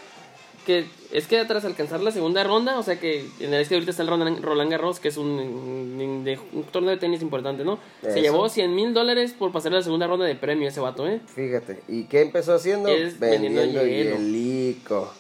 que 0.67 0.87
es 1.11 1.27
que 1.27 1.45
tras 1.45 1.65
alcanzar 1.65 2.01
la 2.03 2.13
segunda 2.13 2.45
ronda, 2.45 2.79
o 2.79 2.83
sea 2.85 3.01
que 3.01 3.27
en 3.41 3.53
el 3.53 3.61
es 3.63 3.69
que 3.69 3.75
ahorita 3.75 3.91
está 3.91 4.03
el 4.05 4.09
Roland, 4.43 4.71
Garros, 4.71 5.01
que 5.01 5.09
es 5.09 5.17
un, 5.17 5.27
un, 5.31 6.23
de- 6.25 6.39
un 6.53 6.63
torneo 6.65 6.91
de 6.91 6.99
tenis 6.99 7.23
importante, 7.23 7.65
¿no? 7.65 7.79
Eso. 8.03 8.13
Se 8.13 8.21
llevó 8.21 8.49
100 8.49 8.75
mil 8.75 8.95
dólares 8.95 9.35
por 9.37 9.51
pasar 9.51 9.73
la 9.73 9.83
segunda 9.83 10.07
ronda 10.07 10.27
de 10.27 10.37
premio 10.37 10.69
ese 10.69 10.79
vato, 10.81 11.09
¿eh? 11.09 11.21
Fíjate. 11.35 11.83
¿Y 11.89 12.05
qué 12.05 12.21
empezó 12.21 12.55
haciendo? 12.55 12.89
Es 12.91 13.19
vendiendo 13.19 13.65
hielo. 13.65 13.83
hielico. 14.17 15.13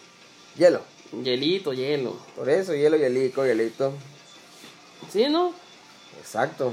Hielo. 0.56 0.80
Hielito, 1.24 1.72
hielo. 1.72 2.16
Por 2.36 2.48
eso, 2.48 2.72
hielo, 2.74 2.96
hielico, 2.96 3.44
hielito. 3.44 3.92
Sí, 5.10 5.26
¿no? 5.28 5.52
Exacto. 6.20 6.72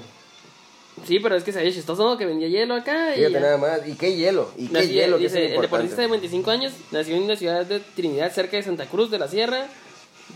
Sí, 1.05 1.19
pero 1.19 1.36
es 1.36 1.43
que 1.43 1.51
se 1.51 1.60
había 1.60 1.71
chistoso, 1.71 2.03
¿no? 2.03 2.17
Que 2.17 2.25
vendía 2.25 2.47
hielo 2.47 2.75
acá 2.75 3.13
y... 3.13 3.19
Fíjate 3.19 3.39
nada 3.39 3.57
más. 3.57 3.88
¿Y 3.88 3.95
qué 3.95 4.15
hielo? 4.15 4.51
¿Y 4.57 4.67
qué 4.67 4.88
hielo? 4.88 5.17
Dice, 5.17 5.55
el 5.55 5.62
deportista 5.62 5.97
de 5.97 6.05
importante. 6.05 6.27
25 6.27 6.51
años 6.51 6.73
nació 6.91 7.15
en 7.15 7.27
la 7.27 7.36
ciudad 7.36 7.65
de 7.65 7.79
Trinidad, 7.79 8.33
cerca 8.33 8.57
de 8.57 8.63
Santa 8.63 8.88
Cruz 8.88 9.12
de 9.12 9.19
la 9.19 9.27
Sierra. 9.27 9.67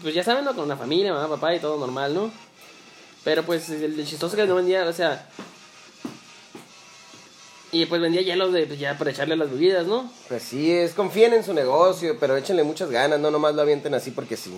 Pues 0.02 0.14
ya 0.14 0.24
saben, 0.24 0.46
¿no? 0.46 0.56
Con 0.56 0.66
una 0.66 0.78
familia, 0.78 1.14
mamá, 1.14 1.28
papá 1.28 1.56
y 1.56 1.60
todo 1.60 1.78
normal, 1.78 2.14
¿no? 2.14 2.32
Pero 3.24 3.44
pues 3.44 3.70
el, 3.70 4.06
chistoso 4.06 4.36
que 4.36 4.46
no 4.46 4.56
vendía, 4.56 4.88
o 4.88 4.94
sea... 4.94 5.28
Y 7.74 7.86
pues 7.86 8.02
vendía 8.02 8.22
hielos 8.22 8.52
de, 8.52 8.68
pues, 8.68 8.80
ya 8.80 8.98
para 8.98 9.12
echarle 9.12 9.38
las 9.38 9.50
bebidas, 9.50 9.88
¿no? 9.88 10.12
Pues 10.28 10.44
sí, 10.44 10.72
es, 10.72 10.94
confíen 10.94 11.34
en 11.34 11.44
su 11.44 11.54
negocio, 11.54 12.18
pero 12.20 12.36
échenle 12.36 12.64
muchas 12.64 12.92
ganas, 12.92 13.18
no 13.20 13.32
nomás 13.32 13.56
lo 13.56 13.62
avienten 13.62 13.94
así 13.94 14.12
porque 14.12 14.36
sí. 14.36 14.52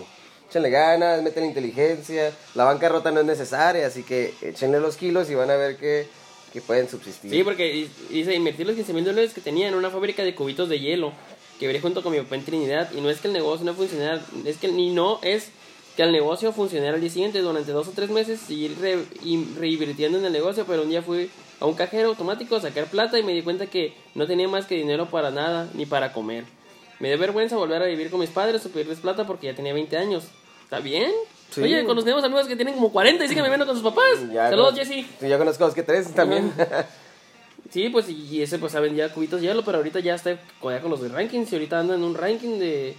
Échenle 0.54 0.70
ganas, 0.70 1.24
meten 1.24 1.46
inteligencia, 1.46 2.32
la 2.54 2.66
bancarrota 2.66 3.10
no 3.10 3.22
es 3.22 3.26
necesaria, 3.26 3.88
así 3.88 4.04
que 4.04 4.36
échenle 4.44 4.80
los 4.80 4.98
kilos 4.98 5.28
y 5.32 5.34
van 5.34 5.50
a 5.50 5.56
ver 5.56 5.78
que, 5.78 6.06
que 6.54 6.62
pueden 6.62 6.88
subsistir. 6.88 7.32
Sí, 7.32 7.44
porque 7.44 7.72
di- 7.74 7.90
dice, 8.12 8.36
invertí 8.36 8.64
los 8.64 8.76
15 8.76 8.94
mil 8.94 9.04
dólares 9.04 9.34
que 9.34 9.42
tenía 9.42 9.68
en 9.68 9.74
una 9.74 9.90
fábrica 9.90 10.24
de 10.24 10.36
cubitos 10.36 10.70
de 10.70 10.80
hielo 10.80 11.12
que 11.60 11.66
veré 11.66 11.80
junto 11.80 12.04
con 12.04 12.12
mi 12.12 12.20
papá 12.20 12.36
en 12.36 12.46
Trinidad. 12.46 12.92
Y 12.96 13.02
no 13.02 13.10
es 13.10 13.20
que 13.20 13.30
el 13.30 13.34
negocio 13.34 13.66
no 13.66 13.74
funcionara, 13.74 14.22
es 14.46 14.58
que 14.58 14.68
ni 14.68 14.92
no 14.92 15.20
es 15.24 15.48
que 15.98 16.04
el 16.04 16.12
negocio 16.12 16.54
funcionara 16.54 16.94
al 16.94 17.02
día 17.02 17.10
siguiente. 17.10 17.40
Durante 17.40 17.72
dos 17.72 17.88
o 17.88 17.92
tres 17.96 18.12
meses 18.12 18.40
seguir 18.40 18.78
re, 18.80 19.00
y 19.24 19.44
reinvirtiendo 19.58 20.20
en 20.20 20.26
el 20.26 20.34
negocio, 20.34 20.66
pero 20.68 20.84
un 20.84 20.90
día 20.90 21.02
fui 21.02 21.32
a 21.60 21.66
un 21.66 21.74
cajero 21.74 22.10
automático 22.10 22.56
a 22.58 22.62
sacar 22.62 22.86
plata 22.86 23.18
y 23.18 23.24
me 23.24 23.34
di 23.34 23.42
cuenta 23.42 23.66
que 23.66 23.96
no 24.14 24.28
tenía 24.28 24.48
más 24.48 24.68
que 24.68 24.76
dinero 24.76 25.08
para 25.10 25.32
nada 25.32 25.68
ni 25.74 25.88
para 25.88 26.14
comer. 26.14 26.44
Me 27.00 27.08
dio 27.08 27.18
vergüenza 27.18 27.56
volver 27.56 27.82
a 27.82 27.86
vivir 27.88 28.12
con 28.12 28.20
mis 28.20 28.30
padres 28.30 28.64
o 28.68 28.70
pedirles 28.70 29.00
plata 29.00 29.26
porque 29.26 29.48
ya 29.48 29.56
tenía 29.56 29.74
20 29.74 29.98
años. 29.98 30.26
¿Está 30.74 30.84
bien? 30.84 31.12
Sí. 31.52 31.62
Oye, 31.62 31.86
conocemos 31.86 32.24
amigos 32.24 32.48
que 32.48 32.56
tienen 32.56 32.74
como 32.74 32.92
40 32.92 33.24
y 33.24 33.28
siguen 33.28 33.44
viviendo 33.44 33.68
con 33.68 33.76
sus 33.76 33.84
papás. 33.84 34.04
Ya 34.34 34.50
Saludos, 34.50 34.74
Jesse. 34.74 35.06
Sí, 35.20 35.28
Ya 35.28 35.38
conozco 35.38 35.66
los 35.66 35.76
que 35.76 35.84
tres 35.84 36.12
también. 36.14 36.52
Sí, 37.70 37.90
pues 37.90 38.08
y 38.08 38.42
ese 38.44 38.60
pues 38.60 38.74
vendía 38.74 39.12
cubitos 39.12 39.42
de 39.42 39.48
hielo, 39.48 39.64
pero 39.66 39.78
ahorita 39.80 40.00
ya 40.00 40.14
está 40.14 40.32
ya 40.34 40.82
con 40.82 40.92
los 40.92 41.02
de 41.02 41.10
rankings 41.10 41.52
y 41.52 41.56
ahorita 41.56 41.80
anda 41.80 41.96
en 41.96 42.04
un 42.04 42.14
ranking 42.14 42.60
de... 42.60 42.96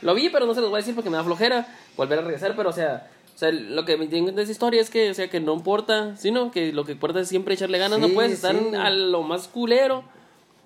Lo 0.00 0.14
vi, 0.14 0.30
pero 0.30 0.46
no 0.46 0.54
se 0.54 0.62
los 0.62 0.70
voy 0.70 0.78
a 0.78 0.80
decir 0.80 0.94
porque 0.94 1.10
me 1.10 1.18
da 1.18 1.24
flojera 1.24 1.66
volver 1.94 2.20
a 2.20 2.22
regresar, 2.22 2.56
pero 2.56 2.70
o 2.70 2.72
sea, 2.72 3.10
o 3.34 3.38
sea 3.38 3.50
lo 3.52 3.84
que 3.84 3.98
me 3.98 4.04
entiendo 4.04 4.32
de 4.32 4.42
esa 4.42 4.52
historia 4.52 4.80
es 4.80 4.88
que, 4.88 5.10
o 5.10 5.14
sea, 5.14 5.28
que 5.28 5.40
no 5.40 5.52
importa, 5.52 6.16
sino 6.16 6.50
que 6.52 6.72
lo 6.72 6.86
que 6.86 6.92
importa 6.92 7.20
es 7.20 7.28
siempre 7.28 7.52
echarle 7.52 7.76
ganas, 7.76 7.98
no 7.98 8.08
puedes 8.10 8.32
estar 8.32 8.56
sí. 8.56 8.74
a 8.74 8.88
lo 8.88 9.22
más 9.22 9.46
culero, 9.46 10.04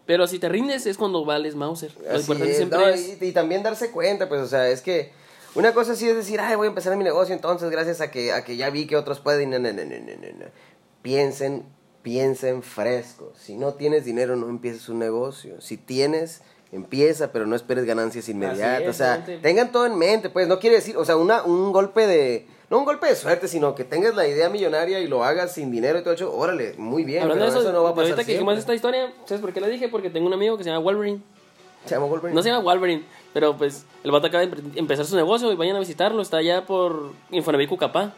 pero 0.06 0.28
si 0.28 0.38
te 0.38 0.48
rindes 0.48 0.86
es 0.86 0.96
cuando 0.96 1.24
vales 1.24 1.56
Mauser. 1.56 1.90
Lo 2.00 2.10
Así 2.10 2.20
importante 2.20 2.50
es, 2.50 2.56
siempre 2.58 2.78
no, 2.78 2.86
es... 2.86 3.18
y, 3.20 3.24
y 3.24 3.32
también 3.32 3.64
darse 3.64 3.90
cuenta, 3.90 4.28
pues, 4.28 4.40
o 4.40 4.46
sea, 4.46 4.68
es 4.68 4.82
que 4.82 5.10
una 5.58 5.74
cosa 5.74 5.96
sí 5.96 6.08
es 6.08 6.14
decir, 6.14 6.40
ay, 6.40 6.54
voy 6.54 6.66
a 6.66 6.68
empezar 6.68 6.96
mi 6.96 7.02
negocio 7.02 7.34
entonces 7.34 7.68
gracias 7.70 8.00
a 8.00 8.12
que, 8.12 8.32
a 8.32 8.44
que 8.44 8.56
ya 8.56 8.70
vi 8.70 8.86
que 8.86 8.96
otros 8.96 9.18
pueden. 9.18 9.50
No, 9.50 9.58
no, 9.58 9.72
no, 9.72 9.84
no, 9.84 9.90
no. 9.90 10.46
Piensen, 11.02 11.64
piensen 12.02 12.62
fresco. 12.62 13.32
Si 13.36 13.56
no 13.56 13.74
tienes 13.74 14.04
dinero, 14.04 14.36
no 14.36 14.48
empieces 14.48 14.88
un 14.88 15.00
negocio. 15.00 15.60
Si 15.60 15.76
tienes, 15.76 16.42
empieza, 16.70 17.32
pero 17.32 17.44
no 17.46 17.56
esperes 17.56 17.84
ganancias 17.84 18.28
inmediatas. 18.28 18.82
es, 18.82 18.88
o 18.88 18.92
sea, 18.92 19.16
gente. 19.16 19.38
tengan 19.38 19.72
todo 19.72 19.86
en 19.86 19.98
mente, 19.98 20.30
pues, 20.30 20.46
no 20.46 20.60
quiere 20.60 20.76
decir, 20.76 20.96
o 20.96 21.04
sea, 21.04 21.16
una, 21.16 21.42
un 21.42 21.72
golpe 21.72 22.06
de... 22.06 22.46
No 22.70 22.78
un 22.78 22.84
golpe 22.84 23.06
de 23.06 23.16
suerte, 23.16 23.48
sino 23.48 23.74
que 23.74 23.82
tengas 23.82 24.14
la 24.14 24.28
idea 24.28 24.50
millonaria 24.50 25.00
y 25.00 25.06
lo 25.06 25.24
hagas 25.24 25.54
sin 25.54 25.70
dinero 25.70 25.98
y 25.98 26.02
todo 26.02 26.12
eso. 26.12 26.36
Órale, 26.36 26.74
muy 26.76 27.02
bien. 27.02 27.22
Hablando 27.22 27.46
pero 27.46 27.54
de 27.54 27.60
eso, 27.60 27.72
no 27.72 27.82
va 27.82 27.90
a 27.90 27.94
pasar 27.94 28.10
ahorita 28.10 28.26
que 28.26 28.32
siempre. 28.34 28.58
esta 28.58 28.74
historia, 28.74 29.12
¿sabes 29.24 29.40
por 29.40 29.54
qué 29.54 29.60
la 29.62 29.68
dije? 29.68 29.88
Porque 29.88 30.10
tengo 30.10 30.26
un 30.26 30.34
amigo 30.34 30.58
que 30.58 30.64
se 30.64 30.70
llama 30.70 30.84
Wolverine. 30.84 31.22
Se 31.86 31.94
llama 31.94 32.06
Wolverine. 32.06 32.34
No 32.34 32.42
se 32.42 32.50
llama 32.50 32.62
Wolverine, 32.62 33.04
pero 33.32 33.56
pues 33.56 33.84
el 34.04 34.10
vato 34.10 34.26
acaba 34.26 34.44
de 34.46 34.56
empezar 34.76 35.04
su 35.04 35.16
negocio 35.16 35.50
y 35.52 35.56
vayan 35.56 35.76
a 35.76 35.80
visitarlo. 35.80 36.22
Está 36.22 36.38
allá 36.38 36.66
por 36.66 37.12
Infonavit 37.30 37.68
Cucapá. 37.68 38.12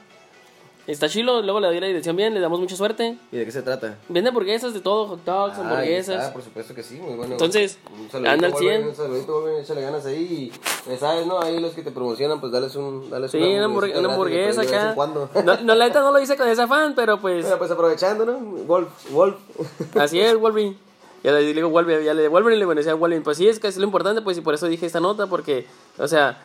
Está 0.87 1.09
chilo, 1.09 1.41
luego 1.43 1.61
le 1.61 1.69
doy 1.69 1.79
la 1.79 1.87
dirección 1.87 2.17
bien, 2.17 2.35
le 2.35 2.41
damos 2.41 2.59
mucha 2.59 2.75
suerte. 2.75 3.17
¿Y 3.31 3.37
de 3.37 3.45
qué 3.45 3.53
se 3.53 3.63
trata? 3.63 3.99
Vende 4.09 4.29
hamburguesas 4.31 4.75
de 4.75 4.81
todo, 4.81 5.07
hot 5.07 5.25
dogs, 5.25 5.55
Ah, 5.57 5.61
hamburguesas. 5.61 6.17
está, 6.17 6.33
por 6.33 6.43
supuesto 6.43 6.75
que 6.75 6.83
sí, 6.83 6.95
muy 6.97 7.15
bueno. 7.15 7.33
Entonces, 7.35 7.79
anda 8.13 8.31
al 8.33 8.39
Wolverine, 8.53 8.77
100. 8.79 8.89
Un 8.89 8.95
saludito, 8.97 9.33
Wolverine, 9.35 9.63
échale 9.63 9.83
ganas 9.83 10.07
ahí. 10.07 10.51
Y, 10.91 10.97
sabes, 10.97 11.27
¿no? 11.27 11.41
Ahí 11.41 11.61
los 11.61 11.75
que 11.75 11.83
te 11.83 11.93
promocionan, 11.93 12.41
pues 12.41 12.51
dales 12.51 12.75
un. 12.75 13.09
Dales 13.09 13.31
Sí, 13.31 13.39
una, 13.39 13.67
hamburg- 13.67 13.97
una 13.97 14.13
hamburguesa 14.13 14.63
acá. 14.63 14.95
cuando. 14.97 15.29
No, 15.45 15.61
no, 15.61 15.75
la 15.77 15.87
neta 15.87 16.01
no 16.01 16.11
lo 16.11 16.19
hice 16.21 16.37
con 16.37 16.49
ese 16.49 16.63
afán, 16.63 16.95
pero 16.97 17.21
pues 17.21 17.43
Bueno, 17.43 17.59
pues 17.59 17.71
aprovechando, 17.71 18.25
¿no? 18.27 18.39
Wolf, 18.65 18.89
Wolf. 19.13 19.37
así 19.97 20.19
es, 20.19 20.37
Wolverine. 20.41 20.77
Ya 21.23 21.33
le 21.33 21.41
digo 21.41 21.69
Wolverine, 21.69 22.05
ya 22.05 22.15
le 22.15 22.29
Wolverine 22.29 22.65
le 22.65 22.75
decía 22.75 22.95
Wolverine. 22.95 23.25
Pues 23.25 23.37
sí, 23.37 23.49
es 23.49 23.59
que 23.59 23.69
es 23.69 23.77
lo 23.77 23.85
importante, 23.85 24.23
pues 24.23 24.39
y 24.39 24.41
por 24.41 24.55
eso 24.55 24.67
dije 24.67 24.87
esta 24.87 25.01
nota, 25.01 25.27
porque, 25.27 25.67
o 25.99 26.09
sea, 26.09 26.43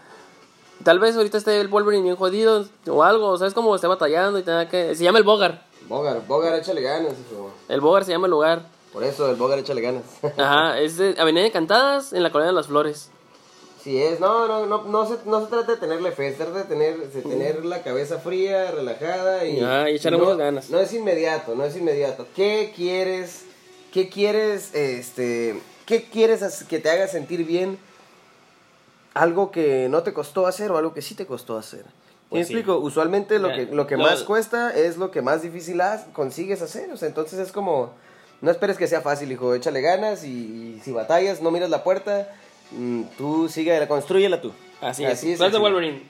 tal 0.84 1.00
vez 1.00 1.16
ahorita 1.16 1.38
esté 1.38 1.60
el 1.62 1.68
Wolverine 1.70 2.04
bien 2.04 2.16
jodido 2.16 2.66
o 2.88 3.04
algo, 3.04 3.38
¿sabes 3.38 3.54
cómo 3.54 3.74
esté 3.76 3.88
batallando 3.88 4.40
y 4.40 4.44
tenga 4.44 4.68
que. 4.68 4.96
Se 4.96 5.04
llama 5.04 5.20
el 5.20 5.24
Bogar. 5.24 5.66
Bogar, 5.88 6.26
Bogar, 6.28 6.56
échale 6.56 6.82
ganas, 6.82 7.14
hijo. 7.14 7.52
El 7.70 7.80
Bogar 7.80 8.04
se 8.06 8.12
llama 8.12 8.28
el 8.28 8.32
lugar. 8.32 8.64
Por 8.92 9.04
eso, 9.04 9.30
el 9.30 9.36
Bogar, 9.36 9.60
échale 9.60 9.82
ganas. 9.82 10.04
Ajá, 10.38 10.80
es 10.80 10.98
de 10.98 11.16
Avenida 11.18 11.44
de 11.44 11.52
Cantadas 11.52 12.14
en 12.14 12.24
la 12.24 12.32
Colonia 12.32 12.52
de 12.52 12.56
las 12.56 12.68
Flores. 12.68 13.12
Sí 13.84 14.02
es, 14.02 14.20
no, 14.20 14.48
no, 14.48 14.66
no, 14.66 14.84
no 14.86 15.06
se, 15.06 15.18
no 15.26 15.42
se 15.42 15.48
trata 15.48 15.74
de 15.74 15.78
tenerle 15.78 16.12
fe, 16.12 16.32
se 16.32 16.38
trata 16.38 16.58
de 16.58 16.64
tener, 16.64 17.08
de 17.08 17.22
tener 17.22 17.64
la 17.66 17.84
cabeza 17.84 18.18
fría, 18.18 18.72
relajada 18.72 19.46
y... 19.46 19.60
Ah, 19.60 19.88
y 19.92 19.98
echarle 19.98 20.18
no, 20.18 20.36
ganas. 20.36 20.72
No 20.72 20.80
es 20.80 20.92
inmediato, 20.92 21.54
no 21.54 21.64
es 21.66 21.78
inmediato. 21.78 22.26
¿Qué 22.36 22.74
quieres, 22.76 23.45
qué 23.96 24.10
quieres, 24.10 24.76
este, 24.76 25.58
qué 25.86 26.04
quieres 26.04 26.66
que 26.68 26.80
te 26.80 26.90
haga 26.90 27.08
sentir 27.08 27.46
bien? 27.46 27.80
Algo 29.14 29.52
que 29.52 29.88
no 29.90 30.04
te 30.04 30.12
costó 30.12 30.48
hacer 30.48 30.70
o 30.70 30.78
algo 30.78 30.94
que 30.94 31.02
sí 31.02 31.16
te 31.16 31.26
costó 31.26 31.58
hacer. 31.58 31.84
¿Me 31.86 31.92
Pues 32.42 32.48
sí. 32.48 32.54
explico? 32.56 32.78
Usualmente 32.80 33.40
lo 33.40 33.48
que, 33.54 33.68
lo 33.68 33.88
que 33.88 33.96
no. 33.96 34.04
más 34.04 34.24
cuesta 34.24 34.76
es 34.76 34.98
lo 34.98 35.12
que 35.12 35.22
más 35.22 35.44
difícil 35.44 35.82
consigues 36.12 36.62
hacer. 36.62 36.92
O 36.92 36.98
sea, 36.98 37.08
entonces 37.08 37.40
es 37.40 37.54
como, 37.54 37.94
no 38.42 38.52
esperes 38.52 38.78
que 38.78 38.88
sea 38.88 39.00
fácil, 39.00 39.32
hijo. 39.32 39.56
Échale 39.56 39.80
ganas 39.80 40.26
y, 40.26 40.28
y 40.76 40.82
si 40.84 40.92
batallas, 40.92 41.42
no 41.42 41.50
miras 41.50 41.70
la 41.70 41.82
puerta, 41.86 42.36
mm, 42.72 43.04
tú 43.18 43.48
sigue, 43.48 43.88
construyela 43.88 44.42
tú. 44.42 44.52
Así, 44.82 45.06
Así 45.06 45.28
es. 45.28 45.34
es, 45.36 45.38
¿Cuál 45.38 45.48
es 45.48 45.54
de. 45.54 45.60
Wolverine? 45.60 46.04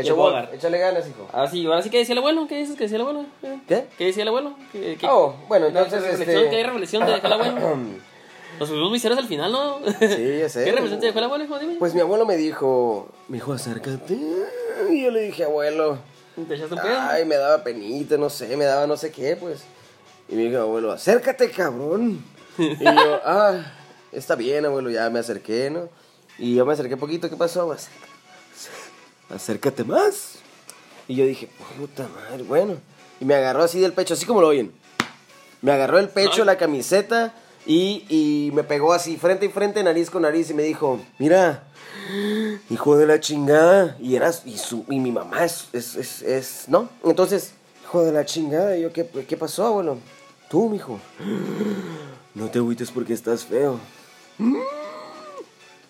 Hecho 0.00 0.16
Bogart. 0.16 0.52
échale 0.54 0.78
ganas, 0.78 1.08
hijo. 1.08 1.26
Así, 1.32 1.64
ahora 1.66 1.82
sí 1.82 1.90
que 1.90 1.98
decía 1.98 2.12
el 2.12 2.18
abuelo. 2.18 2.46
¿Qué 2.48 2.56
dices 2.58 2.76
que 2.76 2.84
decía 2.84 2.96
el 2.96 3.02
abuelo? 3.02 3.24
¿Qué? 3.40 3.58
¿Qué? 3.66 3.86
¿Qué 3.96 4.04
decía 4.06 4.22
el 4.22 4.28
abuelo? 4.28 4.54
¿Qué, 4.72 4.96
qué- 5.00 5.06
Oh, 5.08 5.34
bueno, 5.48 5.66
entonces, 5.66 6.02
reflexión, 6.02 6.38
este- 6.38 6.50
¿Qué 6.50 6.56
hay 6.56 6.62
reflexión 6.64 7.04
te 7.06 7.12
dejó 7.12 7.26
el 7.26 7.32
abuelo? 7.32 7.56
Nos 8.60 8.68
fuimos 8.70 8.90
viseros 8.92 9.18
al 9.18 9.26
final, 9.26 9.52
¿no? 9.52 9.78
Sí, 9.98 10.38
ya 10.40 10.48
sé. 10.48 10.64
¿Qué 10.64 10.72
reflexión 10.72 11.00
te 11.00 11.06
dejó 11.06 11.18
el 11.18 11.24
abuelo, 11.24 11.44
hijo? 11.44 11.58
Dime. 11.58 11.74
Pues 11.78 11.94
mi 11.94 12.00
abuelo 12.00 12.24
me 12.26 12.36
dijo, 12.36 13.08
mi 13.28 13.38
hijo, 13.38 13.52
acércate. 13.52 14.16
Y 14.90 15.02
yo 15.04 15.10
le 15.10 15.20
dije, 15.22 15.44
abuelo, 15.44 15.98
¿Te 16.48 16.54
echaste 16.54 16.74
un 16.74 16.80
pedo? 16.80 16.96
ay, 16.98 17.24
me 17.24 17.36
daba 17.36 17.62
penita, 17.64 18.16
no 18.18 18.28
sé, 18.30 18.56
me 18.56 18.64
daba 18.64 18.86
no 18.86 18.96
sé 18.96 19.10
qué, 19.12 19.36
pues. 19.36 19.64
Y 20.28 20.34
me 20.36 20.42
dijo, 20.44 20.58
abuelo, 20.60 20.92
acércate, 20.92 21.50
cabrón. 21.50 22.22
Y 22.58 22.84
yo, 22.84 23.20
ah, 23.24 23.60
está 24.12 24.34
bien, 24.36 24.64
abuelo, 24.66 24.90
ya 24.90 25.08
me 25.10 25.18
acerqué, 25.18 25.68
¿no? 25.70 25.88
Y 26.38 26.54
yo 26.54 26.64
me 26.66 26.72
acerqué 26.74 26.96
poquito, 26.96 27.28
¿qué 27.30 27.36
pasó? 27.36 27.66
Pues, 27.66 27.88
acércate 29.30 29.84
más. 29.84 30.36
Y 31.08 31.14
yo 31.16 31.24
dije, 31.24 31.48
puta 31.78 32.08
madre, 32.08 32.42
bueno. 32.42 32.76
Y 33.20 33.24
me 33.24 33.34
agarró 33.34 33.62
así 33.62 33.80
del 33.80 33.92
pecho, 33.92 34.14
así 34.14 34.26
como 34.26 34.40
lo 34.40 34.48
oyen. 34.48 34.72
Me 35.62 35.72
agarró 35.72 35.98
el 35.98 36.08
pecho, 36.08 36.44
la 36.44 36.58
camiseta 36.58 37.34
y, 37.66 38.04
y 38.08 38.52
me 38.52 38.62
pegó 38.62 38.92
así, 38.92 39.16
frente 39.16 39.46
y 39.46 39.48
frente, 39.48 39.82
nariz 39.82 40.10
con 40.10 40.22
nariz 40.22 40.50
y 40.50 40.54
me 40.54 40.62
dijo, 40.62 41.00
mira, 41.18 41.64
hijo 42.70 42.96
de 42.96 43.06
la 43.06 43.20
chingada. 43.20 43.96
Y, 44.00 44.14
eras, 44.14 44.42
y, 44.44 44.58
su, 44.58 44.84
y 44.88 45.00
mi 45.00 45.10
mamá 45.10 45.44
es, 45.44 45.68
es, 45.72 45.96
es, 45.96 46.22
es, 46.22 46.64
¿no? 46.68 46.88
Entonces, 47.04 47.52
hijo 47.82 48.04
de 48.04 48.12
la 48.12 48.24
chingada. 48.24 48.76
Y 48.76 48.82
yo, 48.82 48.92
¿qué, 48.92 49.06
qué 49.06 49.36
pasó, 49.36 49.66
abuelo? 49.66 49.98
Tú, 50.48 50.68
mijo. 50.68 51.00
No 52.34 52.48
te 52.48 52.58
agüites 52.58 52.90
porque 52.90 53.14
estás 53.14 53.44
feo. 53.44 53.80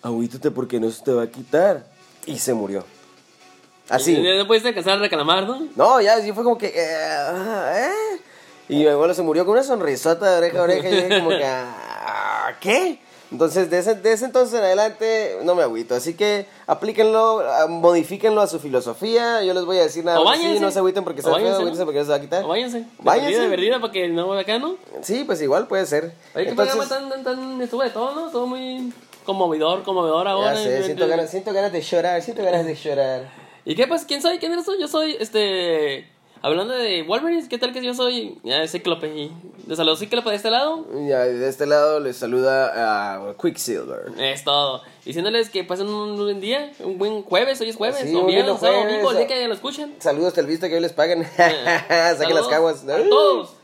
agüítate 0.01 0.49
porque 0.49 0.79
no 0.79 0.89
se 0.89 1.03
te 1.03 1.11
va 1.11 1.23
a 1.23 1.27
quitar. 1.27 1.85
Y 2.25 2.39
se 2.39 2.53
murió. 2.53 2.83
Así. 3.89 4.17
No 4.17 4.47
pudiste 4.47 4.69
alcanzar 4.69 4.97
a 4.97 5.01
reclamar, 5.01 5.45
¿no? 5.47 5.67
No, 5.75 6.01
ya, 6.01 6.19
sí 6.21 6.31
fue 6.33 6.43
como 6.43 6.57
que. 6.57 6.67
eh, 6.67 6.97
ah, 7.29 7.73
¿eh? 7.75 8.19
Y 8.69 8.77
mi 8.79 8.87
abuelo 8.87 9.13
se 9.13 9.21
murió 9.21 9.45
con 9.45 9.53
una 9.53 9.63
sonrisota 9.63 10.29
de 10.31 10.37
oreja 10.37 10.59
a 10.59 10.63
oreja. 10.63 10.89
Y 10.89 10.91
yo 10.91 11.01
dije 11.03 11.19
como 11.19 11.29
que. 11.29 11.45
ah, 11.45 12.51
¿Qué? 12.59 12.99
Entonces, 13.29 13.69
de 13.69 13.79
ese, 13.79 13.95
de 13.95 14.13
ese 14.13 14.23
entonces 14.23 14.57
en 14.57 14.63
adelante, 14.63 15.39
no 15.43 15.53
me 15.53 15.61
agüito. 15.63 15.95
Así 15.95 16.13
que 16.13 16.45
aplíquenlo, 16.65 17.41
ah, 17.41 17.67
modifíquenlo 17.67 18.39
a 18.41 18.47
su 18.47 18.59
filosofía. 18.59 19.43
Yo 19.43 19.53
les 19.53 19.65
voy 19.65 19.77
a 19.79 19.83
decir 19.83 20.03
nada 20.05 20.19
O 20.19 20.23
más. 20.23 20.37
Sí, 20.37 20.43
váyanse. 20.43 20.61
no 20.63 20.71
se 20.71 20.79
agüiten 20.79 21.03
porque 21.03 21.19
O 21.21 21.23
está 21.23 21.31
feo, 21.31 21.41
váyanse, 21.43 21.63
¿no? 21.79 21.85
porque 21.85 21.99
no 21.99 22.05
se 22.05 22.11
va 22.11 22.15
a 22.17 22.21
quitar. 22.21 22.43
O 22.43 22.47
váyanse. 22.47 22.85
Váyanse. 22.99 23.39
De 23.39 23.47
verdad, 23.49 23.81
para 23.81 23.91
que 23.91 24.07
no 24.07 24.31
acá, 24.33 24.59
¿no? 24.59 24.77
Sí, 25.01 25.23
pues 25.25 25.41
igual 25.41 25.67
puede 25.67 25.85
ser. 25.85 26.13
Oye, 26.35 26.49
Entonces, 26.49 26.75
programa 26.75 27.09
tan, 27.09 27.23
tan, 27.23 27.35
tan, 27.37 27.61
estuvo 27.61 27.83
de 27.83 27.89
todo, 27.89 28.15
¿no? 28.15 28.29
Todo 28.31 28.47
muy 28.47 28.93
conmovedor, 29.25 29.83
conmovedor 29.83 30.25
ya 30.25 30.31
ahora. 30.31 30.55
sé, 30.55 30.79
eh, 30.79 30.83
siento 30.83 31.05
ganas, 31.07 31.29
siento 31.29 31.51
ganas 31.53 31.71
de 31.73 31.81
llorar, 31.81 32.21
siento 32.21 32.43
ganas 32.43 32.65
de 32.65 32.75
llorar. 32.75 33.46
¿Y 33.67 33.75
qué 33.75 33.85
pues? 33.85 34.05
¿Quién 34.05 34.21
soy? 34.21 34.37
¿Quién 34.37 34.53
eres 34.53 34.63
tú? 34.63 34.71
Yo 34.79 34.87
soy, 34.87 35.17
este... 35.19 36.07
Hablando 36.41 36.73
de 36.73 37.03
Wolverine, 37.03 37.49
¿qué 37.49 37.57
tal 37.57 37.73
que 37.73 37.83
yo 37.83 37.93
soy 37.93 38.37
ya, 38.43 38.65
Cíclope? 38.65 39.07
Y 39.07 39.31
de 39.65 39.75
saludos 39.75 39.99
Cíclope 39.99 40.29
de 40.29 40.35
este 40.37 40.51
lado. 40.51 40.85
Ya, 41.05 41.25
de 41.25 41.49
este 41.49 41.65
lado 41.65 41.99
les 41.99 42.15
saluda 42.15 43.25
a 43.27 43.33
Quicksilver. 43.41 44.13
Es 44.19 44.45
todo. 44.45 44.83
Diciéndoles 45.03 45.49
que 45.49 45.65
pasen 45.65 45.89
un 45.89 46.15
buen 46.15 46.39
día, 46.39 46.71
un 46.79 46.97
buen 46.97 47.23
jueves, 47.23 47.59
hoy 47.59 47.69
es 47.69 47.75
jueves, 47.75 48.01
Sí, 48.01 48.15
o 48.15 48.25
viernes, 48.25 48.55
o 48.61 48.71
domingo, 48.71 49.11
el 49.11 49.17
día 49.17 49.27
que 49.27 49.47
lo 49.47 49.53
escuchen. 49.55 49.95
Saludos 49.99 50.37
el 50.37 50.45
visto 50.45 50.67
que 50.69 50.75
hoy 50.75 50.81
les 50.81 50.93
pagan. 50.93 51.25
Saquen 51.35 52.17
Saludos 52.17 52.33
las 52.33 52.47
caguas. 52.47 52.87
A 52.87 53.09
todos. 53.09 53.56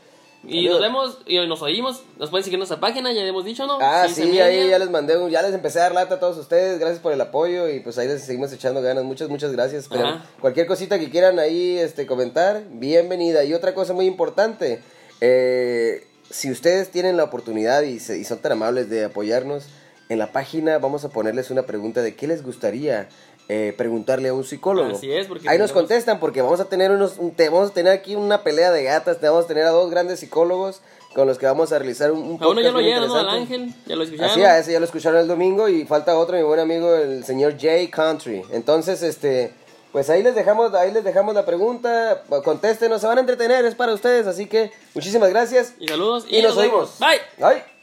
Y 0.46 0.66
Saludos. 0.66 0.72
nos 0.72 0.80
vemos 0.80 1.18
y 1.26 1.46
nos 1.46 1.62
oímos. 1.62 2.02
Nos 2.18 2.30
pueden 2.30 2.44
seguir 2.44 2.56
en 2.56 2.60
nuestra 2.60 2.78
página, 2.80 3.12
ya 3.12 3.22
hemos 3.24 3.44
dicho, 3.44 3.66
¿no? 3.66 3.78
Ah, 3.80 4.06
sí, 4.08 4.24
Media. 4.26 4.44
ahí 4.46 4.68
ya 4.68 4.78
les 4.78 4.90
mandé, 4.90 5.16
un- 5.16 5.30
ya 5.30 5.40
les 5.42 5.54
empecé 5.54 5.78
a 5.80 5.84
dar 5.84 5.92
lata 5.94 6.16
a 6.16 6.20
todos 6.20 6.36
ustedes, 6.36 6.78
gracias 6.78 7.00
por 7.00 7.12
el 7.12 7.20
apoyo 7.20 7.68
y 7.68 7.80
pues 7.80 7.96
ahí 7.98 8.06
les 8.08 8.22
seguimos 8.22 8.52
echando 8.52 8.82
ganas, 8.82 9.04
muchas, 9.04 9.28
muchas 9.28 9.52
gracias. 9.52 9.88
Pero 9.88 10.20
cualquier 10.40 10.66
cosita 10.66 10.98
que 10.98 11.08
quieran 11.10 11.38
ahí 11.38 11.78
este, 11.78 12.06
comentar, 12.06 12.62
bienvenida. 12.70 13.42
Y 13.44 13.54
otra 13.54 13.74
cosa 13.74 13.92
muy 13.94 14.06
importante, 14.06 14.80
eh, 15.20 16.06
si 16.30 16.50
ustedes 16.50 16.90
tienen 16.90 17.16
la 17.16 17.24
oportunidad 17.24 17.82
y, 17.82 17.98
se- 18.00 18.18
y 18.18 18.24
son 18.24 18.38
tan 18.38 18.52
amables 18.52 18.90
de 18.90 19.04
apoyarnos, 19.04 19.64
en 20.10 20.18
la 20.18 20.32
página 20.32 20.78
vamos 20.78 21.04
a 21.04 21.08
ponerles 21.08 21.50
una 21.50 21.62
pregunta 21.62 22.02
de 22.02 22.14
qué 22.14 22.26
les 22.26 22.42
gustaría 22.42 23.08
eh, 23.48 23.74
preguntarle 23.76 24.28
a 24.30 24.34
un 24.34 24.44
psicólogo. 24.44 24.96
Así 24.96 25.12
es, 25.12 25.26
porque 25.26 25.48
Ahí 25.48 25.58
nos 25.58 25.72
contestan 25.72 26.18
porque 26.20 26.40
vamos 26.42 26.60
a 26.60 26.64
tener 26.66 26.90
unos, 26.90 27.18
un- 27.18 27.32
te- 27.34 27.48
vamos 27.50 27.70
a 27.70 27.74
tener 27.74 27.92
aquí 27.92 28.16
una 28.16 28.42
pelea 28.42 28.70
de 28.72 28.82
gatas, 28.84 29.18
te 29.20 29.28
vamos 29.28 29.44
a 29.44 29.48
tener 29.48 29.64
a 29.66 29.70
dos 29.70 29.90
grandes 29.90 30.20
psicólogos 30.20 30.80
con 31.14 31.26
los 31.28 31.38
que 31.38 31.46
vamos 31.46 31.70
a 31.72 31.78
realizar 31.78 32.10
un, 32.10 32.18
un 32.22 32.42
A 32.42 32.48
uno 32.48 32.60
ya 32.60 32.72
lo 32.72 32.80
¿no? 33.06 33.14
Al. 33.16 33.28
Ángel, 33.28 33.72
ya 33.86 33.94
lo 33.96 34.02
escucharon. 34.02 34.30
Así, 34.32 34.42
a 34.42 34.58
ese 34.58 34.72
ya 34.72 34.78
lo 34.80 34.84
escucharon 34.86 35.20
el 35.20 35.28
domingo 35.28 35.68
y 35.68 35.84
falta 35.84 36.16
otro, 36.18 36.36
mi 36.36 36.42
buen 36.42 36.58
amigo, 36.58 36.94
el 36.94 37.24
señor 37.24 37.56
Jay 37.60 37.86
Country. 37.88 38.42
Entonces, 38.50 39.02
este, 39.02 39.52
pues 39.92 40.10
ahí 40.10 40.22
les 40.24 40.34
dejamos, 40.34 40.74
ahí 40.74 40.90
les 40.90 41.04
dejamos 41.04 41.34
la 41.36 41.44
pregunta, 41.46 42.24
contéstenos, 42.44 43.00
se 43.00 43.06
van 43.06 43.18
a 43.18 43.20
entretener, 43.20 43.64
es 43.64 43.74
para 43.76 43.94
ustedes, 43.94 44.26
así 44.26 44.46
que 44.46 44.72
muchísimas 44.94 45.30
gracias 45.30 45.74
Y 45.78 45.86
saludos. 45.86 46.26
y, 46.28 46.42
nos 46.42 46.56
vemos. 46.56 46.98
oímos. 46.98 46.98
Bye. 46.98 47.46
Bye. 47.46 47.73